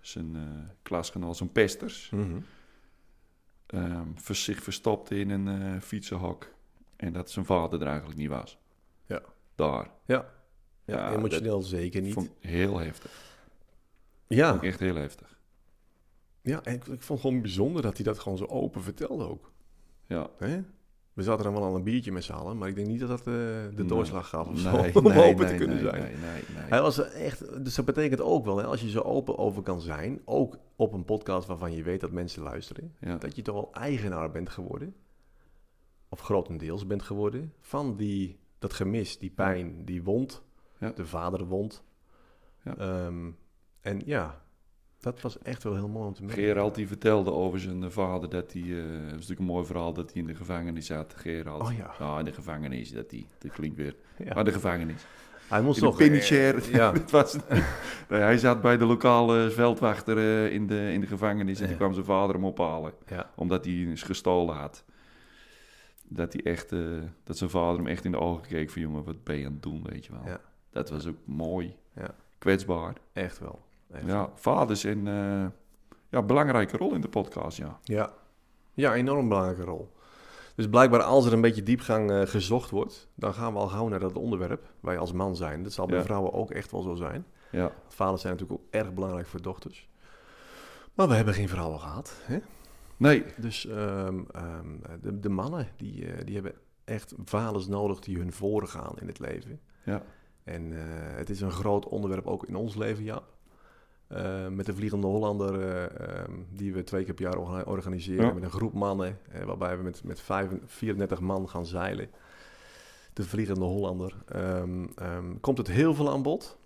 zijn 0.00 0.36
eh 0.36 0.42
klasgenoot, 0.82 1.36
zijn 1.36 1.52
pesters. 1.52 2.12
Vers- 4.14 4.44
zich 4.44 4.62
verstopte 4.62 5.18
in 5.18 5.30
een 5.30 5.82
fietsenhok. 5.82 6.52
En 6.96 7.12
dat 7.12 7.30
zijn 7.30 7.44
vader 7.44 7.80
er 7.80 7.86
eigenlijk 7.86 8.18
niet 8.18 8.28
was. 8.28 8.58
Ja. 9.06 9.22
Daar. 9.54 9.90
Ja, 10.06 10.32
Ja, 10.84 11.12
emotioneel 11.12 11.62
zeker 11.62 12.00
niet. 12.02 12.12
Vond 12.12 12.30
heel 12.40 12.78
heftig. 12.78 13.36
Ja, 14.26 14.50
Vond 14.50 14.62
echt 14.62 14.80
heel 14.80 14.94
heftig. 14.94 15.38
ja 16.42 16.62
en 16.62 16.74
ik, 16.74 16.80
ik 16.86 16.86
vond 17.02 17.08
het 17.08 17.20
gewoon 17.20 17.40
bijzonder 17.42 17.82
dat 17.82 17.94
hij 17.96 18.04
dat 18.04 18.18
gewoon 18.18 18.38
zo 18.38 18.44
open 18.46 18.82
vertelde 18.82 19.28
ook. 19.28 19.52
Ja. 20.06 20.30
Hè? 20.38 20.60
We 21.14 21.22
zaten 21.22 21.44
dan 21.44 21.52
wel 21.52 21.64
aan 21.64 21.74
een 21.74 21.82
biertje 21.82 22.12
met 22.12 22.24
z'n 22.24 22.32
allen, 22.32 22.58
maar 22.58 22.68
ik 22.68 22.74
denk 22.74 22.86
niet 22.86 23.00
dat 23.00 23.08
dat 23.08 23.18
eh, 23.18 23.24
de 23.24 23.70
Nee. 23.76 23.86
doorslag 23.86 24.28
gaf 24.28 24.48
of 24.48 24.58
zo, 24.58 24.76
Nee, 24.80 24.94
om 24.98 25.02
nee, 25.04 25.32
open 25.32 25.46
te 25.46 25.54
kunnen 25.54 25.78
zijn. 25.80 26.02
Nee, 26.02 26.12
nee, 26.16 26.42
nee. 26.54 26.62
Hij 26.68 26.80
was 26.82 26.98
er 26.98 27.06
echt, 27.12 27.64
dus 27.64 27.74
dat 27.74 27.84
betekent 27.84 28.20
ook 28.20 28.44
wel, 28.44 28.56
hè, 28.56 28.64
als 28.64 28.80
je 28.80 28.90
zo 28.90 29.00
open 29.00 29.38
over 29.38 29.62
kan 29.62 29.80
zijn, 29.80 30.20
ook 30.24 30.58
op 30.76 30.92
een 30.92 31.04
podcast 31.04 31.46
waarvan 31.46 31.72
je 31.72 31.82
weet 31.82 32.00
dat 32.00 32.10
mensen 32.10 32.42
luisteren, 32.42 32.94
Ja. 33.00 33.16
dat 33.16 33.36
je 33.36 33.42
toch 33.42 33.54
wel 33.54 33.72
eigenaar 33.72 34.30
bent 34.30 34.48
geworden, 34.48 34.94
of 36.08 36.20
grotendeels 36.20 36.86
bent 36.86 37.02
geworden, 37.02 37.52
van 37.60 37.96
die, 37.96 38.38
dat 38.58 38.72
gemis, 38.72 39.18
die 39.18 39.30
pijn, 39.30 39.84
die 39.84 40.02
wond, 40.02 40.42
Ja. 40.78 40.92
de 40.94 41.06
vaderwond. 41.06 41.84
Ja. 42.64 42.76
Ehm, 42.76 43.30
en 43.80 44.02
ja, 44.04 44.42
dat 45.04 45.20
was 45.20 45.38
echt 45.38 45.62
wel 45.62 45.74
heel 45.74 45.88
mooi 45.88 46.06
om 46.06 46.14
te 46.14 46.24
merken. 46.24 46.44
Gerald 46.44 46.74
die 46.74 46.86
vertelde 46.88 47.32
over 47.32 47.60
zijn 47.60 47.90
vader 47.90 48.28
dat 48.28 48.52
hij, 48.52 48.62
dat 48.62 49.04
is 49.04 49.10
natuurlijk 49.10 49.40
een 49.40 49.44
mooi 49.46 49.66
verhaal, 49.66 49.92
dat 49.92 50.12
hij 50.12 50.20
in 50.20 50.26
de 50.26 50.34
gevangenis 50.34 50.86
zat. 50.86 51.14
Gerald. 51.16 51.62
Oh 51.62 51.72
ja. 51.98 52.18
in 52.18 52.24
de 52.24 52.32
gevangenis, 52.32 52.92
dat 52.92 53.10
hij, 53.10 53.26
dat 53.38 53.52
klinkt 53.52 53.76
weer. 53.76 53.96
Ja. 54.18 54.34
Maar 54.34 54.44
de 54.44 54.52
gevangenis. 54.52 55.06
Hij 55.48 55.62
moest 55.62 55.82
In 55.82 55.94
penitentiaire. 55.94 56.60
eh, 56.60 56.72
ja, 56.80 56.92
was, 57.10 57.36
nee, 58.08 58.20
hij 58.20 58.38
zat 58.38 58.60
bij 58.60 58.76
de 58.76 58.84
lokale 58.84 59.50
veldwachter 59.50 60.18
eh, 60.18 60.52
in, 60.52 60.66
de, 60.66 60.92
in 60.92 61.00
de 61.00 61.06
gevangenis 61.06 61.60
en 61.60 61.66
toen 61.68 61.76
kwam 61.76 61.92
zijn 61.92 62.04
vader 62.04 62.34
hem 62.34 62.44
ophalen. 62.44 62.92
Omdat 63.34 63.64
hij 63.64 63.74
eens 63.74 64.02
gestolen 64.02 64.54
had. 64.54 64.84
Dat, 66.08 66.32
hij 66.32 66.42
echt, 66.42 66.70
dat 67.24 67.36
zijn 67.38 67.50
vader 67.50 67.76
hem 67.76 67.86
echt 67.86 68.04
in 68.04 68.10
de 68.10 68.18
ogen 68.20 68.42
keek 68.46 68.70
van 68.70 68.82
jongen, 68.82 69.04
wat 69.04 69.24
ben 69.24 69.36
je 69.36 69.46
aan 69.46 69.52
het 69.52 69.62
doen, 69.62 69.82
weet 69.82 70.06
je 70.06 70.12
wel. 70.12 70.22
Ja. 70.26 70.40
Dat 70.70 70.90
was 70.90 71.06
ook 71.06 71.18
mooi. 71.24 71.76
Ja. 71.96 72.14
Kwetsbaar. 72.38 72.94
echt 73.12 73.38
wel. 73.38 73.63
Ja, 74.06 74.30
vaders 74.34 74.84
en 74.84 75.06
eh, 75.08 75.46
ja, 76.08 76.22
belangrijke 76.22 76.76
rol 76.76 76.94
in 76.94 77.00
de 77.00 77.08
podcast, 77.08 77.56
ja. 77.58 77.78
Ja. 77.82 78.12
ja, 78.72 78.94
enorm 78.94 79.28
belangrijke 79.28 79.62
rol. 79.64 79.92
Dus 80.54 80.68
blijkbaar 80.68 81.02
als 81.02 81.26
er 81.26 81.32
een 81.32 81.40
beetje 81.40 81.62
diepgang 81.62 82.10
eh, 82.10 82.20
gezocht 82.22 82.70
wordt, 82.70 83.08
dan 83.14 83.34
gaan 83.34 83.52
we 83.52 83.58
al 83.58 83.66
gauw 83.68 83.88
naar 83.88 84.00
dat 84.00 84.12
onderwerp. 84.16 84.62
Wij 84.80 84.98
als 84.98 85.12
man 85.12 85.36
zijn. 85.36 85.62
Dat 85.62 85.72
zal 85.72 85.86
bij 85.86 85.96
Ja. 85.98 86.04
vrouwen 86.04 86.32
ook 86.32 86.50
echt 86.50 86.70
wel 86.70 86.82
zo 86.82 86.94
zijn. 86.94 87.26
Ja, 87.50 87.72
Vaders 87.88 88.20
zijn 88.20 88.32
natuurlijk 88.32 88.60
ook 88.60 88.66
erg 88.70 88.92
belangrijk 88.94 89.26
voor 89.26 89.42
dochters. 89.42 89.88
Maar 90.94 91.08
we 91.08 91.14
hebben 91.14 91.34
geen 91.34 91.48
vrouwen 91.48 91.80
gehad. 91.80 92.16
Hè? 92.22 92.38
nee, 92.96 93.24
Dus 93.36 93.66
ehm, 93.66 94.20
ehm, 94.32 94.68
de, 95.00 95.20
de 95.20 95.28
mannen, 95.28 95.68
die, 95.76 96.06
eh, 96.06 96.24
die 96.24 96.34
hebben 96.34 96.52
echt 96.84 97.14
vaders 97.24 97.66
nodig 97.66 98.00
die 98.00 98.16
hun 98.18 98.32
voorgaan 98.32 98.94
in 99.00 99.06
het 99.06 99.18
leven. 99.18 99.60
ja, 99.82 100.02
En 100.44 100.70
het 101.16 101.30
is 101.30 101.40
een 101.40 101.50
groot 101.50 101.86
onderwerp 101.88 102.26
ook 102.26 102.46
in 102.46 102.56
ons 102.56 102.74
leven, 102.74 103.04
ja. 103.04 103.22
Eh, 104.06 104.48
met 104.48 104.66
de 104.66 104.74
Vliegende 104.74 105.06
Hollander, 105.06 105.60
eh, 105.60 105.84
ehm, 106.20 106.32
die 106.50 106.72
we 106.72 106.82
twee 106.84 107.04
keer 107.04 107.14
per 107.14 107.24
jaar 107.24 107.36
orga- 107.38 107.62
organiseren. 107.66 108.26
Ja. 108.26 108.32
Met 108.32 108.42
een 108.42 108.50
groep 108.50 108.72
mannen, 108.72 109.18
eh, 109.30 109.44
waarbij 109.44 109.76
we 109.76 109.82
met, 109.82 110.04
met 110.04 110.20
vijf- 110.20 110.50
34 110.66 111.20
man 111.20 111.48
gaan 111.48 111.66
zeilen. 111.66 112.08
De 113.12 113.22
Vliegende 113.24 113.64
Hollander. 113.64 114.14
Ehm, 114.26 114.86
ehm, 114.96 115.38
komt 115.40 115.58
het 115.58 115.66
heel 115.68 115.94
veel 115.94 116.10
aan 116.10 116.22
bod. 116.22 116.56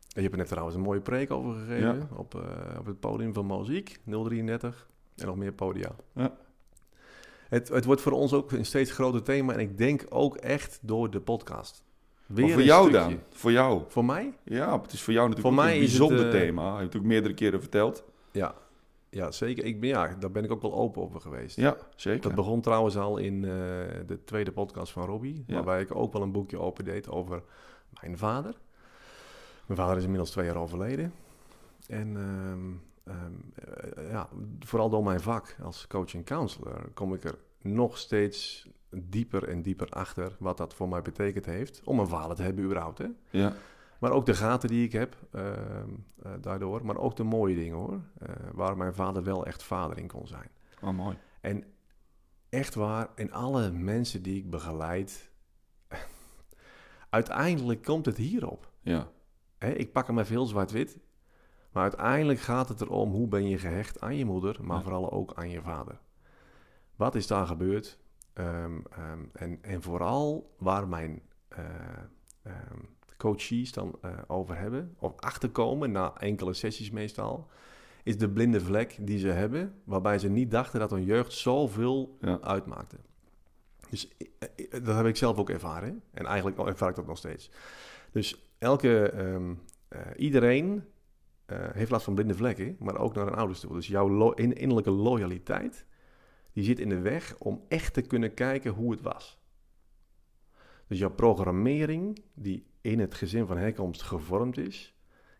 En 0.00 0.08
je 0.14 0.20
hebt 0.20 0.32
er 0.32 0.38
net 0.38 0.48
trouwens 0.48 0.76
een 0.76 0.82
mooie 0.82 1.00
preek 1.00 1.30
over 1.30 1.54
gegeven. 1.54 1.94
Ja. 1.98 2.08
Op, 2.16 2.34
op 2.78 2.86
het 2.86 3.00
podium 3.00 3.34
van 3.34 3.46
Moziek, 3.46 3.98
033. 4.04 4.88
En 5.16 5.26
nog 5.26 5.36
meer 5.36 5.52
podia. 5.52 5.90
Ja. 6.14 6.36
Het, 7.48 7.68
het 7.68 7.84
wordt 7.84 8.00
voor 8.00 8.12
ons 8.12 8.32
ook 8.32 8.52
een 8.52 8.64
steeds 8.66 8.90
groter 8.92 9.22
thema. 9.22 9.52
En 9.52 9.58
ik 9.58 9.78
denk 9.78 10.06
ook 10.08 10.36
echt 10.36 10.78
door 10.82 11.10
de 11.10 11.20
podcast. 11.20 11.84
Weer 12.34 12.44
maar 12.44 12.54
voor 12.54 12.62
jou 12.62 12.88
stukje. 12.88 13.08
dan? 13.08 13.18
Voor 13.30 13.52
jou? 13.52 13.82
Voor 13.88 14.04
mij? 14.04 14.34
Ja, 14.44 14.80
het 14.80 14.92
is 14.92 15.02
voor 15.02 15.12
jou 15.12 15.28
natuurlijk 15.28 15.54
Voor 15.54 15.64
mij 15.64 15.74
een 15.74 15.80
het, 15.80 15.88
bijzonder 15.88 16.24
eh, 16.24 16.30
thema. 16.30 16.74
Je 16.76 16.82
hebt 16.82 16.96
ook 16.96 17.02
meerdere 17.02 17.34
keren 17.34 17.60
verteld. 17.60 18.04
Ja, 18.32 18.54
ja 19.08 19.30
zeker. 19.30 19.64
Ik 19.64 19.80
ben, 19.80 19.88
ja, 19.88 20.14
daar 20.18 20.30
ben 20.30 20.44
ik 20.44 20.50
ook 20.52 20.62
wel 20.62 20.74
open 20.74 21.02
over 21.02 21.20
geweest. 21.20 21.56
Ja, 21.56 21.76
zeker. 21.96 22.22
Dat 22.22 22.34
begon 22.34 22.60
trouwens 22.60 22.96
al 22.96 23.16
in 23.16 23.44
eh, 23.44 23.50
de 24.06 24.18
tweede 24.24 24.52
podcast 24.52 24.92
van 24.92 25.06
Robbie, 25.06 25.44
Ja. 25.46 25.54
waarbij 25.54 25.80
ik 25.80 25.94
ook 25.94 26.12
wel 26.12 26.22
een 26.22 26.32
boekje 26.32 26.58
open 26.58 26.84
deed 26.84 27.08
over 27.08 27.42
mijn 28.00 28.18
vader. 28.18 28.54
Mijn 29.66 29.78
vader 29.80 29.96
is 29.96 30.02
inmiddels 30.02 30.30
twee 30.30 30.46
jaar 30.46 30.56
overleden. 30.56 31.12
En 31.86 32.16
ehm, 32.16 32.70
ehm, 33.16 33.32
eh, 33.54 34.10
ja, 34.10 34.28
vooral 34.60 34.90
door 34.90 35.04
mijn 35.04 35.20
vak 35.20 35.56
als 35.62 35.86
coach 35.86 36.14
en 36.14 36.24
counselor 36.24 36.88
kom 36.94 37.14
ik 37.14 37.24
er 37.24 37.38
nog 37.62 37.98
steeds 37.98 38.68
dieper 38.90 39.48
en 39.48 39.62
dieper 39.62 39.88
achter 39.88 40.36
wat 40.38 40.56
dat 40.56 40.74
voor 40.74 40.88
mij 40.88 41.02
betekend 41.02 41.46
heeft 41.46 41.82
om 41.84 41.98
een 41.98 42.06
vader 42.08 42.36
te 42.36 42.42
hebben 42.42 42.64
überhaupt. 42.64 42.98
Hè? 42.98 43.06
Ja, 43.30 43.52
Maar 43.98 44.10
ook 44.12 44.26
de 44.26 44.34
gaten 44.34 44.68
die 44.68 44.84
ik 44.84 44.92
heb 44.92 45.16
ehm, 45.32 45.88
eh, 46.22 46.32
daardoor. 46.40 46.84
Maar 46.84 46.96
ook 46.96 47.16
de 47.16 47.22
mooie 47.24 47.54
dingen 47.54 47.76
hoor. 47.76 48.00
Eh, 48.18 48.28
waar 48.52 48.76
mijn 48.76 48.94
vader 48.94 49.22
wel 49.22 49.46
echt 49.46 49.62
vader 49.62 49.98
in 49.98 50.06
kon 50.08 50.26
zijn. 50.26 50.50
oh, 50.82 50.90
mooi. 50.90 51.16
En 51.40 51.64
echt 52.48 52.74
waar, 52.74 53.08
en 53.14 53.32
alle 53.32 53.70
mensen 53.70 54.22
die 54.22 54.36
ik 54.36 54.50
begeleid. 54.50 55.30
uiteindelijk 57.10 57.82
komt 57.82 58.06
het 58.06 58.16
hierop. 58.16 58.70
Ja, 58.80 59.08
Hè, 59.58 59.70
ik 59.70 59.92
pak 59.92 60.06
hem 60.06 60.18
even 60.18 60.30
heel 60.32 60.46
zwart-wit. 60.46 60.98
Maar 61.72 61.82
uiteindelijk 61.82 62.40
gaat 62.40 62.68
het 62.68 62.80
erom 62.80 63.10
hoe 63.10 63.28
ben 63.28 63.48
je 63.48 63.58
gehecht 63.58 64.00
aan 64.00 64.16
je 64.16 64.24
moeder, 64.24 64.56
maar 64.64 64.76
Ja. 64.76 64.82
vooral 64.82 65.10
ook 65.12 65.32
aan 65.34 65.50
je 65.50 65.62
vader. 65.62 66.00
Wat 66.96 67.14
is 67.14 67.26
daar 67.26 67.46
gebeurd? 67.46 67.98
Ehm, 68.40 68.78
ehm, 68.90 69.24
en, 69.32 69.58
en 69.62 69.82
vooral 69.82 70.54
waar 70.58 70.88
mijn 70.88 71.22
eh, 71.48 71.64
ehm, 72.42 72.78
coaches 73.16 73.72
dan 73.72 73.98
eh, 74.00 74.18
over 74.26 74.58
hebben, 74.58 74.94
of 74.98 75.12
achterkomen 75.16 75.92
na 75.92 76.16
enkele 76.16 76.52
sessies 76.54 76.90
meestal, 76.90 77.48
is 78.02 78.18
de 78.18 78.30
blinde 78.30 78.60
vlek 78.60 78.96
die 79.00 79.18
ze 79.18 79.28
hebben, 79.28 79.74
waarbij 79.84 80.18
ze 80.18 80.28
niet 80.28 80.50
dachten 80.50 80.80
dat 80.80 80.90
hun 80.90 81.04
jeugd 81.04 81.32
zoveel 81.32 82.16
ja, 82.20 82.38
uitmaakte. 82.40 82.96
Dus 83.90 84.08
eh, 84.18 84.84
dat 84.84 84.96
heb 84.96 85.06
ik 85.06 85.16
zelf 85.16 85.38
ook 85.38 85.50
ervaren. 85.50 86.02
En 86.12 86.26
eigenlijk 86.26 86.58
ervaar 86.58 86.88
ik 86.88 86.96
dat 86.96 87.06
nog 87.06 87.18
steeds. 87.18 87.50
Dus 88.12 88.52
elke, 88.58 89.12
iedereen 90.16 90.84
heeft 91.52 91.90
last 91.90 92.04
van 92.04 92.14
blinde 92.14 92.34
vlekken, 92.34 92.76
maar 92.78 92.98
ook 92.98 93.14
naar 93.14 93.26
een 93.26 93.34
ouders 93.34 93.60
toe. 93.60 93.74
Dus 93.74 93.86
jouw 93.86 94.10
lo- 94.10 94.30
in- 94.32 94.52
innerlijke 94.56 94.90
loyaliteit, 94.90 95.86
die 96.52 96.64
zit 96.64 96.78
in 96.78 96.88
de 96.88 96.98
weg 96.98 97.34
om 97.38 97.64
echt 97.68 97.94
te 97.94 98.02
kunnen 98.02 98.34
kijken 98.34 98.72
hoe 98.72 98.90
het 98.90 99.00
was. 99.00 99.38
Dus 100.86 100.98
jouw 100.98 101.10
programmering, 101.10 102.22
die 102.34 102.66
in 102.80 102.98
het 102.98 103.14
gezin 103.14 103.46
van 103.46 103.56
herkomst 103.56 104.02
gevormd 104.02 104.58
is, 104.58 104.94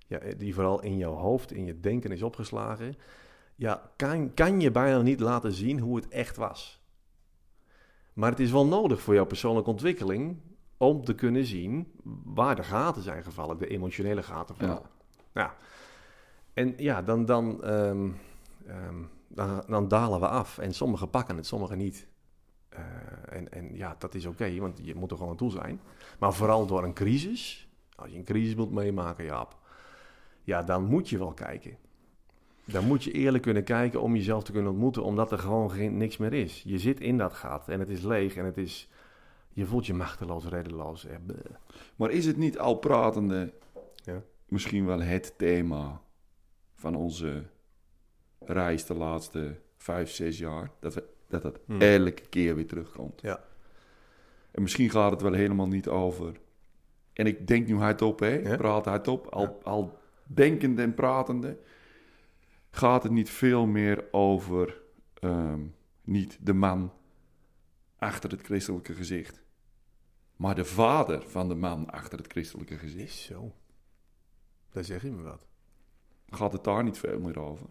ja, 0.07 0.21
die 0.37 0.55
vooral 0.55 0.83
in 0.83 0.97
jouw 0.97 1.15
hoofd, 1.15 1.53
in 1.53 1.65
je 1.65 1.81
denken 1.81 2.13
is 2.13 2.23
opgeslagen, 2.23 2.95
ja, 3.57 3.91
kan, 3.97 4.35
kan 4.35 4.61
je 4.61 4.71
bijna 4.71 5.03
niet 5.03 5.21
laten 5.21 5.53
zien 5.53 5.79
hoe 5.79 5.97
het 5.97 6.09
echt 6.09 6.37
was. 6.37 6.83
Maar 8.13 8.31
het 8.31 8.41
is 8.41 8.51
wel 8.51 8.67
nodig 8.67 9.01
voor 9.01 9.15
jouw 9.15 9.27
persoonlijke 9.27 9.71
ontwikkeling 9.71 10.41
om 10.77 11.05
te 11.05 11.15
kunnen 11.15 11.45
zien 11.45 11.93
waar 12.25 12.57
de 12.57 12.63
gaten 12.63 13.03
zijn 13.03 13.23
gevallen, 13.23 13.59
de 13.59 13.67
emotionele 13.67 14.23
gaten 14.23 14.57
vooral. 14.57 14.87
Ja. 15.35 15.57
En 16.55 16.75
ja, 16.77 17.03
dan, 17.03 17.25
dan, 17.25 17.65
ehm, 17.65 18.11
ehm, 18.67 19.03
dan, 19.33 19.63
dan 19.67 19.89
dalen 19.89 20.21
we 20.21 20.29
af. 20.29 20.59
En 20.59 20.75
sommigen 20.75 21.11
pakken 21.11 21.37
het, 21.37 21.47
sommigen 21.47 21.79
niet. 21.79 22.09
Eh, 22.69 22.81
en, 23.29 23.53
en 23.53 23.77
ja, 23.77 23.95
dat 23.99 24.15
is 24.15 24.27
oké, 24.27 24.59
want 24.59 24.79
je 24.83 24.95
moet 24.95 25.11
er 25.11 25.17
gewoon 25.17 25.33
aan 25.33 25.39
toe 25.39 25.51
zijn. 25.51 25.81
Maar 26.19 26.33
vooral 26.35 26.67
door 26.67 26.85
een 26.85 26.95
crisis, 26.95 27.69
als 27.95 28.11
je 28.11 28.17
een 28.17 28.25
crisis 28.25 28.55
moet 28.55 28.71
meemaken, 28.71 29.25
Jaap, 29.25 29.57
ja, 30.45 30.63
dan 30.63 30.85
moet 30.85 31.09
je 31.09 31.19
wel 31.19 31.33
kijken. 31.33 31.77
Dan 32.65 32.87
moet 32.87 33.05
je 33.05 33.13
eerlijk 33.13 33.43
kunnen 33.43 33.65
kijken 33.65 34.01
om 34.01 34.17
jezelf 34.17 34.43
te 34.45 34.53
kunnen 34.53 34.71
ontmoeten, 34.71 35.05
omdat 35.05 35.33
er 35.33 35.39
gewoon 35.39 35.71
geen, 35.71 35.97
niks 35.97 36.17
meer 36.17 36.33
is. 36.33 36.63
Je 36.63 36.79
zit 36.79 37.01
in 37.01 37.19
dat 37.19 37.33
gat 37.33 37.69
en 37.69 37.81
het 37.81 37.89
is 37.89 38.03
leeg 38.03 38.37
en 38.37 38.45
het 38.45 38.57
is, 38.57 38.89
je 39.53 39.67
voelt 39.67 39.87
je 39.87 39.95
machteloos, 39.95 40.45
reddeloos. 40.45 41.07
bleh. 41.27 41.39
Maar 41.97 42.11
is 42.11 42.27
het 42.27 42.37
niet 42.37 42.59
al 42.59 42.75
pratende 42.75 43.53
Ja. 43.95 44.23
misschien 44.49 44.87
wel 44.87 45.01
het 45.01 45.35
thema 45.39 46.01
van 46.75 46.95
onze 46.95 47.43
reis 48.41 48.85
de 48.85 48.95
laatste 48.95 49.57
vijf, 49.77 50.11
zes 50.11 50.39
jaar? 50.39 50.71
Dat, 50.81 50.95
we, 50.95 51.05
dat 51.29 51.59
Hmm. 51.67 51.81
elke 51.81 52.23
keer 52.29 52.55
weer 52.55 52.67
terugkomt. 52.67 53.21
Ja. 53.21 53.45
En 54.51 54.63
misschien 54.63 54.91
gaat 54.91 55.11
het 55.11 55.21
wel 55.23 55.33
helemaal 55.33 55.69
niet 55.69 55.89
over. 55.89 56.41
En 57.13 57.27
ik 57.27 57.47
denk 57.47 57.67
nu 57.67 57.77
hardop, 57.77 58.19
hè? 58.21 58.35
Ja. 58.39 58.57
Praat 58.57 58.85
hardop. 58.85 59.27
Al, 59.27 59.43
Ja. 59.43 59.55
al 59.63 59.99
denkende 60.25 60.83
en 60.83 60.95
pratende. 60.95 61.59
Gaat 62.71 63.03
het 63.03 63.13
niet 63.13 63.31
veel 63.31 63.67
meer 63.67 64.05
over 64.11 64.81
ehm, 65.15 65.61
niet 66.05 66.39
de 66.41 66.53
man 66.53 66.93
achter 67.99 68.31
het 68.31 68.43
christelijke 68.43 68.95
gezicht. 68.95 69.43
maar 70.37 70.55
de 70.55 70.65
vader 70.65 71.29
van 71.29 71.49
de 71.49 71.55
man 71.55 71.91
achter 71.91 72.19
het 72.19 72.33
christelijke 72.33 72.79
gezin. 72.79 73.01
Is 73.01 73.25
zo. 73.25 73.53
Daar 74.71 74.85
zeg 74.85 75.03
je 75.03 75.11
me 75.11 75.23
wat. 75.23 75.47
Gaat 76.29 76.53
het 76.53 76.65
daar 76.65 76.85
niet 76.85 76.99
veel 76.99 77.21
meer 77.21 77.39
over? 77.41 77.67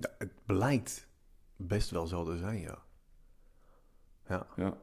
Ja, 0.00 0.08
het 0.18 0.32
blijkt 0.46 1.06
best 1.56 1.90
wel 1.90 2.06
zo 2.06 2.24
te 2.24 2.36
zijn, 2.36 2.60
ja. 2.60 2.78
Ja. 4.28 4.46
Ja. 4.56 4.76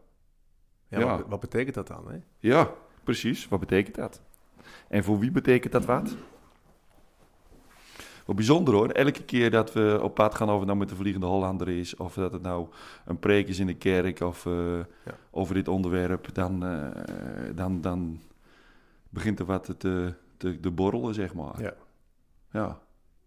Ja, 0.88 1.00
Ja. 1.00 1.18
Wat, 1.18 1.28
wat 1.28 1.40
betekent 1.40 1.76
dat 1.76 1.88
dan, 1.88 2.12
hè? 2.12 2.18
Ja, 2.40 2.72
precies. 3.04 3.48
Wat 3.48 3.60
betekent 3.60 3.96
dat? 3.96 4.22
En 4.88 5.04
voor 5.04 5.20
wie 5.20 5.32
betekent 5.32 5.74
dat 5.74 5.86
wat? 5.86 6.16
Wat 8.26 8.36
bijzonder 8.36 8.74
hoor. 8.74 8.90
Elke 8.90 9.24
keer 9.24 9.52
dat 9.52 9.74
we 9.74 10.00
op 10.02 10.14
pad 10.16 10.36
gaan, 10.36 10.50
of 10.50 10.58
het 10.58 10.66
nou 10.66 10.78
met 10.78 10.90
de 10.90 10.96
Vliegende 10.96 11.26
Hollander 11.28 11.70
is, 11.70 11.96
of 11.96 12.14
dat 12.14 12.34
het 12.34 12.42
nou 12.42 12.68
een 13.06 13.20
preek 13.20 13.48
is 13.48 13.60
in 13.60 13.68
de 13.68 13.76
kerk, 13.76 14.20
of 14.20 14.46
eh, 14.46 14.78
Ja. 14.78 14.86
over 15.32 15.54
dit 15.54 15.68
onderwerp, 15.68 16.34
dan, 16.34 16.66
eh, 16.66 17.02
dan, 17.56 17.82
dan 17.82 18.20
begint 19.10 19.40
er 19.40 19.46
wat 19.46 19.64
te, 19.80 20.14
te, 20.38 20.60
te 20.60 20.72
borrelen, 20.72 21.14
zeg 21.14 21.34
maar. 21.34 21.62
Ja. 21.62 21.74
Ja, 22.52 22.80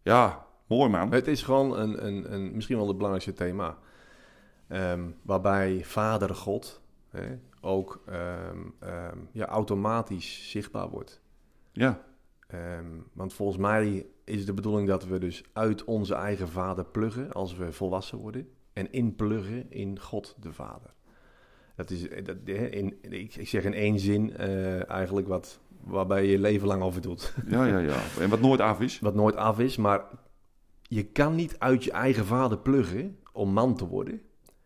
ja 0.02 0.45
mooi 0.66 0.90
man. 0.90 1.12
Het 1.12 1.26
is 1.26 1.42
gewoon 1.42 1.78
een, 1.78 2.06
een, 2.06 2.32
een, 2.32 2.54
misschien 2.54 2.76
wel 2.76 2.86
het 2.86 2.96
belangrijkste 2.96 3.44
thema. 3.44 3.78
Ehm, 4.68 5.10
waarbij 5.22 5.84
Vader 5.84 6.34
God 6.34 6.80
hè, 7.10 7.38
ook 7.60 8.02
ehm, 8.06 8.58
ja, 9.32 9.46
automatisch 9.46 10.50
zichtbaar 10.50 10.88
wordt. 10.88 11.20
Ja, 11.72 12.04
want 13.12 13.32
volgens 13.32 13.58
mij 13.58 14.06
is 14.24 14.46
de 14.46 14.54
bedoeling 14.54 14.88
dat 14.88 15.04
we 15.04 15.18
dus 15.18 15.44
uit 15.52 15.84
onze 15.84 16.14
eigen 16.14 16.48
vader 16.48 16.84
pluggen 16.84 17.32
als 17.32 17.56
we 17.56 17.72
volwassen 17.72 18.18
worden. 18.18 18.48
En 18.72 18.92
inpluggen 18.92 19.70
in 19.70 20.00
God 20.00 20.36
de 20.40 20.52
Vader. 20.52 20.94
Dat 21.74 21.90
is, 21.90 22.08
eh, 22.08 22.24
dat, 22.24 22.36
in, 22.46 22.96
ik, 23.00 23.34
ik 23.34 23.48
zeg 23.48 23.64
in 23.64 23.74
één 23.74 23.98
zin 23.98 24.36
eh, 24.36 24.90
eigenlijk 24.90 25.28
wat, 25.28 25.60
waarbij 25.80 26.24
je 26.24 26.30
je 26.30 26.38
leven 26.38 26.66
lang 26.66 26.82
over 26.82 27.00
doet. 27.00 27.34
ja, 27.48 27.64
ja, 27.64 27.78
ja. 27.78 28.00
En 28.20 28.28
wat 28.28 28.40
nooit 28.40 28.60
af 28.60 28.80
is. 28.80 28.98
Wat 28.98 29.14
nooit 29.14 29.36
af 29.36 29.58
is, 29.58 29.76
maar 29.76 30.04
je 30.88 31.04
kan 31.04 31.34
niet 31.34 31.58
uit 31.58 31.84
je 31.84 31.90
eigen 31.90 32.24
vader 32.24 32.58
pluggen 32.58 33.18
om 33.32 33.52
man 33.52 33.74
te 33.76 33.86
worden. 33.86 34.20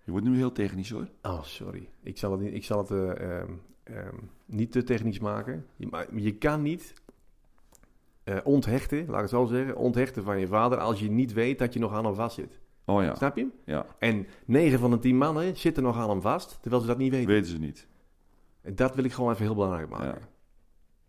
Je 0.05 0.11
wordt 0.11 0.27
nu 0.27 0.37
heel 0.37 0.53
technisch 0.53 0.91
hoor. 0.91 1.09
Oh, 1.23 1.43
sorry. 1.43 1.89
Ik 2.03 2.19
zal 2.19 2.33
het, 2.33 2.41
niet, 2.41 2.55
ik 2.55 2.65
zal 2.65 2.79
het 2.79 2.91
eh, 2.91 3.39
ehm, 3.41 3.53
ehm, 3.83 4.17
niet 4.47 4.73
te 4.73 4.83
technisch 4.83 5.19
maken. 5.19 5.67
Je, 5.77 5.87
maar 5.87 6.07
je 6.15 6.35
kan 6.35 6.63
niet 6.63 6.95
eh, 8.25 8.37
onthechten, 8.45 8.99
laat 9.07 9.15
ik 9.15 9.21
het 9.21 9.31
zo 9.31 9.47
zeggen, 9.47 9.77
onthechten 9.77 10.25
van 10.25 10.41
je 10.41 10.47
vader 10.47 10.79
als 10.79 11.01
je 11.01 11.11
niet 11.11 11.33
weet 11.33 11.59
dat 11.59 11.73
je 11.73 11.79
nog 11.79 11.93
aan 11.93 12.05
hem 12.05 12.15
vast 12.15 12.35
zit. 12.35 12.59
Oh 12.85 13.03
ja, 13.03 13.15
Snap 13.15 13.37
je 13.37 13.41
hem? 13.43 13.53
ja. 13.65 13.87
En 13.99 14.27
9 14.45 14.79
van 14.79 14.91
de 14.91 14.99
10 14.99 15.17
mannen 15.17 15.57
zitten 15.57 15.83
nog 15.83 15.97
aan 15.97 16.11
hem 16.11 16.21
vast, 16.21 16.59
terwijl 16.61 16.83
ze 16.83 16.89
dat 16.89 16.99
niet 16.99 17.11
weten. 17.11 17.29
Weten 17.29 17.51
ze 17.51 17.59
niet. 17.59 17.87
En 18.61 18.75
dat 18.75 18.95
wil 18.95 19.05
ik 19.05 19.13
gewoon 19.13 19.33
even 19.33 19.45
heel 19.45 19.55
belangrijk 19.55 19.89
maken. 19.89 20.07
Ja. 20.07 20.29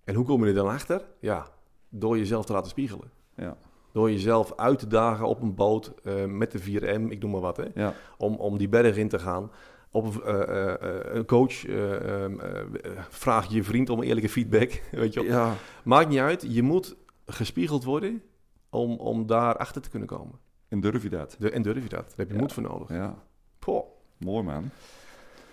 En 0.03 0.15
hoe 0.15 0.25
kom 0.25 0.41
je 0.41 0.47
er 0.47 0.55
dan 0.55 0.67
achter? 0.67 1.05
Ja, 1.19 1.47
door 1.89 2.17
jezelf 2.17 2.45
te 2.45 2.53
laten 2.53 2.69
spiegelen. 2.69 3.11
Ja. 3.35 3.57
Door 3.91 4.11
jezelf 4.11 4.53
uit 4.55 4.79
te 4.79 4.87
dagen 4.87 5.25
op 5.25 5.41
een 5.41 5.55
boot 5.55 5.93
eh, 6.03 6.25
met 6.25 6.51
de 6.51 6.59
4M, 6.61 7.09
ik 7.11 7.19
noem 7.21 7.31
maar 7.31 7.41
wat, 7.41 7.57
hè. 7.57 7.65
Ja. 7.75 7.93
om, 8.17 8.35
om 8.35 8.57
die 8.57 8.69
berg 8.69 8.97
in 8.97 9.09
te 9.09 9.19
gaan. 9.19 9.51
Op 9.91 10.05
een, 10.05 10.23
eh, 10.23 10.73
eh, 10.73 11.15
een 11.15 11.25
coach, 11.25 11.65
eh, 11.65 11.95
ehm, 12.23 12.39
eh, 12.39 12.59
eh, 12.59 12.91
vraag 13.09 13.51
je 13.51 13.63
vriend 13.63 13.89
om 13.89 14.01
eerlijke 14.01 14.29
feedback. 14.29 14.81
Weet 14.91 15.13
je 15.13 15.19
wel. 15.23 15.29
Ja, 15.29 15.53
Maakt 15.83 16.09
niet 16.09 16.19
uit, 16.19 16.45
je 16.47 16.63
moet 16.63 16.95
gespiegeld 17.25 17.83
worden 17.83 18.21
om, 18.69 18.97
om 18.97 19.25
daar 19.27 19.57
achter 19.57 19.81
te 19.81 19.89
kunnen 19.89 20.07
komen. 20.07 20.39
en 20.67 20.79
durf 20.79 21.03
je 21.03 21.09
dat? 21.09 21.35
De, 21.39 21.51
en 21.51 21.61
durf 21.61 21.83
je 21.83 21.89
dat? 21.89 22.03
Daar 22.07 22.13
heb 22.17 22.27
je 22.27 22.33
Ja. 22.33 22.39
moed 22.39 22.53
voor 22.53 22.63
nodig. 22.63 22.89
Ja, 22.89 23.15
Poh. 23.59 23.85
mooi 24.17 24.43
man. 24.43 24.69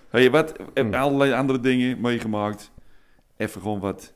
Hey, 0.08 0.30
wat, 0.30 0.56
heb 0.74 0.94
allerlei 0.94 1.32
andere 1.32 1.60
dingen 1.60 2.00
meegemaakt. 2.00 2.70
Even 3.36 3.60
gewoon 3.60 3.80
wat 3.80 4.14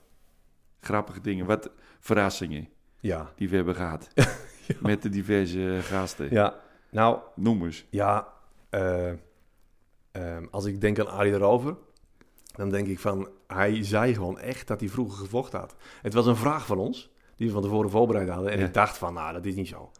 grappige 0.80 1.20
dingen, 1.20 1.46
wat 1.46 1.70
verrassingen 2.00 2.68
Ja. 3.02 3.32
die 3.36 3.48
we 3.48 3.56
hebben 3.56 3.74
gehad. 3.74 4.08
Met 4.80 5.02
de 5.02 5.08
diverse 5.08 5.78
gasten. 5.82 6.28
ja, 6.30 6.54
nou 6.90 7.18
Noem 7.34 7.64
eens. 7.64 7.84
ja, 7.90 8.28
eh, 8.70 9.08
ehm, 10.12 10.46
als 10.50 10.64
ik 10.64 10.80
denk 10.80 10.98
aan 11.00 11.10
Arie 11.10 11.32
erover, 11.32 11.76
dan 12.56 12.70
denk 12.70 12.86
ik 12.86 12.98
van, 12.98 13.28
hij 13.46 13.84
zei 13.84 14.14
gewoon 14.14 14.38
echt 14.38 14.66
dat 14.68 14.80
hij 14.80 14.88
vroeger 14.88 15.18
gevochten 15.18 15.58
had. 15.58 15.76
Het 16.02 16.14
was 16.14 16.26
een 16.26 16.36
vraag 16.36 16.66
van 16.66 16.78
ons, 16.78 17.10
die 17.36 17.46
we 17.46 17.52
van 17.52 17.62
tevoren 17.62 17.90
voorbereid 17.90 18.28
hadden. 18.28 18.52
En 18.52 18.58
Ja. 18.58 18.64
ik 18.66 18.74
dacht 18.74 18.98
van, 18.98 19.14
nou, 19.14 19.32
dat 19.32 19.44
is 19.44 19.54
niet 19.54 19.68
zo. 19.68 19.90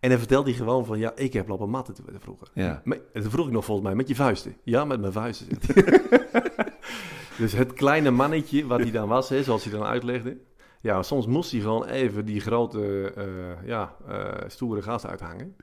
En 0.00 0.08
dan 0.10 0.18
vertelde 0.18 0.48
hij 0.50 0.58
gewoon 0.58 0.84
van, 0.86 0.98
ja, 0.98 1.12
ik 1.14 1.32
heb 1.32 1.48
lopen 1.48 1.70
matten 1.70 1.94
toen- 1.94 2.06
vroeger. 2.18 2.48
Ja. 2.54 2.82
En 2.84 3.22
toen 3.22 3.30
vroeg 3.30 3.46
ik 3.46 3.52
nog 3.52 3.64
volgens 3.64 3.86
mij, 3.86 3.96
met 3.96 4.08
je 4.08 4.14
vuisten? 4.14 4.56
Ja, 4.62 4.84
met 4.84 5.00
mijn 5.00 5.12
vuisten. 5.12 5.46
dus 7.38 7.52
het 7.52 7.72
kleine 7.72 8.10
mannetje 8.10 8.66
wat 8.66 8.80
hij 8.80 8.90
dan 8.90 9.08
was, 9.08 9.28
hè, 9.28 9.42
zoals 9.42 9.64
hij 9.64 9.72
dan 9.72 9.82
uitlegde. 9.86 10.36
Ja, 10.82 11.02
soms 11.02 11.26
moest 11.26 11.50
hij 11.52 11.60
gewoon 11.60 11.84
even 11.84 12.24
die 12.24 12.40
grote, 12.40 13.12
eh, 13.16 13.66
ja, 13.66 13.96
eh, 14.08 14.48
stoere 14.48 14.82
gast 14.82 15.06
uithangen. 15.06 15.56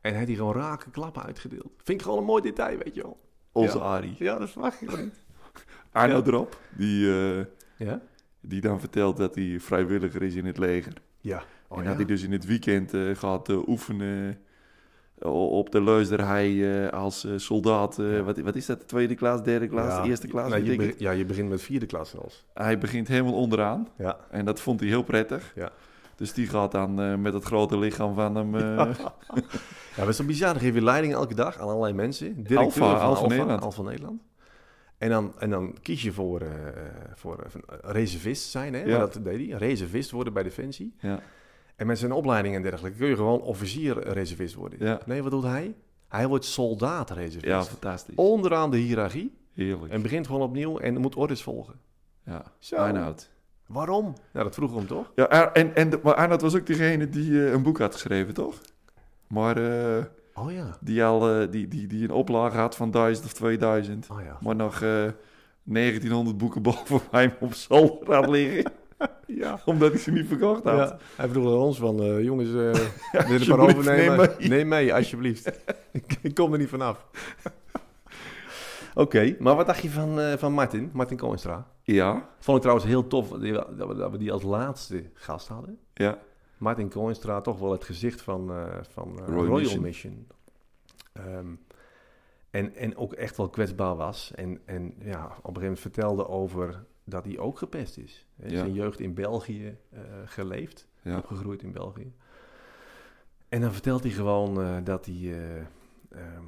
En 0.00 0.10
hij 0.10 0.18
had 0.18 0.26
hij 0.26 0.36
gewoon 0.36 0.54
rake 0.54 0.90
klappen 0.90 1.22
uitgedeeld. 1.22 1.72
Vind 1.76 1.98
ik 1.98 2.02
gewoon 2.02 2.18
een 2.18 2.24
mooi 2.24 2.42
detail, 2.42 2.78
weet 2.78 2.94
je 2.94 3.02
wel. 3.02 3.20
Onze 3.52 3.78
Ja. 3.78 3.84
Arie. 3.84 4.14
Ja, 4.18 4.38
dat 4.38 4.52
je 4.52 4.72
gewoon 4.86 5.04
niet. 5.04 5.22
Arno 5.92 6.16
Ja. 6.16 6.22
erop, 6.24 6.60
die, 6.76 7.10
eh, 7.10 7.44
Ja? 7.76 8.00
die 8.40 8.60
dan 8.60 8.80
vertelt 8.80 9.16
dat 9.16 9.34
hij 9.34 9.56
vrijwilliger 9.60 10.22
is 10.22 10.34
in 10.34 10.46
het 10.46 10.58
leger. 10.58 10.92
Ja. 11.20 11.42
Oh, 11.68 11.76
en 11.78 11.82
ja. 11.82 11.88
dat 11.88 11.96
hij 11.98 12.06
dus 12.06 12.22
in 12.22 12.32
het 12.32 12.44
weekend 12.46 12.94
eh, 12.94 13.14
gaat 13.16 13.48
oefenen 13.68 14.38
op 15.30 15.70
de 15.70 15.80
luisterhei 15.80 16.64
eh, 16.84 16.88
als 16.92 17.24
eh, 17.24 17.32
soldaat. 17.36 17.98
eh, 17.98 18.12
Ja. 18.16 18.22
wat, 18.22 18.38
wat 18.38 18.54
is 18.54 18.66
dat? 18.66 18.80
De 18.80 18.86
tweede 18.86 19.14
klas, 19.14 19.42
derde 19.42 19.66
klas, 19.68 19.86
Ja. 19.86 20.04
eerste 20.04 20.26
klas? 20.26 20.50
Nee, 20.50 20.62
weet 20.62 20.70
je 20.70 20.76
be- 20.76 20.94
ja, 20.98 21.10
je 21.10 21.24
begint 21.24 21.48
met 21.48 21.62
vierde 21.62 21.86
klas 21.86 22.10
zelfs. 22.10 22.44
Hij 22.54 22.78
begint 22.78 23.08
helemaal 23.08 23.34
onderaan 23.34 23.88
Ja. 23.98 24.16
en 24.30 24.44
dat 24.44 24.60
vond 24.60 24.80
hij 24.80 24.88
heel 24.88 25.02
prettig. 25.02 25.52
Ja. 25.54 25.70
Dus 26.16 26.32
die 26.32 26.46
gaat 26.46 26.72
dan 26.72 27.20
met 27.22 27.32
het 27.34 27.44
grote 27.44 27.78
lichaam 27.78 28.14
van 28.14 28.34
hem... 28.34 28.56
Ja, 29.96 30.00
dat 30.00 30.08
is 30.08 30.16
zo 30.16 30.24
bizar. 30.24 30.52
Dan 30.52 30.62
geef 30.62 30.74
je 30.74 30.82
leiding 30.82 31.12
elke 31.14 31.34
dag 31.34 31.58
aan 31.58 31.68
allerlei 31.68 31.92
mensen. 31.92 32.34
Directeur 32.42 32.82
Alpha, 32.82 32.98
van 32.98 33.06
Alpha 33.08 33.26
Nederland. 33.26 33.62
Alpha 33.62 33.82
Nederland. 33.82 34.22
En 34.98 35.08
dan, 35.10 35.32
en 35.38 35.50
dan 35.50 35.76
kies 35.82 36.02
je 36.02 36.12
voor, 36.12 36.40
eh 36.40 36.48
voor 37.14 37.44
van, 37.46 37.60
reservist 37.82 38.50
zijn. 38.50 38.74
Hè? 38.74 38.80
Ja. 38.82 38.86
Maar 38.90 38.98
dat 38.98 39.18
deed 39.24 39.48
hij. 39.50 39.58
Reservist 39.58 40.10
worden 40.10 40.32
bij 40.32 40.42
Defensie. 40.42 40.94
ja, 41.00 41.20
En 41.76 41.86
met 41.86 41.98
zijn 41.98 42.12
opleiding 42.12 42.54
en 42.54 42.62
dergelijke 42.62 42.98
kun 42.98 43.08
je 43.08 43.16
gewoon 43.16 43.40
officier-reservist 43.40 44.54
worden. 44.54 44.78
Ja. 44.86 45.00
Nee, 45.06 45.22
wat 45.22 45.30
doet 45.30 45.42
hij? 45.44 45.74
Hij 46.08 46.26
wordt 46.26 46.44
soldaat-reservist. 46.44 47.44
ja, 47.52 47.64
fantastisch. 47.64 48.14
Onderaan 48.14 48.70
de 48.70 48.76
hiërarchie. 48.76 49.34
Heerlijk. 49.54 49.92
En 49.92 50.02
begint 50.02 50.26
gewoon 50.26 50.42
opnieuw 50.42 50.78
en 50.78 50.96
moet 51.00 51.14
orders 51.14 51.42
volgen. 51.42 51.74
ja, 52.24 52.42
Zo. 52.58 52.76
Arnoud. 52.76 53.30
Waarom? 53.66 54.04
Nou, 54.32 54.44
dat 54.44 54.54
vroeg 54.54 54.74
hem 54.74 54.86
toch? 54.86 55.12
Ja, 55.14 55.52
en, 55.52 55.74
en 55.74 56.00
maar 56.02 56.14
Arnoud 56.14 56.40
was 56.40 56.56
ook 56.56 56.66
degene 56.66 57.08
die 57.08 57.44
eh, 57.46 57.52
een 57.52 57.62
boek 57.62 57.78
had 57.78 57.92
geschreven, 57.92 58.34
toch? 58.34 58.60
Maar 59.26 59.56
eh, 59.56 60.04
Oh 60.34 60.52
ja. 60.52 60.76
die 60.80 61.04
al 61.04 61.30
eh, 61.40 61.50
die, 61.50 61.68
die, 61.68 61.86
die 61.86 62.04
een 62.04 62.10
oplage 62.10 62.56
had 62.56 62.76
van 62.76 62.90
1000 62.90 63.26
of 63.26 63.32
2000. 63.32 64.08
Oh 64.10 64.20
ja. 64.24 64.38
Maar 64.40 64.56
nog 64.56 64.82
eh 64.82 65.06
1900 65.62 66.36
boeken 66.38 66.62
boven 66.72 67.00
mij 67.10 67.36
op 67.40 67.54
zolder 67.54 68.14
had 68.14 68.28
liggen. 68.28 68.72
Ja. 69.26 69.60
omdat 69.64 69.92
ik 69.94 69.98
ze 70.00 70.10
niet 70.10 70.26
verkocht 70.26 70.64
had. 70.64 70.88
Ja, 70.88 70.98
hij 71.16 71.28
vroeg 71.28 71.46
aan 71.46 71.58
ons 71.58 71.78
van, 71.78 72.00
eh, 72.02 72.22
jongens, 72.22 72.48
eh 72.48 72.54
wil 73.26 73.40
je 73.40 73.52
er 73.52 73.58
overnemen? 73.58 74.16
neem 74.16 74.36
mee. 74.38 74.48
Neem 74.48 74.68
mee, 74.68 74.94
alsjeblieft. 74.94 75.46
ik, 75.92 76.16
ik 76.22 76.34
kom 76.34 76.52
er 76.52 76.58
niet 76.58 76.68
vanaf. 76.68 77.06
Oké, 78.94 79.36
maar 79.38 79.56
wat 79.56 79.66
dacht 79.66 79.82
je 79.82 79.90
van, 79.90 80.20
eh, 80.20 80.36
van 80.36 80.52
Martin, 80.52 80.90
Martin 80.92 81.16
Koenstra? 81.16 81.66
Ja, 81.82 82.28
Vond 82.38 82.56
ik 82.56 82.62
trouwens 82.62 82.88
heel 82.88 83.06
tof 83.06 83.28
dat 83.28 83.40
we, 83.40 83.94
dat 83.96 84.10
we- 84.10 84.18
die 84.18 84.32
als 84.32 84.42
laatste 84.42 85.04
gast 85.14 85.48
hadden. 85.48 85.78
ja, 85.94 86.18
Martin 86.58 86.88
Koenstra, 86.88 87.40
toch 87.40 87.58
wel 87.58 87.72
het 87.72 87.84
gezicht 87.84 88.22
van, 88.22 88.50
eh, 88.50 88.64
van 88.90 89.18
Royal 89.26 89.44
Royal, 89.46 89.58
Mission. 89.60 89.82
Mission. 89.82 90.26
Ehm, 91.12 91.46
en, 92.50 92.74
en 92.74 92.96
ook 92.96 93.12
echt 93.12 93.36
wel 93.36 93.48
kwetsbaar 93.48 93.96
was. 93.96 94.32
En, 94.34 94.60
en 94.64 94.82
ja, 94.98 95.24
op 95.24 95.26
een 95.26 95.34
gegeven 95.34 95.60
moment 95.60 95.80
vertelde 95.80 96.28
over 96.28 96.84
dat 97.04 97.24
hij 97.24 97.38
ook 97.38 97.58
gepest 97.58 97.96
is. 97.98 98.26
Hè, 98.36 98.48
Ja. 98.48 98.56
Zijn 98.58 98.72
jeugd 98.72 99.00
in 99.00 99.14
België 99.14 99.76
eh, 99.90 100.00
geleefd, 100.24 100.88
ja. 101.02 101.16
opgegroeid 101.18 101.62
in 101.62 101.72
België. 101.72 102.12
En 103.48 103.60
dan 103.60 103.72
vertelt 103.72 104.02
hij 104.02 104.12
gewoon 104.12 104.60
eh, 104.60 104.76
dat 104.84 105.06
hij 105.06 105.14
eh, 105.14 105.56
ehm, 106.08 106.44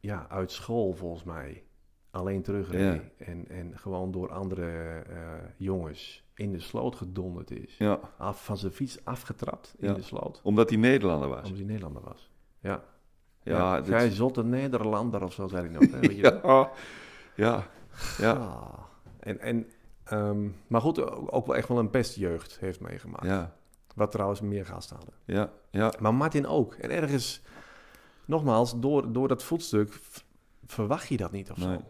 ja, 0.00 0.26
uit 0.28 0.50
school 0.50 0.92
volgens 0.92 1.24
mij 1.24 1.64
alleen 2.10 2.42
terugreed. 2.42 3.02
En, 3.16 3.48
en 3.48 3.78
gewoon 3.78 4.10
door 4.10 4.32
andere 4.32 5.02
jongens 5.56 6.24
in 6.34 6.52
de 6.52 6.60
sloot 6.60 6.96
gedonderd 6.96 7.50
is. 7.50 7.76
ja. 7.76 8.00
Af, 8.18 8.44
van 8.44 8.56
zijn 8.56 8.72
fiets 8.72 9.04
afgetrapt 9.04 9.74
in 9.78 9.94
de 9.94 10.02
sloot. 10.02 10.40
Omdat 10.42 10.68
hij 10.68 10.78
Nederlander 10.78 11.28
was. 11.28 11.42
Omdat 11.42 11.56
hij 11.56 11.66
Nederlander 11.66 12.02
was. 12.02 12.30
Ja. 12.60 12.84
Ja, 13.42 13.76
ja 13.76 13.82
Jij 13.82 14.10
zotte 14.10 14.44
Nederlander 14.44 15.22
of 15.22 15.32
zo, 15.32 15.48
zei 15.48 15.68
hij 15.68 15.72
nog. 15.72 15.90
Hè? 15.90 16.00
Weet 16.00 16.16
je? 16.16 16.40
Ja, 16.42 16.70
ja, 17.36 17.66
ja. 18.18 18.89
En, 19.20 19.40
en, 19.40 19.66
ehm, 20.04 20.48
maar 20.66 20.80
goed, 20.80 21.10
ook 21.30 21.46
wel 21.46 21.56
echt 21.56 21.68
wel 21.68 21.78
een 21.78 21.90
pestjeugd 21.90 22.58
heeft 22.60 22.80
meegemaakt. 22.80 23.24
ja, 23.26 23.54
Wat 23.94 24.10
trouwens 24.10 24.40
meer 24.40 24.66
gasten 24.66 24.96
hadden. 24.96 25.14
ja, 25.24 25.52
ja. 25.70 25.92
Maar 26.00 26.14
Martin 26.14 26.46
ook. 26.46 26.74
En 26.74 26.90
ergens, 26.90 27.42
nogmaals, 28.24 28.80
door, 28.80 29.12
door 29.12 29.28
dat 29.28 29.42
voetstuk 29.42 30.00
verwacht 30.66 31.08
je 31.08 31.16
dat 31.16 31.32
niet 31.32 31.50
of 31.50 31.56
Nee. 31.56 31.66
zo. 31.76 31.82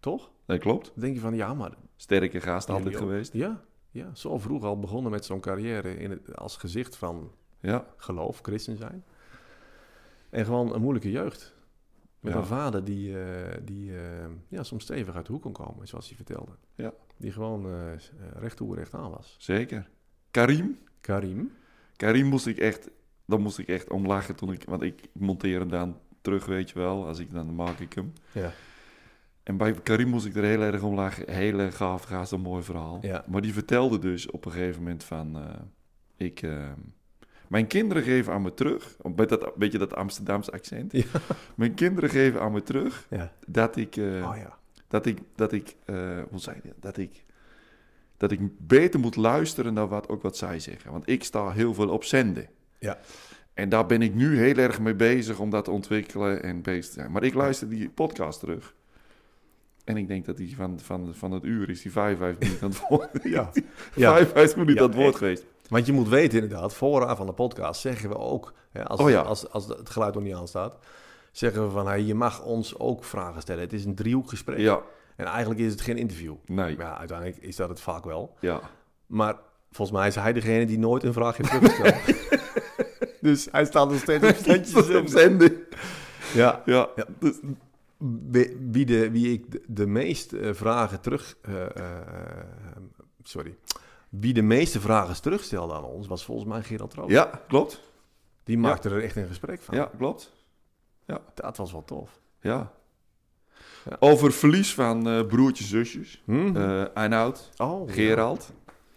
Toch? 0.00 0.30
dat 0.46 0.58
klopt. 0.58 0.84
Dan 0.84 1.02
denk 1.02 1.14
je 1.14 1.20
van, 1.20 1.34
ja, 1.34 1.54
maar... 1.54 1.72
Sterke 1.96 2.40
gast 2.40 2.70
altijd 2.70 2.96
geweest. 2.96 3.32
Ja, 3.32 3.60
ja, 3.90 4.14
zo 4.14 4.38
vroeg 4.38 4.64
al 4.64 4.78
begonnen 4.78 5.10
met 5.10 5.24
zo'n 5.24 5.40
carrière 5.40 5.96
in 5.96 6.10
het, 6.10 6.36
als 6.36 6.56
gezicht 6.56 6.96
van 6.96 7.30
Ja, 7.60 7.86
geloof, 7.96 8.38
christen 8.42 8.76
zijn. 8.76 9.04
En 10.30 10.44
gewoon 10.44 10.74
een 10.74 10.80
moeilijke 10.80 11.10
jeugd. 11.10 11.54
Met 12.20 12.32
Ja. 12.32 12.38
een 12.38 12.44
vader 12.46 12.84
die, 12.84 13.20
eh, 13.22 13.56
die 13.64 13.96
eh, 13.98 14.26
ja, 14.48 14.62
soms 14.62 14.82
stevig 14.82 15.14
uit 15.14 15.26
de 15.26 15.32
hoek 15.32 15.42
kon 15.42 15.52
komen, 15.52 15.88
zoals 15.88 16.06
hij 16.06 16.16
vertelde. 16.16 16.52
Ja. 16.74 16.92
Die 17.16 17.32
gewoon 17.32 17.66
eh 17.66 17.92
recht 18.40 18.56
toe, 18.56 18.74
recht 18.74 18.94
aan 18.94 19.10
was. 19.10 19.36
zeker. 19.38 19.88
Karim. 20.30 20.78
Karim. 21.00 21.52
Karim 21.96 22.26
moest 22.26 22.46
ik 22.46 22.58
echt, 22.58 22.90
dan 23.26 23.40
moest 23.40 23.58
ik 23.58 23.68
echt 23.68 23.90
om 23.90 24.06
lachen 24.06 24.34
toen 24.36 24.52
ik, 24.52 24.64
want 24.64 24.82
ik 24.82 25.08
monteer 25.12 25.58
hem 25.58 25.68
dan 25.68 25.98
terug, 26.20 26.46
weet 26.46 26.70
je 26.70 26.78
wel. 26.78 27.06
Als 27.06 27.18
ik 27.18 27.30
dan 27.32 27.54
maak 27.54 27.78
ik 27.78 27.92
hem. 27.92 28.12
Ja. 28.32 28.52
En 29.42 29.56
bij 29.56 29.72
Karim 29.72 30.08
moest 30.08 30.26
ik 30.26 30.36
er 30.36 30.44
heel 30.44 30.60
erg 30.62 30.82
om 30.82 30.94
lachen. 30.94 31.30
Hele 31.30 31.70
gaaf, 31.72 32.02
gaaf, 32.02 32.30
een 32.30 32.40
mooi 32.40 32.62
verhaal. 32.62 32.98
Ja. 33.02 33.24
Maar 33.28 33.40
die 33.40 33.52
vertelde 33.52 33.98
dus 33.98 34.30
op 34.30 34.44
een 34.44 34.52
gegeven 34.52 34.82
moment 34.82 35.04
van, 35.04 35.38
ik, 36.16 36.42
eh, 36.42 36.68
mijn 37.50 37.66
kinderen 37.66 38.02
geven 38.02 38.32
aan 38.32 38.42
me 38.42 38.54
terug, 38.54 38.96
met 39.16 39.28
dat, 39.28 39.54
beetje 39.56 39.78
dat 39.78 39.94
Amsterdamse 39.94 40.52
accent. 40.52 40.92
Ja. 40.92 41.04
Mijn 41.54 41.74
kinderen 41.74 42.10
geven 42.10 42.40
aan 42.40 42.52
me 42.52 42.62
terug 42.62 43.06
Ja. 43.10 43.32
dat 43.46 43.76
ik, 43.76 43.96
eh, 43.96 44.04
Oh 44.04 44.36
ja. 44.36 44.58
dat 44.88 45.06
ik, 45.06 45.18
dat 45.34 45.52
ik, 45.52 45.76
eh, 45.84 46.18
hoe 46.30 46.38
zei 46.40 46.56
je 46.62 46.68
dat? 46.68 46.76
Dat 46.80 46.96
ik, 46.96 47.24
dat 48.16 48.30
ik 48.30 48.40
beter 48.58 49.00
moet 49.00 49.16
luisteren 49.16 49.74
naar 49.74 49.88
wat, 49.88 50.08
ook 50.08 50.22
wat 50.22 50.36
zij 50.36 50.60
zeggen. 50.60 50.90
Want 50.92 51.08
ik 51.08 51.24
sta 51.24 51.50
heel 51.50 51.74
veel 51.74 51.88
op 51.88 52.04
zenden. 52.04 52.48
Ja. 52.78 52.98
En 53.54 53.68
daar 53.68 53.86
ben 53.86 54.02
ik 54.02 54.14
nu 54.14 54.38
heel 54.38 54.56
erg 54.56 54.80
mee 54.80 54.94
bezig 54.94 55.38
om 55.38 55.50
dat 55.50 55.64
te 55.64 55.70
ontwikkelen 55.70 56.42
en 56.42 56.62
bezig 56.62 56.86
te 56.86 56.92
zijn. 56.92 57.12
Maar 57.12 57.22
ik 57.22 57.34
luister 57.34 57.68
die 57.68 57.88
podcast 57.88 58.40
terug. 58.40 58.74
En 59.84 59.96
ik 59.96 60.08
denk 60.08 60.24
dat 60.24 60.36
die 60.36 60.56
van, 60.56 60.80
van, 60.80 61.14
van 61.14 61.32
het 61.32 61.44
uur 61.44 61.70
is 61.70 61.82
die 61.82 61.92
55 61.92 62.48
minuten 62.48 62.62
aan 62.66 62.70
het 62.70 62.88
woord. 62.88 63.24
Ja. 63.32 63.50
Ja. 63.94 64.12
55 64.12 64.56
minuten 64.56 64.82
aan 64.82 64.88
het 64.88 64.98
woord 64.98 65.16
geweest. 65.16 65.44
Want 65.70 65.86
je 65.86 65.92
moet 65.92 66.08
weten 66.08 66.42
inderdaad, 66.42 66.74
vooraan 66.74 67.16
van 67.16 67.26
de 67.26 67.32
podcast 67.32 67.80
zeggen 67.80 68.08
we 68.08 68.16
ook, 68.18 68.52
hè, 68.70 68.84
als, 68.86 69.00
Oh 69.00 69.10
ja. 69.10 69.20
als, 69.20 69.50
als 69.50 69.66
het 69.66 69.90
geluid 69.90 70.14
nog 70.14 70.22
niet 70.22 70.34
aanstaat, 70.34 70.76
zeggen 71.32 71.64
we 71.64 71.70
van 71.70 71.86
hey, 71.86 72.02
je 72.02 72.14
mag 72.14 72.42
ons 72.44 72.78
ook 72.78 73.04
vragen 73.04 73.40
stellen. 73.40 73.62
Het 73.62 73.72
is 73.72 73.84
een 73.84 73.94
driehoekgesprek. 73.94 74.58
Ja, 74.58 74.80
En 75.16 75.26
eigenlijk 75.26 75.60
is 75.60 75.72
het 75.72 75.80
geen 75.80 75.96
interview. 75.96 76.34
nee. 76.46 76.76
Maar 76.76 76.86
ja, 76.86 76.98
uiteindelijk 76.98 77.38
is 77.38 77.56
dat 77.56 77.68
het 77.68 77.80
vaak 77.80 78.04
wel. 78.04 78.36
Ja. 78.40 78.60
Maar 79.06 79.36
volgens 79.70 79.98
mij 79.98 80.06
is 80.08 80.14
hij 80.14 80.32
degene 80.32 80.66
die 80.66 80.78
nooit 80.78 81.02
een 81.04 81.12
vraag 81.12 81.36
heeft 81.36 81.50
teruggesteld. 81.50 82.18
dus 83.20 83.48
hij 83.50 83.64
staat 83.64 83.90
nog 83.90 83.98
steeds 84.00 84.28
op 84.28 84.34
standjes. 84.36 84.94
op 84.96 85.06
zenden. 85.08 85.56
Ja. 86.34 86.62
Ja. 86.64 86.88
Ja. 86.96 87.04
Dus- 87.18 87.38
Wie, 88.70 88.84
de, 88.86 89.10
wie 89.10 89.32
ik 89.32 89.50
de, 89.52 89.62
de 89.66 89.86
meeste 89.86 90.38
eh, 90.38 90.54
vragen 90.54 91.00
terug... 91.00 91.36
eh, 91.42 91.62
eh, 91.62 91.72
sorry. 93.22 93.56
Wie 94.10 94.32
de 94.32 94.42
meeste 94.42 94.80
vragen 94.80 95.22
terugstelde 95.22 95.74
aan 95.74 95.84
ons, 95.84 96.06
was 96.06 96.24
volgens 96.24 96.48
mij 96.48 96.62
Gerald 96.62 96.94
Roos. 96.94 97.10
ja, 97.10 97.42
klopt. 97.48 97.80
Die 98.44 98.58
maakte 98.58 98.88
er 98.88 99.02
echt 99.02 99.16
een 99.16 99.26
gesprek 99.26 99.60
van. 99.62 99.76
Ja, 99.76 99.90
klopt. 99.96 100.32
Dat 101.34 101.56
was 101.56 101.72
wel 101.72 101.84
tof. 101.84 102.20
Ja. 102.40 102.72
Ja. 103.84 103.96
Over 103.98 104.32
verlies 104.32 104.74
van 104.74 105.08
eh, 105.08 105.26
broertjes, 105.26 105.68
zusjes. 105.68 106.22
Einoud, 106.94 107.50
oh, 107.56 107.88
ja. 107.88 107.94
Gerald. 107.94 108.52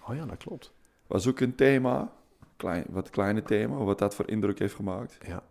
Oh 0.07 0.15
ja, 0.15 0.25
dat 0.25 0.37
klopt. 0.37 0.73
Was 1.07 1.27
ook 1.27 1.39
een 1.39 1.55
thema. 1.55 2.11
Klein, 2.57 2.85
wat 2.89 3.09
kleine 3.09 3.43
thema, 3.43 3.75
wat 3.75 3.99
dat 3.99 4.15
voor 4.15 4.29
indruk 4.29 4.59
heeft 4.59 4.75
gemaakt. 4.75 5.17
Ja. 5.27 5.43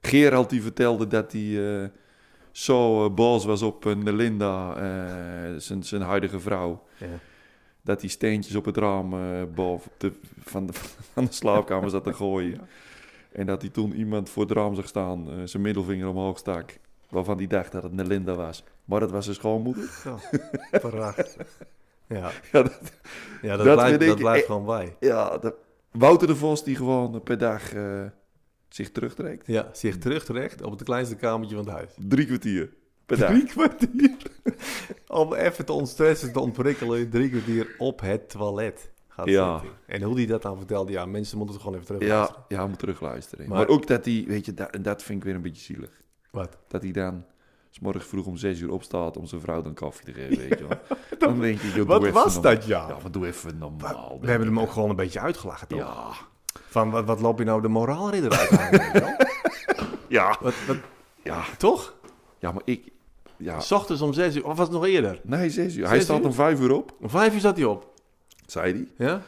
Gerald 0.00 0.50
die 0.50 0.62
vertelde 0.62 1.06
dat 1.06 1.32
hij 1.32 1.82
eh, 1.82 1.88
zo 2.50 3.10
boos 3.10 3.44
was 3.44 3.62
op 3.62 3.84
Nelinda, 3.84 4.74
zijn, 5.58 5.82
zijn 5.82 6.02
huidige 6.02 6.40
vrouw. 6.40 6.82
Ja. 6.96 7.06
Dat 7.84 8.00
hij 8.00 8.10
steentjes 8.10 8.54
op 8.56 8.64
het 8.64 8.76
raam 8.76 9.12
eh, 9.14 9.42
boven 9.54 9.90
de, 9.98 10.12
van, 10.40 10.66
de, 10.66 10.72
van 11.12 11.24
de 11.24 11.32
slaapkamer 11.32 11.90
zat 11.90 12.04
te 12.04 12.12
gooien. 12.12 12.60
En 13.32 13.46
dat 13.46 13.60
hij 13.62 13.70
toen 13.70 13.94
iemand 13.94 14.28
voor 14.30 14.42
het 14.42 14.52
raam 14.52 14.74
zag 14.74 14.86
staan, 14.86 15.30
eh, 15.30 15.36
zijn 15.44 15.62
middelvinger 15.62 16.08
omhoog 16.08 16.38
stak. 16.38 16.78
Waarvan 17.08 17.36
hij 17.36 17.46
dacht 17.46 17.72
dat 17.72 17.82
het 17.82 17.92
Nelinda 17.92 18.34
was. 18.34 18.64
Maar 18.84 19.00
dat 19.00 19.10
was 19.10 19.24
zijn 19.24 19.36
schoonmoeder. 19.36 19.88
Zo, 20.02 20.18
prachtig. 20.70 21.36
Ja, 22.08 22.30
Ja, 22.52 22.62
dat, 22.62 22.80
ja 23.42 23.56
dat, 23.56 23.66
Dat 23.66 23.74
blijft, 23.74 23.88
vind 23.90 24.02
ik 24.02 24.08
dat 24.08 24.18
blijft 24.18 24.42
e- 24.42 24.46
gewoon 24.46 24.64
bij. 24.64 24.96
ja 25.00 25.38
dat- 25.38 25.54
Wouter 25.90 26.26
de 26.26 26.36
Vos 26.36 26.64
die 26.64 26.76
gewoon 26.76 27.22
per 27.22 27.38
dag 27.38 27.72
eh, 27.74 28.02
zich 28.68 28.90
terugtrekt. 28.92 29.46
Ja, 29.46 29.68
zich 29.72 29.98
terugtrekt 29.98 30.62
op 30.62 30.70
het 30.70 30.82
kleinste 30.82 31.16
kamertje 31.16 31.56
van 31.56 31.64
het 31.64 31.74
huis. 31.74 31.90
Drie 32.08 32.26
kwartier 32.26 32.72
per 33.06 33.18
dag. 33.18 33.28
Drie 33.30 33.44
kwartier. 33.46 34.16
Om 35.08 35.34
even 35.34 35.64
te 35.64 35.72
ontstressen, 35.72 36.32
te 36.32 36.40
ontprikkelen, 36.40 37.10
drie 37.10 37.30
kwartier 37.30 37.74
op 37.78 38.00
het 38.00 38.30
toilet 38.30 38.90
gaat 39.08 39.28
Ja. 39.28 39.58
zitten. 39.58 39.78
En 39.86 40.02
hoe 40.02 40.14
hij 40.16 40.26
dat 40.26 40.42
dan 40.42 40.56
vertelde, 40.56 40.92
ja, 40.92 41.06
mensen 41.06 41.36
moeten 41.36 41.54
het 41.56 41.64
gewoon 41.64 41.80
even 41.80 41.94
terug 41.96 42.08
Ja, 42.10 42.44
ja, 42.48 42.66
moet 42.66 42.78
terugluisteren. 42.78 43.48
Maar, 43.48 43.58
Maar- 43.58 43.68
ook 43.68 43.86
dat 43.86 44.04
hij, 44.04 44.24
weet 44.28 44.46
je, 44.46 44.54
dat, 44.54 44.70
en 44.70 44.82
dat 44.82 45.02
vind 45.02 45.18
ik 45.18 45.24
weer 45.24 45.34
een 45.34 45.42
beetje 45.42 45.62
zielig. 45.62 45.90
Wat? 46.30 46.56
Dat 46.68 46.82
hij 46.82 46.92
dan 46.92 47.24
s 47.70 47.80
morgens 47.80 48.04
vroeg 48.06 48.26
om 48.26 48.36
zes 48.36 48.60
uur 48.60 48.70
opstaat 48.72 49.16
om 49.16 49.26
zijn 49.26 49.40
vrouw 49.40 49.62
dan 49.62 49.74
koffie 49.74 50.04
te 50.04 50.12
geven, 50.12 50.48
weet 50.48 50.58
je 50.58 50.66
wel. 50.68 50.78
Dan 51.18 51.40
denk 51.40 51.60
ik, 51.60 51.74
joh, 51.74 51.86
Wat 51.86 52.08
was 52.10 52.40
dat, 52.40 52.64
ja? 52.64 52.88
Ja, 53.02 53.08
doe 53.08 53.26
even 53.26 53.58
normaal. 53.58 54.18
We 54.20 54.30
hebben 54.30 54.48
hem 54.48 54.60
ook 54.60 54.70
gewoon 54.72 54.90
een 54.90 54.96
beetje 54.96 55.20
uitgelachen, 55.20 55.68
toch? 55.68 55.78
Ja, 55.78 56.10
Van, 56.68 56.90
wat, 56.90 57.04
wat 57.04 57.20
loop 57.20 57.38
je 57.38 57.44
nou 57.44 57.62
de 57.62 57.68
moraalridder 57.68 58.32
uit 58.38 58.48
je 58.50 59.16
ja, 60.08 60.36
Wat, 60.40 60.54
wat, 60.66 60.76
ja, 61.22 61.42
toch? 61.58 61.94
ja, 62.38 62.52
maar 62.52 62.62
ik, 62.64 62.92
ja, 63.44 63.60
S 63.60 63.72
ochtends 63.72 64.02
om 64.02 64.12
zes 64.12 64.36
uur, 64.36 64.46
of 64.46 64.56
was 64.56 64.66
het 64.66 64.76
nog 64.76 64.86
eerder? 64.86 65.20
nee, 65.22 65.50
zes 65.50 65.76
uur. 65.76 65.88
Hij 65.88 66.00
staat 66.00 66.20
uur? 66.20 66.26
om 66.26 66.32
vijf 66.32 66.60
uur 66.60 66.72
op, 66.72 66.94
Om 67.00 67.10
vijf 67.10 67.34
uur 67.34 67.40
zat 67.40 67.56
hij 67.56 67.64
op. 67.66 67.92
zei 68.46 68.72
hij. 68.72 69.06
Ja? 69.08 69.20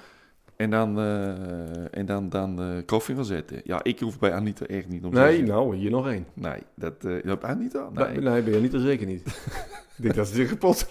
En 0.57 0.71
dan, 0.71 0.99
eh, 0.99 1.99
en 1.99 2.07
dan, 2.07 2.29
dan 2.29 2.61
eh, 2.63 2.67
koffie 2.87 3.15
gaan 3.15 3.25
zetten. 3.25 3.61
Ja, 3.65 3.81
ik 3.83 4.01
hoef 4.01 4.19
bij 4.19 4.33
Anita 4.33 4.67
echt 4.67 4.89
niet 4.89 5.05
om 5.05 5.15
zes 5.15 5.23
Nee, 5.23 5.43
nou, 5.43 5.77
hier 5.77 5.91
nog 5.91 6.07
één. 6.09 6.27
Nee, 6.35 6.63
dat, 6.75 7.05
eh 7.05 7.33
op 7.33 7.45
Anita? 7.45 7.89
Nee. 7.93 8.07
Nee. 8.07 8.19
nee, 8.21 8.43
ben 8.43 8.55
je 8.55 8.61
niet, 8.61 8.73
dat 8.73 8.81
zeker 8.81 9.07
niet. 9.07 9.27
ik 9.97 10.03
denk 10.03 10.15
dat 10.15 10.29
ze 10.29 10.35
zich 10.35 10.49
kapot. 10.49 10.87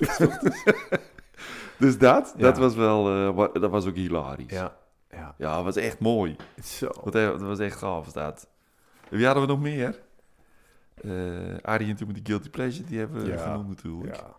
Dus 1.78 1.98
dat, 1.98 2.34
Ja. 2.38 2.44
dat 2.44 2.58
was 2.58 2.76
wel, 2.76 3.34
wa- 3.34 3.50
dat 3.54 3.72
was 3.72 3.86
ook 3.86 3.96
hilarisch. 3.96 4.52
Ja, 4.52 4.76
ja. 5.12 5.36
Ja, 5.38 5.56
dat 5.56 5.64
was 5.64 5.76
echt 5.76 6.00
mooi. 6.00 6.36
Zo. 6.64 6.90
Dat, 7.04 7.14
dat 7.14 7.42
was 7.42 7.60
echt 7.60 7.78
gaaf, 7.78 8.12
dat. 8.12 8.48
Wie 9.10 9.26
hadden 9.26 9.44
we 9.44 9.50
nog 9.50 9.62
meer? 9.62 10.00
Arie 11.62 11.90
en 11.90 11.96
toen 11.96 12.08
met 12.08 12.16
die 12.16 12.26
Guilty 12.26 12.50
Pleasure, 12.50 12.88
die 12.88 13.00
hebben 13.00 13.22
we 13.24 13.28
Ja, 13.32 13.38
genoemd 13.38 13.68
natuurlijk. 13.68 14.16
Ja. 14.16 14.36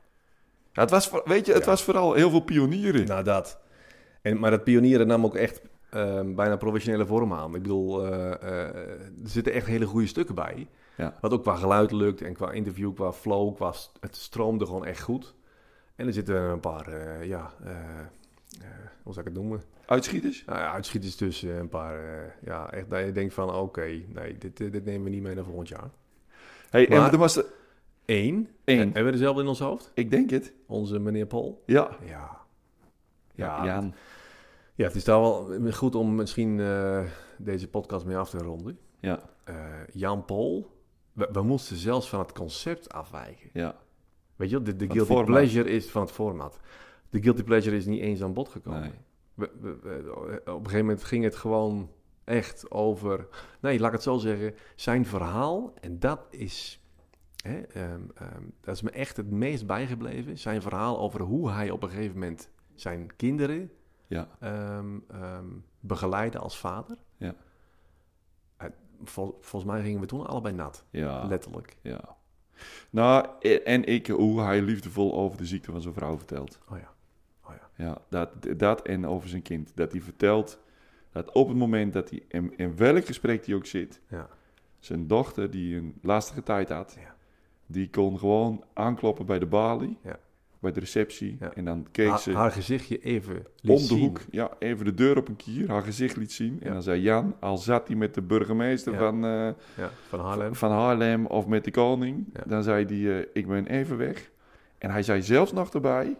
Ja, 0.72 0.82
het 0.82 0.90
was, 0.90 1.10
weet 1.24 1.46
je, 1.46 1.52
het 1.52 1.64
Ja. 1.64 1.70
was 1.70 1.82
vooral 1.82 2.12
heel 2.12 2.30
veel 2.30 2.40
pionieren. 2.40 3.06
Nou, 3.06 3.24
dat. 3.24 3.60
En, 4.22 4.38
maar 4.38 4.50
dat 4.50 4.64
pionieren 4.64 5.06
nam 5.06 5.24
ook 5.24 5.34
echt 5.34 5.60
ehm, 5.90 6.34
bijna 6.34 6.56
professionele 6.56 7.06
vorm 7.06 7.32
aan. 7.32 7.54
Ik 7.54 7.62
bedoel, 7.62 8.06
eh, 8.06 8.32
eh, 8.32 8.74
er 9.22 9.28
zitten 9.28 9.52
echt 9.52 9.66
hele 9.66 9.86
goede 9.86 10.06
stukken 10.06 10.34
bij. 10.34 10.68
Ja. 10.96 11.14
Wat 11.20 11.32
ook 11.32 11.42
qua 11.42 11.56
geluid 11.56 11.90
lukt 11.92 12.22
en 12.22 12.32
qua 12.34 12.50
interview, 12.52 12.94
qua 12.94 13.12
flow, 13.12 13.54
qua 13.54 13.72
st- 13.72 13.96
het 14.00 14.16
stroomde 14.16 14.66
gewoon 14.66 14.84
echt 14.84 15.00
goed. 15.00 15.34
En 15.96 16.06
er 16.06 16.12
zitten 16.12 16.36
een 16.36 16.60
paar, 16.60 16.90
ja, 17.26 17.50
hoe 19.02 19.12
zou 19.12 19.26
ik 19.26 19.32
het 19.34 19.42
noemen? 19.42 19.62
Uitschieters? 19.86 20.44
Nou, 20.46 20.58
ja, 20.58 20.72
uitschieters 20.72 21.16
tussen, 21.16 21.58
een 21.58 21.68
paar, 21.68 21.98
ja, 22.44 22.70
echt 22.72 22.90
dat 22.90 23.04
je 23.04 23.12
denkt 23.12 23.34
van, 23.34 23.54
oké, 23.54 24.00
nee, 24.08 24.38
dit, 24.38 24.56
dit 24.56 24.84
nemen 24.84 25.04
we 25.04 25.10
niet 25.10 25.22
mee 25.22 25.34
naar 25.34 25.44
volgend 25.44 25.68
jaar. 25.68 25.90
Hey, 26.70 26.86
Maar- 26.88 27.06
en 27.06 27.12
er 27.12 27.18
was 27.18 27.36
er 27.36 27.44
Eén. 28.04 28.48
één. 28.64 28.78
Hebben 28.78 29.04
we 29.04 29.10
dezelfde 29.10 29.42
in 29.42 29.48
ons 29.48 29.58
hoofd? 29.58 29.90
Ik 29.94 30.10
denk 30.10 30.30
het. 30.30 30.52
Onze 30.66 30.98
meneer 30.98 31.26
Paul? 31.26 31.62
Ja. 31.66 31.90
Ja. 32.04 32.44
Ja, 33.34 33.90
Ja, 34.74 34.84
het 34.84 34.94
is 34.94 35.04
daar 35.04 35.20
wel 35.20 35.50
goed 35.72 35.94
om 35.94 36.14
misschien 36.14 36.60
eh, 36.60 37.00
deze 37.38 37.68
podcast 37.68 38.04
mee 38.06 38.16
af 38.16 38.30
te 38.30 38.38
ronden. 38.38 38.78
Ja, 39.00 39.20
Eh, 39.44 39.54
Jan 39.92 40.24
Paul, 40.24 40.70
we, 41.12 41.28
we 41.32 41.42
moesten 41.42 41.76
zelfs 41.76 42.08
van 42.08 42.18
het 42.18 42.32
concept 42.32 42.92
afwijken. 42.92 43.50
ja. 43.52 43.76
Weet 44.36 44.50
je, 44.50 44.62
de, 44.62 44.76
de 44.76 44.86
guilty 44.86 45.06
format. 45.12 45.26
pleasure 45.26 45.68
is 45.70 45.90
van 45.90 46.02
het 46.02 46.10
format. 46.10 46.58
De 47.10 47.22
guilty 47.22 47.42
pleasure 47.42 47.76
is 47.76 47.86
niet 47.86 48.00
eens 48.00 48.22
aan 48.22 48.32
bod 48.32 48.48
gekomen. 48.48 48.80
Nee. 48.80 48.90
We- 49.34 49.50
op 50.44 50.46
een 50.46 50.54
gegeven 50.64 50.78
moment 50.78 51.04
ging 51.04 51.24
het 51.24 51.36
gewoon 51.36 51.90
echt 52.26 52.70
over... 52.70 53.28
Nee, 53.60 53.78
laat 53.78 53.86
ik 53.88 53.94
het 53.94 54.02
zo 54.02 54.18
zeggen. 54.18 54.54
Zijn 54.74 55.06
verhaal, 55.06 55.74
en 55.80 55.98
dat 55.98 56.20
is... 56.30 56.80
Hè, 57.36 57.60
ehm, 57.60 58.00
ehm, 58.14 58.42
dat 58.60 58.74
is 58.74 58.82
me 58.82 58.90
echt 58.90 59.16
het 59.16 59.30
meest 59.30 59.66
bijgebleven. 59.66 60.38
Zijn 60.38 60.62
verhaal 60.62 60.98
over 60.98 61.20
hoe 61.20 61.50
hij 61.50 61.70
op 61.70 61.82
een 61.82 61.88
gegeven 61.88 62.18
moment 62.18 62.50
zijn 62.74 63.16
kinderen 63.16 63.70
Ja, 64.06 64.28
ehm, 64.40 64.98
begeleiden 65.80 66.40
als 66.40 66.58
vader. 66.58 66.96
Ja. 67.16 67.34
Vol- 69.04 69.38
volgens 69.40 69.72
mij 69.72 69.82
gingen 69.82 70.00
we 70.00 70.06
toen 70.06 70.26
allebei 70.26 70.54
nat, 70.54 70.84
ja, 70.90 71.24
letterlijk. 71.26 71.76
ja. 71.82 72.16
Nou, 72.90 73.26
e- 73.40 73.54
en 73.56 73.84
ik, 73.84 74.06
hoe 74.06 74.40
hij 74.40 74.62
liefdevol 74.62 75.14
over 75.14 75.38
de 75.38 75.46
ziekte 75.46 75.70
van 75.72 75.80
zijn 75.80 75.94
vrouw 75.94 76.16
vertelt. 76.16 76.58
Oh 76.70 76.78
ja, 76.78 76.92
oh 77.44 77.54
ja. 77.54 77.84
Ja, 77.84 77.98
dat, 78.08 78.30
dat 78.58 78.82
en 78.82 79.06
over 79.06 79.28
zijn 79.28 79.42
kind. 79.42 79.72
Dat 79.74 79.92
hij 79.92 80.00
vertelt 80.00 80.58
dat 81.24 81.32
op 81.34 81.48
het 81.48 81.56
moment 81.56 81.92
dat 81.92 82.10
hij, 82.10 82.22
in, 82.28 82.52
in 82.56 82.76
welk 82.76 83.04
gesprek 83.06 83.46
hij 83.46 83.54
ook 83.54 83.66
zit, 83.66 84.00
Ja. 84.08 84.28
zijn 84.78 85.06
dochter 85.06 85.50
die 85.50 85.76
een 85.76 85.94
lastige 86.02 86.42
tijd 86.42 86.68
had, 86.68 86.96
Ja. 87.00 87.14
die 87.66 87.90
kon 87.90 88.18
gewoon 88.18 88.64
aankloppen 88.72 89.26
bij 89.26 89.38
de 89.38 89.46
balie. 89.46 89.98
Ja. 90.02 90.18
bij 90.58 90.72
de 90.74 90.80
receptie. 90.80 91.38
En 91.54 91.64
dan 91.64 91.86
keek 91.90 92.08
haar, 92.08 92.18
ze 92.18 92.32
haar 92.32 92.50
gezichtje 92.52 92.98
even 92.98 93.34
liet 93.60 93.72
om 93.72 93.76
de 93.76 93.82
zien. 93.82 93.98
hoek, 93.98 94.20
ja, 94.30 94.50
even 94.58 94.84
de 94.84 94.94
deur 94.94 95.16
op 95.16 95.28
een 95.28 95.36
kier, 95.36 95.68
haar 95.70 95.82
gezicht 95.82 96.16
liet 96.16 96.32
zien. 96.32 96.58
En 96.62 96.72
dan 96.72 96.82
zei 96.82 97.00
Jan, 97.00 97.34
al 97.40 97.56
zat 97.58 97.86
hij 97.88 97.96
met 97.96 98.14
de 98.14 98.22
burgemeester 98.22 98.94
van, 98.96 99.20
Ja, 99.20 99.54
van 100.08 100.20
Haarlem. 100.20 100.54
van 100.54 100.70
Haarlem 100.70 101.26
of 101.26 101.46
met 101.46 101.64
de 101.64 101.70
koning, 101.70 102.26
dan 102.46 102.62
zei 102.62 102.84
hij, 102.84 103.18
eh, 103.20 103.26
ik 103.32 103.46
ben 103.46 103.66
even 103.66 103.96
weg. 103.96 104.30
En 104.78 104.90
hij 104.90 105.02
zei 105.02 105.22
zelfs 105.22 105.52
nog 105.52 105.74
erbij, 105.74 106.16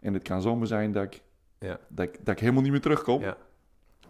en 0.00 0.14
het 0.14 0.22
kan 0.22 0.42
zomaar 0.42 0.66
zijn 0.66 0.92
dat 0.92 1.04
ik, 1.04 1.22
Ja. 1.58 1.78
dat 1.88 2.04
ik, 2.06 2.16
dat 2.24 2.34
ik 2.34 2.40
helemaal 2.40 2.62
niet 2.62 2.72
meer 2.72 2.80
terugkom. 2.80 3.20
Ja. 3.20 3.36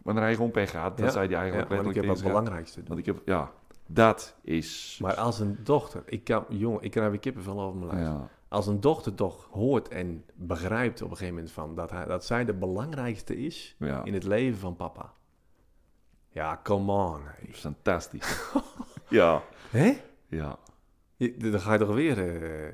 Wanneer 0.08 0.26
hij 0.26 0.34
gewoon 0.34 0.50
pech 0.50 0.70
gaat, 0.70 0.96
dat 0.96 1.06
Ja. 1.06 1.12
zei 1.12 1.24
hij 1.24 1.34
Ja, 1.34 1.40
eigenlijk 1.40 1.70
want 1.70 1.88
ik 1.88 1.94
heb 1.94 2.04
tegen 2.04 2.22
belangrijkste 2.26 2.82
Want 2.86 2.98
ik 2.98 3.06
heb, 3.06 3.22
ja, 3.24 3.50
dat 3.86 4.36
is... 4.42 4.98
Maar 5.02 5.14
als 5.14 5.40
een 5.40 5.58
dochter, 5.62 6.02
ik 6.06 6.24
kan, 6.24 6.44
jongen, 6.48 6.82
ik 6.82 6.90
krijg 6.90 7.10
weer 7.10 7.18
kippenvel 7.18 7.60
over 7.60 7.78
mijn 7.78 7.92
lijf. 7.92 8.06
ja, 8.06 8.28
Als 8.48 8.66
een 8.66 8.80
dochter 8.80 9.14
toch 9.14 9.48
hoort 9.50 9.88
en 9.88 10.24
begrijpt 10.34 11.02
op 11.02 11.10
een 11.10 11.16
gegeven 11.16 11.34
moment 11.34 11.52
van 11.52 11.74
dat, 11.74 11.90
hij, 11.90 12.04
dat 12.04 12.24
zij 12.24 12.44
de 12.44 12.54
belangrijkste 12.54 13.36
is 13.36 13.76
ja, 13.78 14.04
in 14.04 14.14
het 14.14 14.24
leven 14.24 14.58
van 14.58 14.76
papa. 14.76 15.12
Ja, 16.30 16.60
come 16.62 16.92
on. 16.92 17.20
hey. 17.24 17.48
fantastisch. 17.54 18.50
ja, 19.08 19.42
Hè? 19.70 20.00
ja, 20.26 20.56
Je- 21.16 21.36
Dan 21.36 21.60
ga 21.60 21.72
je 21.72 21.78
toch 21.78 21.94
weer... 21.94 22.18
eh 22.18 22.72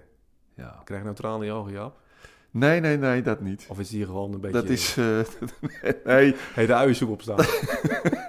ja. 0.54 0.80
krijg 0.84 1.00
je 1.00 1.06
nou 1.06 1.16
tranen 1.16 1.40
in 1.40 1.46
je 1.46 1.52
ogen, 1.52 1.72
Jap? 1.72 1.96
Nee, 2.56 2.80
nee, 2.80 2.96
nee, 2.98 3.22
dat 3.22 3.40
niet. 3.40 3.66
Of 3.68 3.78
is 3.78 3.90
hier 3.90 4.06
gewoon 4.06 4.32
een 4.32 4.40
beetje... 4.40 4.60
Dat 4.60 4.68
is... 4.68 4.96
eh, 4.96 5.04
nee, 6.04 6.34
Hey, 6.54 6.66
de 6.66 6.74
uiensoep 6.74 7.10
opstaan. 7.10 7.38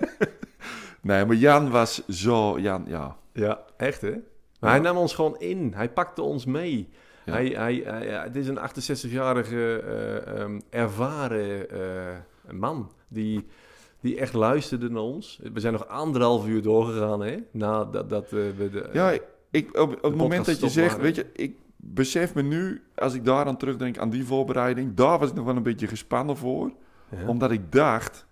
nee, 1.01 1.25
maar 1.25 1.35
Jan 1.35 1.69
was 1.69 2.07
zo... 2.07 2.59
Jan, 2.59 2.83
ja. 2.87 3.17
ja, 3.33 3.59
echt 3.77 4.01
hè? 4.01 4.09
Maar 4.11 4.19
Ja. 4.59 4.69
hij 4.69 4.79
nam 4.79 4.97
ons 4.97 5.13
gewoon 5.13 5.37
in. 5.39 5.71
Hij 5.75 5.89
pakte 5.89 6.21
ons 6.21 6.45
mee. 6.45 6.89
Ja. 7.25 7.31
Hij, 7.33 7.45
hij, 7.47 7.81
hij- 7.85 8.07
het 8.23 8.35
is 8.35 8.47
een 8.47 8.57
68-jarige 8.59 9.79
eh, 9.81 10.39
ehm, 10.41 10.59
ervaren 10.69 11.69
eh, 11.69 12.53
man 12.53 12.91
die, 13.07 13.45
die 13.99 14.19
echt 14.19 14.33
luisterde 14.33 14.89
naar 14.89 15.01
ons. 15.01 15.39
We 15.53 15.59
zijn 15.59 15.73
nog 15.73 15.87
anderhalf 15.87 16.47
uur 16.47 16.61
doorgegaan 16.61 17.21
hè? 17.21 17.37
Nadat 17.51 18.09
dat, 18.09 18.29
we 18.29 18.53
de, 18.71 18.89
Ja, 18.93 19.13
ik, 19.51 19.77
op, 19.77 19.91
op 19.93 20.01
het 20.03 20.15
moment 20.15 20.45
dat 20.45 20.59
je 20.59 20.69
zegt, 20.69 20.87
waren. 20.87 21.03
weet 21.03 21.15
je, 21.15 21.25
ik 21.33 21.57
besef 21.93 22.33
me 22.35 22.41
nu, 22.41 22.83
als 22.95 23.13
ik 23.13 23.25
daaraan 23.25 23.57
terugdenk 23.57 23.97
aan 23.97 24.09
die 24.09 24.25
voorbereiding, 24.25 24.93
daar 24.93 25.19
was 25.19 25.29
ik 25.29 25.35
nog 25.35 25.45
wel 25.45 25.55
een 25.55 25.63
beetje 25.63 25.87
gespannen 25.87 26.37
voor. 26.37 26.71
Ja. 27.09 27.27
Omdat 27.27 27.51
ik 27.51 27.71
dacht, 27.71 28.27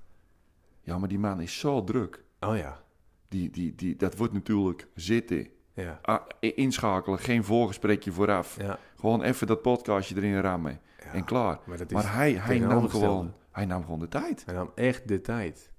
ja, 0.81 0.97
maar 0.97 1.09
die 1.09 1.19
man 1.19 1.41
is 1.41 1.59
zo 1.59 1.83
druk. 1.83 2.23
Oh 2.39 2.57
ja, 2.57 2.83
Die, 3.27 3.49
die, 3.49 3.75
die, 3.75 3.95
dat 3.95 4.17
wordt 4.17 4.33
natuurlijk 4.33 4.87
zitten, 4.95 5.47
ja, 5.73 5.99
Ah, 6.01 6.21
inschakelen, 6.39 7.19
geen 7.19 7.43
voorgesprekje 7.43 8.11
vooraf. 8.11 8.57
ja. 8.61 8.77
Gewoon 8.95 9.21
even 9.21 9.47
dat 9.47 9.61
podcastje 9.61 10.15
erin 10.15 10.39
rammen 10.39 10.79
ja. 10.99 11.13
en 11.13 11.23
klaar. 11.23 11.59
Maar, 11.65 11.77
dat 11.77 11.87
is 11.87 11.93
Maar 11.93 12.13
hij, 12.15 12.33
hij, 12.33 12.59
nam 12.59 12.89
gewoon, 12.89 13.33
hij 13.51 13.65
nam 13.65 13.83
gewoon 13.83 13.99
de 13.99 14.07
tijd. 14.07 14.45
Hij 14.45 14.53
nam 14.55 14.71
echt 14.75 15.07
de 15.07 15.21
tijd. 15.21 15.71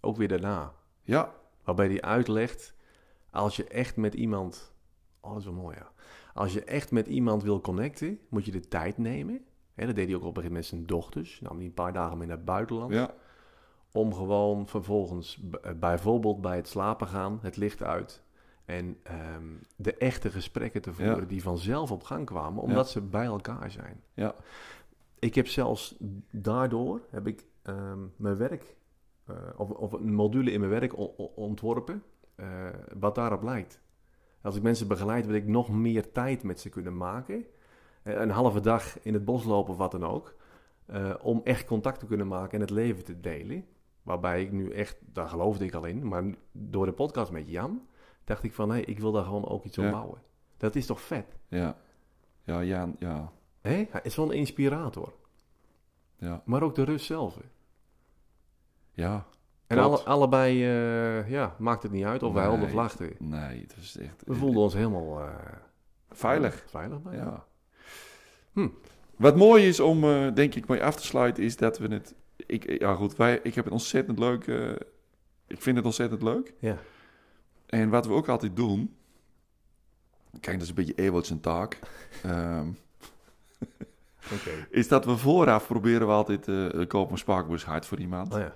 Ook 0.00 0.16
weer 0.16 0.28
daarna. 0.28 0.72
Ja, 1.02 1.32
Waarbij 1.64 1.86
hij 1.88 2.00
uitlegt, 2.02 2.74
als 3.30 3.56
je 3.56 3.64
echt 3.64 3.96
met 3.96 4.14
iemand... 4.14 4.72
Oh, 5.20 5.30
dat 5.30 5.38
is 5.38 5.44
wel 5.44 5.54
mooi, 5.54 5.76
ja. 5.76 5.90
Als 6.34 6.52
je 6.52 6.64
echt 6.64 6.90
met 6.90 7.06
iemand 7.06 7.42
wil 7.42 7.60
connecten, 7.60 8.18
moet 8.28 8.44
je 8.44 8.52
de 8.52 8.68
tijd 8.68 8.98
nemen. 8.98 9.44
Hè, 9.74 9.86
dat 9.86 9.94
deed 9.94 10.06
hij 10.06 10.16
ook 10.16 10.24
op 10.24 10.36
een 10.36 10.42
gegeven 10.42 10.52
moment 10.54 10.70
met 10.72 10.80
zijn 10.80 10.86
dochters. 10.98 11.40
Nam 11.40 11.56
hij 11.56 11.66
een 11.66 11.74
paar 11.74 11.92
dagen 11.92 12.18
mee 12.18 12.26
naar 12.26 12.36
het 12.36 12.44
buitenland. 12.44 12.92
ja, 12.92 13.14
Om 13.92 14.14
gewoon 14.14 14.66
vervolgens, 14.66 15.42
eh, 15.62 15.72
bijvoorbeeld 15.72 16.40
bij 16.40 16.56
het 16.56 16.68
slapen 16.68 17.06
gaan, 17.06 17.38
het 17.42 17.56
licht 17.56 17.82
uit. 17.82 18.22
En 18.64 18.96
ehm, 19.02 19.44
de 19.76 19.94
echte 19.94 20.30
gesprekken 20.30 20.82
te 20.82 20.92
voeren 20.92 21.20
Ja. 21.20 21.24
die 21.24 21.42
vanzelf 21.42 21.90
op 21.90 22.02
gang 22.02 22.26
kwamen, 22.26 22.62
omdat 22.62 22.90
ze 22.90 23.00
bij 23.00 23.24
elkaar 23.24 23.70
zijn. 23.70 24.02
ja, 24.14 24.34
Ik 25.18 25.34
heb 25.34 25.46
zelfs 25.46 25.96
daardoor 26.30 27.00
heb 27.10 27.26
ik 27.26 27.44
ehm, 27.62 27.98
mijn 28.16 28.36
werk, 28.36 28.76
eh, 29.26 29.34
of, 29.56 29.70
of 29.70 29.92
een 29.92 30.14
module 30.14 30.50
in 30.50 30.60
mijn 30.60 30.72
werk 30.72 30.92
ontworpen, 31.36 32.02
eh, 32.34 32.46
wat 32.98 33.14
daarop 33.14 33.42
lijkt. 33.42 33.80
Als 34.42 34.56
ik 34.56 34.62
mensen 34.62 34.88
begeleid, 34.88 35.26
wil 35.26 35.34
ik 35.34 35.46
nog 35.46 35.68
meer 35.70 36.12
tijd 36.12 36.42
met 36.42 36.60
ze 36.60 36.68
kunnen 36.68 36.96
maken. 36.96 37.44
Eh, 38.02 38.14
een 38.20 38.30
halve 38.30 38.60
dag 38.60 39.02
in 39.02 39.14
het 39.14 39.24
bos 39.24 39.44
lopen 39.44 39.72
of 39.72 39.78
wat 39.78 39.90
dan 39.90 40.04
ook. 40.06 40.34
eh, 40.86 41.14
om 41.22 41.40
echt 41.44 41.64
contact 41.64 41.98
te 42.00 42.06
kunnen 42.06 42.26
maken 42.28 42.52
en 42.54 42.60
het 42.60 42.70
leven 42.70 43.04
te 43.04 43.20
delen. 43.20 43.64
Waarbij 44.02 44.42
ik 44.42 44.52
nu 44.52 44.70
echt, 44.70 44.96
daar 45.00 45.28
geloofde 45.28 45.64
ik 45.64 45.74
al 45.74 45.84
in, 45.84 46.08
maar 46.08 46.24
door 46.52 46.86
de 46.86 46.92
podcast 46.92 47.30
met 47.32 47.48
Jan, 47.50 47.86
dacht 48.24 48.42
ik 48.42 48.52
van, 48.52 48.70
hé, 48.70 48.78
ik 48.78 48.98
wil 48.98 49.12
daar 49.12 49.24
gewoon 49.24 49.48
ook 49.48 49.64
iets 49.64 49.78
op 49.78 49.84
Ja. 49.84 49.90
bouwen. 49.90 50.22
Dat 50.56 50.76
is 50.76 50.86
toch 50.86 51.00
vet? 51.00 51.36
ja. 51.48 51.76
Ja, 52.44 52.60
ja, 52.60 52.92
ja, 52.98 53.32
Hè? 53.60 53.86
Hij 53.90 54.00
is 54.02 54.14
zo'n 54.14 54.32
inspirator. 54.32 55.12
ja, 56.16 56.42
Maar 56.44 56.62
ook 56.62 56.74
de 56.74 56.82
rust 56.84 57.06
zelf. 57.06 57.34
hè. 57.34 57.42
ja. 58.92 59.26
En 59.70 59.78
alle, 59.78 59.98
allebei, 59.98 60.64
eh, 60.64 61.30
ja, 61.30 61.54
maakt 61.58 61.82
het 61.82 61.92
niet 61.92 62.04
uit 62.04 62.22
of 62.22 62.32
wij 62.32 62.48
Nee. 62.56 62.64
of 62.64 62.72
lachten. 62.72 63.12
Nee, 63.18 63.60
het 63.60 63.76
was 63.76 63.96
echt... 63.98 64.22
We 64.26 64.34
voelden 64.34 64.62
ons 64.62 64.74
helemaal... 64.74 65.20
eh, 65.20 65.28
Veilig. 66.10 66.64
Veilig 66.66 67.02
bij. 67.02 67.16
Ja. 67.16 67.44
Hm. 68.52 68.68
Wat 69.16 69.36
mooi 69.36 69.68
is 69.68 69.80
om, 69.80 70.04
eh, 70.04 70.34
denk 70.34 70.54
ik, 70.54 70.68
mee 70.68 70.84
af 70.84 70.96
te 70.96 71.04
sluiten, 71.06 71.44
is 71.44 71.56
dat 71.56 71.78
we 71.78 71.88
het... 71.88 72.14
Ik, 72.36 72.80
ja 72.80 72.94
goed, 72.94 73.16
wij, 73.16 73.40
ik 73.42 73.54
heb 73.54 73.64
het 73.64 73.72
ontzettend 73.72 74.18
leuk... 74.18 74.46
ik 75.46 75.62
vind 75.62 75.76
het 75.76 75.84
ontzettend 75.84 76.22
leuk. 76.22 76.52
Ja. 76.58 76.76
En 77.66 77.88
wat 77.90 78.06
we 78.06 78.12
ook 78.12 78.28
altijd 78.28 78.56
doen... 78.56 78.94
Kijk, 80.40 80.54
dat 80.58 80.62
is 80.62 80.68
een 80.68 80.74
beetje 80.74 80.94
Ewout 80.94 81.26
zijn 81.26 81.40
taak. 81.40 81.78
Oké. 84.34 84.66
is 84.80 84.88
dat 84.88 85.04
we 85.04 85.16
vooraf 85.16 85.66
proberen 85.66 86.06
we 86.06 86.12
altijd... 86.12 86.48
eh 86.48 86.86
kopen 86.86 87.12
een 87.12 87.18
spaakbus 87.18 87.64
hard 87.64 87.86
voor 87.86 87.98
iemand. 87.98 88.34
Oh 88.34 88.40
ja. 88.40 88.54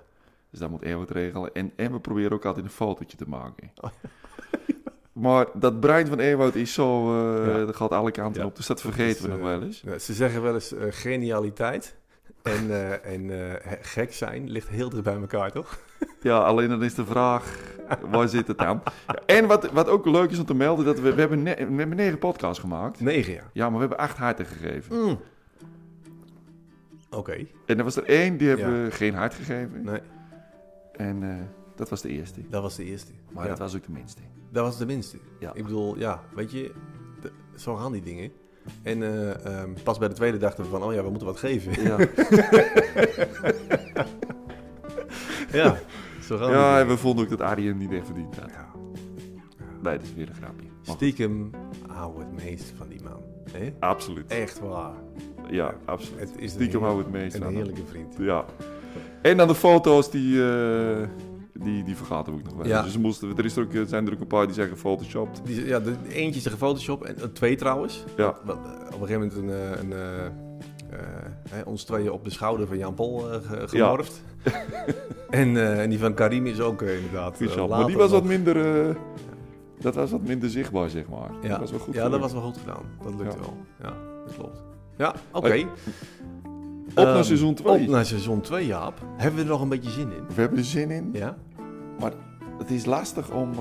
Dus 0.55 0.63
dat 0.63 0.73
moet 0.73 0.83
Ewout 0.83 1.09
regelen. 1.09 1.53
En, 1.53 1.71
en 1.75 1.91
we 1.91 1.99
proberen 1.99 2.31
ook 2.31 2.45
altijd 2.45 2.65
een 2.65 2.71
fotootje 2.71 3.17
te 3.17 3.25
maken. 3.27 3.71
Oh 3.81 3.89
Maar 5.25 5.45
dat 5.53 5.79
brein 5.79 6.07
van 6.07 6.19
Ewout 6.19 6.55
is 6.55 6.73
zo... 6.73 7.13
eh, 7.43 7.47
Ja. 7.47 7.65
Dat 7.65 7.75
gaat 7.75 7.91
alle 7.91 8.11
kanten 8.11 8.41
Ja. 8.41 8.47
op. 8.47 8.55
Dus 8.55 8.65
dat 8.67 8.81
Dat 8.81 8.85
vergeten 8.93 9.15
is, 9.15 9.21
we 9.21 9.27
nog 9.27 9.37
eh, 9.37 9.43
wel 9.43 9.61
eens. 9.61 9.81
Ja, 9.85 9.97
ze 9.99 10.13
zeggen 10.13 10.41
wel 10.41 10.53
eens 10.53 10.73
eh, 10.73 10.85
genialiteit 10.89 11.95
en, 12.41 12.69
eh, 12.71 13.13
en 13.13 13.49
eh, 13.61 13.71
gek 13.81 14.13
zijn 14.13 14.49
ligt 14.49 14.67
heel 14.69 14.89
dicht 14.89 15.03
bij 15.03 15.15
elkaar, 15.15 15.51
toch? 15.51 15.77
Ja, 16.21 16.37
alleen 16.37 16.69
dan 16.69 16.83
is 16.83 16.93
de 16.95 17.05
vraag, 17.05 17.59
waar 18.09 18.27
zit 18.27 18.47
het 18.47 18.57
aan? 18.57 18.81
Ja, 19.07 19.15
En 19.25 19.47
wat, 19.47 19.71
wat 19.71 19.87
ook 19.89 20.05
leuk 20.05 20.31
is 20.31 20.39
om 20.39 20.45
te 20.45 20.53
melden, 20.55 20.85
dat 20.85 20.99
we, 20.99 21.13
we, 21.13 21.19
hebben, 21.19 21.43
ne- 21.43 21.55
we 21.55 21.75
hebben 21.75 21.95
negen 21.97 22.17
podcasts 22.19 22.59
gemaakt. 22.59 22.99
Negen 22.99 23.33
jaar. 23.33 23.49
Ja, 23.53 23.63
maar 23.69 23.73
we 23.73 23.79
hebben 23.79 23.97
acht 23.97 24.17
harten 24.17 24.45
gegeven. 24.45 24.95
Mm. 25.05 25.19
Oké. 27.09 27.45
En 27.65 27.77
er 27.77 27.83
was 27.83 27.95
er 27.95 28.03
één, 28.05 28.37
die 28.37 28.47
hebben 28.47 28.75
Ja. 28.77 28.83
we 28.83 28.91
geen 28.91 29.13
hart 29.13 29.33
gegeven. 29.33 29.81
Nee, 29.83 29.99
En 30.97 31.23
eh, 31.23 31.35
dat 31.75 31.89
was 31.89 32.01
de 32.01 32.09
eerste. 32.09 32.41
dat 32.49 32.61
was 32.61 32.75
de 32.75 32.83
eerste. 32.85 33.11
Maar 33.31 33.43
Ja, 33.43 33.49
dat 33.49 33.59
was 33.59 33.75
ook 33.75 33.83
de 33.85 33.91
minste. 33.91 34.21
dat 34.51 34.63
was 34.63 34.77
de 34.77 34.85
minste. 34.85 35.17
Ja. 35.39 35.53
Ik 35.53 35.63
bedoel, 35.63 35.97
ja, 35.97 36.23
weet 36.35 36.51
je, 36.51 36.71
de- 37.21 37.31
zo 37.55 37.75
gaan 37.75 37.91
die 37.91 38.01
dingen. 38.01 38.31
En 38.81 39.03
eh, 39.03 39.45
ehm, 39.45 39.69
pas 39.83 39.97
bij 39.97 40.07
de 40.07 40.13
tweede 40.13 40.37
dachten 40.37 40.63
we 40.63 40.69
van, 40.69 40.83
oh 40.83 40.93
ja, 40.93 41.03
we 41.03 41.09
moeten 41.09 41.27
wat 41.27 41.37
geven. 41.39 41.83
Ja, 41.83 41.97
ja, 45.51 45.77
zo 46.21 46.37
gaan 46.37 46.49
ja 46.51 46.79
en 46.79 46.87
we 46.87 46.97
vonden 46.97 47.23
ook 47.23 47.29
dat 47.29 47.41
Arie 47.41 47.67
hem 47.67 47.77
niet 47.77 47.91
echt 47.91 48.05
verdiend 48.05 48.35
had. 48.39 48.49
Ja. 48.51 48.65
Nee, 49.81 49.97
dat 49.97 50.03
is 50.07 50.13
weer 50.13 50.29
een 50.29 50.35
grapje. 50.35 50.67
Stiekem 50.81 51.49
hou 51.87 52.19
het 52.19 52.31
meest 52.43 52.73
van 52.77 52.87
die 52.87 53.01
man. 53.03 53.21
Hè? 53.51 53.73
absoluut. 53.79 54.31
Echt 54.31 54.59
waar. 54.59 54.93
Ja, 55.49 55.75
absoluut. 55.85 56.19
Het 56.19 56.29
is 56.37 56.43
een, 56.43 56.49
Stiekem 56.49 56.81
hou 56.81 56.97
het 56.97 57.11
meest 57.11 57.35
een 57.35 57.53
heerlijke 57.55 57.85
vriend. 57.85 58.15
Ja. 58.17 58.45
En 59.31 59.37
dan 59.37 59.47
de 59.47 59.55
foto's, 59.55 60.09
die, 60.11 60.43
eh, 60.49 61.07
die, 61.53 61.83
die 61.83 61.95
vergaten 61.95 62.33
we 62.33 62.39
ook 62.39 62.45
nog 62.45 62.55
wel. 62.55 62.65
Ja. 62.67 62.81
Dus 62.81 62.97
moesten, 62.97 63.37
er 63.37 63.45
is 63.45 63.55
er 63.55 63.63
ook, 63.63 63.73
er 63.73 63.85
zijn 63.85 64.07
er 64.07 64.13
ook 64.13 64.19
een 64.19 64.27
paar 64.27 64.45
die 64.45 64.55
zeggen 64.55 64.77
photoshopt. 64.77 65.41
Die, 65.45 65.65
ja, 65.65 65.79
de, 65.79 65.93
eentje 66.09 66.37
is 66.37 66.43
de 66.43 66.49
gefotoshopt 66.49 67.03
en 67.05 67.17
eh, 67.17 67.23
twee 67.23 67.55
trouwens. 67.55 68.03
Ja. 68.17 68.35
Eh, 68.47 68.49
op 68.93 69.01
een 69.01 69.07
gegeven 69.07 69.19
moment 69.21 69.33
een, 69.35 69.49
eh, 69.49 69.79
een, 69.81 69.93
eh, 69.93 70.25
eh, 70.25 70.31
hè, 71.49 71.61
ons 71.61 71.83
tweeën 71.83 72.11
op 72.11 72.23
de 72.23 72.29
schouder 72.29 72.67
van 72.67 72.77
Jan 72.77 72.93
Pol 72.93 73.31
eh, 73.31 73.37
ge- 73.41 73.67
gemorfd. 73.67 74.21
en, 75.29 75.57
eh, 75.57 75.81
en 75.81 75.89
die 75.89 75.99
van 75.99 76.13
Karim 76.13 76.45
is 76.45 76.59
ook 76.59 76.81
eh, 76.81 76.95
inderdaad. 76.95 77.41
eh, 77.41 77.67
maar 77.67 77.85
die 77.85 77.97
was 77.97 78.11
wat 78.11 78.23
minder, 78.23 78.87
eh, 78.89 78.95
dat 79.79 79.95
was 79.95 80.11
wat 80.11 80.21
minder 80.21 80.49
zichtbaar, 80.49 80.89
zeg 80.89 81.07
maar. 81.09 81.29
Ja, 81.41 81.49
Dat 81.49 81.59
was 81.59 81.71
wel 81.71 81.79
goed 81.79 81.93
ja 81.93 82.09
dat 82.09 82.19
was 82.19 82.33
wel 82.33 82.41
goed 82.41 82.57
gedaan. 82.57 82.83
Dat 83.03 83.13
lukte 83.17 83.35
Ja. 83.37 83.41
wel. 83.41 83.57
Ja, 83.81 83.93
dat 84.25 84.35
klopt. 84.35 84.61
Ja, 84.97 85.15
oké. 85.31 85.65
Op 86.95 87.03
naar 87.03 87.15
Ehm, 87.15 87.23
seizoen 87.23 87.49
Op 87.49 87.55
2. 87.55 87.89
naar 87.89 88.05
seizoen 88.05 88.41
2, 88.41 88.65
Jaap. 88.65 88.93
Hebben 89.17 89.35
we 89.39 89.45
er 89.45 89.51
nog 89.51 89.61
een 89.61 89.69
beetje 89.69 89.89
zin 89.91 90.11
in? 90.11 90.23
We 90.35 90.41
hebben 90.41 90.57
er 90.59 90.65
zin 90.65 90.91
in. 90.91 91.09
Ja? 91.13 91.37
Het 92.57 92.71
is 92.71 92.85
lastig 92.85 93.31
om... 93.31 93.51
eh, 93.53 93.59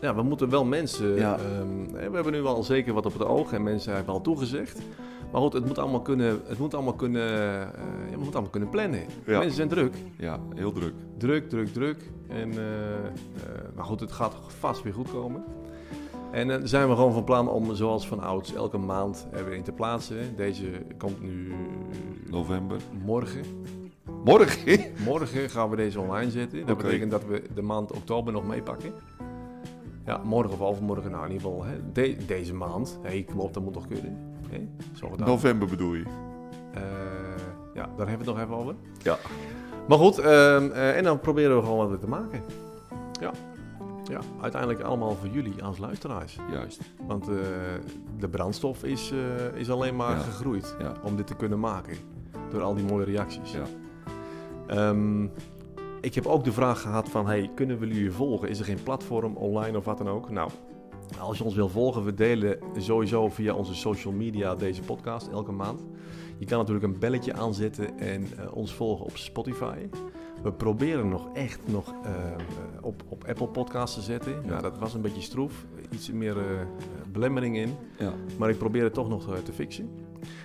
Ja, 0.00 0.14
we 0.14 0.22
moeten 0.22 0.50
wel 0.50 0.64
mensen. 0.64 1.14
Ja. 1.16 1.38
ehm, 1.38 1.92
we 2.10 2.14
hebben 2.14 2.32
nu 2.32 2.44
al 2.44 2.62
zeker 2.62 2.92
wat 2.94 3.06
op 3.06 3.12
het 3.12 3.24
oog 3.24 3.52
en 3.52 3.62
mensen 3.62 3.94
hebben 3.94 4.14
al 4.14 4.20
toegezegd. 4.20 4.78
Maar 5.32 5.40
goed, 5.40 5.52
het 5.52 5.66
moet 5.66 5.78
allemaal 5.78 6.00
kunnen. 6.02 6.40
Het 6.46 6.58
moet 6.58 6.74
allemaal 6.74 6.94
kunnen. 6.94 7.22
eh, 7.28 7.36
ja, 7.54 8.10
we 8.10 8.16
moeten 8.16 8.32
allemaal 8.32 8.50
kunnen 8.50 8.68
plannen. 8.68 9.00
Ja. 9.26 9.38
Mensen 9.38 9.56
zijn 9.56 9.68
druk. 9.68 9.94
ja, 10.18 10.38
heel 10.54 10.72
druk. 10.72 10.92
Druk, 11.18 11.48
druk, 11.48 11.72
druk. 11.72 12.10
En, 12.28 12.50
eh, 12.50 12.58
eh, 13.06 13.10
maar 13.74 13.84
goed, 13.84 14.00
het 14.00 14.12
gaat 14.12 14.34
vast 14.58 14.82
weer 14.82 14.92
goed 14.94 15.10
komen. 15.10 15.44
En 16.30 16.48
dan 16.48 16.68
zijn 16.68 16.88
we 16.88 16.94
gewoon 16.94 17.12
van 17.12 17.24
plan 17.24 17.48
om 17.48 17.74
zoals 17.74 18.08
van 18.08 18.20
ouds 18.20 18.54
elke 18.54 18.78
maand 18.78 19.26
er 19.32 19.44
weer 19.44 19.54
in 19.54 19.62
te 19.62 19.72
plaatsen. 19.72 20.36
Deze 20.36 20.64
komt 20.98 21.22
nu 21.22 21.54
November. 22.30 22.80
morgen. 23.04 23.42
Morgen? 24.24 24.82
Morgen 25.04 25.50
gaan 25.50 25.70
we 25.70 25.76
deze 25.76 26.00
online 26.00 26.30
zetten. 26.30 26.66
Dat 26.66 26.76
betekent 26.76 27.10
dat 27.10 27.24
we 27.24 27.42
de 27.54 27.62
maand 27.62 27.92
oktober 27.92 28.32
nog 28.32 28.46
meepakken. 28.46 28.92
Ja, 30.06 30.20
morgen 30.24 30.52
of 30.52 30.60
overmorgen, 30.60 31.10
nou 31.10 31.24
in 31.26 31.32
ieder 31.32 31.46
geval 31.48 31.64
hè, 31.64 31.74
de- 31.92 32.16
deze 32.26 32.54
maand. 32.54 32.98
Hé, 33.02 33.24
kom 33.30 33.40
op, 33.40 33.54
dat 33.54 33.62
moet 33.62 33.72
toch 33.72 33.86
kunnen. 33.88 34.18
Hè? 34.48 34.68
Zo 34.92 35.08
gedaan. 35.08 35.26
November 35.28 35.68
bedoel 35.68 35.94
je? 35.94 36.04
Eh, 36.72 36.82
ja, 37.74 37.88
daar 37.96 38.08
hebben 38.08 38.26
we 38.26 38.32
het 38.32 38.38
nog 38.38 38.40
even 38.40 38.54
over. 38.56 38.74
Ja. 39.02 39.16
Maar 39.88 39.98
goed, 39.98 40.18
ehm, 40.18 40.70
eh, 40.70 40.96
en 40.96 41.04
dan 41.04 41.20
proberen 41.20 41.56
we 41.56 41.62
gewoon 41.62 41.78
wat 41.78 41.88
weer 41.88 41.98
te 41.98 42.08
maken. 42.08 42.40
Ja. 43.20 43.30
Ja, 44.10 44.20
uiteindelijk 44.40 44.82
allemaal 44.82 45.14
voor 45.14 45.28
jullie 45.28 45.64
als 45.64 45.78
luisteraars. 45.78 46.38
Juist. 46.52 46.80
Want 47.06 47.28
eh, 47.28 47.34
de 48.18 48.28
brandstof 48.28 48.84
is, 48.84 49.10
eh, 49.10 49.60
is 49.60 49.70
alleen 49.70 49.96
maar 49.96 50.16
Ja. 50.16 50.22
gegroeid 50.22 50.76
Ja. 50.78 50.92
om 51.02 51.16
dit 51.16 51.26
te 51.26 51.34
kunnen 51.34 51.60
maken. 51.60 51.96
Door 52.50 52.62
al 52.62 52.74
die 52.74 52.84
mooie 52.84 53.04
reacties. 53.04 53.52
Ja. 53.52 53.64
Ehm, 54.66 55.24
ik 56.00 56.14
heb 56.14 56.26
ook 56.26 56.44
de 56.44 56.52
vraag 56.52 56.80
gehad 56.80 57.08
van, 57.08 57.26
hey, 57.26 57.50
kunnen 57.54 57.78
we 57.78 57.86
jullie 57.86 58.12
volgen? 58.12 58.48
Is 58.48 58.58
er 58.58 58.64
geen 58.64 58.82
platform 58.82 59.36
online 59.36 59.76
of 59.78 59.84
wat 59.84 59.98
dan 59.98 60.08
ook? 60.08 60.30
Nou, 60.30 60.50
als 61.18 61.38
je 61.38 61.44
ons 61.44 61.54
wil 61.54 61.68
volgen, 61.68 62.04
we 62.04 62.14
delen 62.14 62.58
sowieso 62.76 63.28
via 63.28 63.54
onze 63.54 63.74
social 63.74 64.12
media 64.12 64.54
deze 64.54 64.82
podcast 64.82 65.28
elke 65.28 65.52
maand. 65.52 65.84
Je 66.38 66.46
kan 66.46 66.58
natuurlijk 66.58 66.84
een 66.86 66.98
belletje 66.98 67.32
aanzetten 67.34 67.98
en 67.98 68.26
eh, 68.38 68.56
ons 68.56 68.74
volgen 68.74 69.04
op 69.04 69.16
Spotify. 69.16 69.76
We 70.46 70.52
proberen 70.52 71.08
nog 71.08 71.28
echt 71.32 71.60
nog 71.64 71.94
eh, 72.04 72.12
eh, 72.12 72.38
op, 72.80 73.02
op 73.08 73.24
Apple 73.24 73.48
Podcasts 73.48 73.96
te 73.96 74.02
zetten. 74.02 74.32
Ja. 74.32 74.48
Nou, 74.48 74.62
dat 74.62 74.78
was 74.78 74.94
een 74.94 75.00
beetje 75.00 75.22
stroef. 75.22 75.64
Iets 75.90 76.10
meer 76.10 76.38
eh, 76.38 76.44
belemmering 77.12 77.56
in. 77.56 77.74
Ja. 77.98 78.12
Maar 78.38 78.50
ik 78.50 78.58
probeer 78.58 78.84
het 78.84 78.94
toch 78.94 79.08
nog 79.08 79.40
te 79.42 79.52
fixen. 79.52 79.90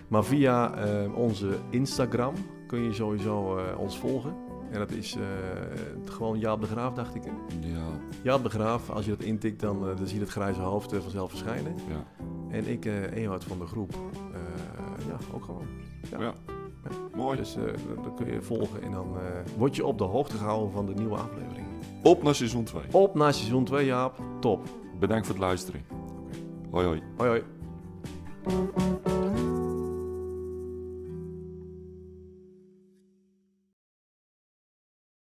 Maar 0.08 0.24
via 0.24 0.74
onze 1.16 1.58
Instagram 1.70 2.34
kun 2.68 2.84
je 2.84 2.94
sowieso 2.94 3.60
ons 3.78 4.00
volgen. 4.00 4.36
En 4.72 4.80
dat 4.80 4.92
is 4.92 5.18
gewoon 6.06 6.40
Jaap 6.40 6.62
de 6.62 6.68
Graaf, 6.68 6.94
dacht 6.94 7.16
ik. 7.16 7.24
Ja. 7.60 7.86
Jaap 8.22 8.44
de 8.44 8.50
Graaf, 8.50 8.90
als 8.90 9.06
je 9.06 9.12
dat 9.12 9.22
intikt, 9.22 9.60
dan, 9.60 9.80
dan 9.80 10.08
zie 10.08 10.16
je 10.16 10.24
het 10.24 10.32
grijze 10.32 10.62
hoofd 10.62 10.94
vanzelf 10.94 11.30
verschijnen. 11.30 11.76
Ja. 11.90 12.26
En 12.50 12.68
ik, 12.68 12.86
eh 12.86 13.16
Ewout 13.16 13.44
van 13.44 13.60
de 13.60 13.66
groep, 13.66 13.94
ja, 15.08 15.18
ook 15.34 15.44
gewoon. 15.46 15.66
Ja. 16.12 16.20
Ja. 16.20 16.34
Mooi. 17.16 17.38
Dus 17.38 17.54
dan- 17.54 18.04
dan 18.04 18.16
kun 18.16 18.32
je 18.34 18.42
volgen 18.42 18.82
en 18.82 18.92
dan 18.92 19.08
eh, 19.18 19.24
word 19.58 19.76
je 19.76 19.86
op 19.86 19.98
de 19.98 20.04
hoogte 20.04 20.38
gehouden 20.38 20.72
van 20.72 20.86
de 20.86 20.94
nieuwe 20.94 21.16
aflevering. 21.18 21.66
Op 22.04 22.24
naar 22.24 22.36
seizoen 22.36 22.64
2. 22.64 22.82
Op 22.92 23.16
naar 23.16 23.34
seizoen 23.34 23.64
2, 23.64 23.86
Jaap. 23.86 24.20
Top. 24.40 24.64
Bedankt 25.00 25.26
voor 25.26 25.36
het 25.36 25.44
luisteren. 25.44 25.82
Hoi 26.72 26.86
hoi. 26.86 27.02
Hoi 27.18 27.30
hoi. 27.30 27.44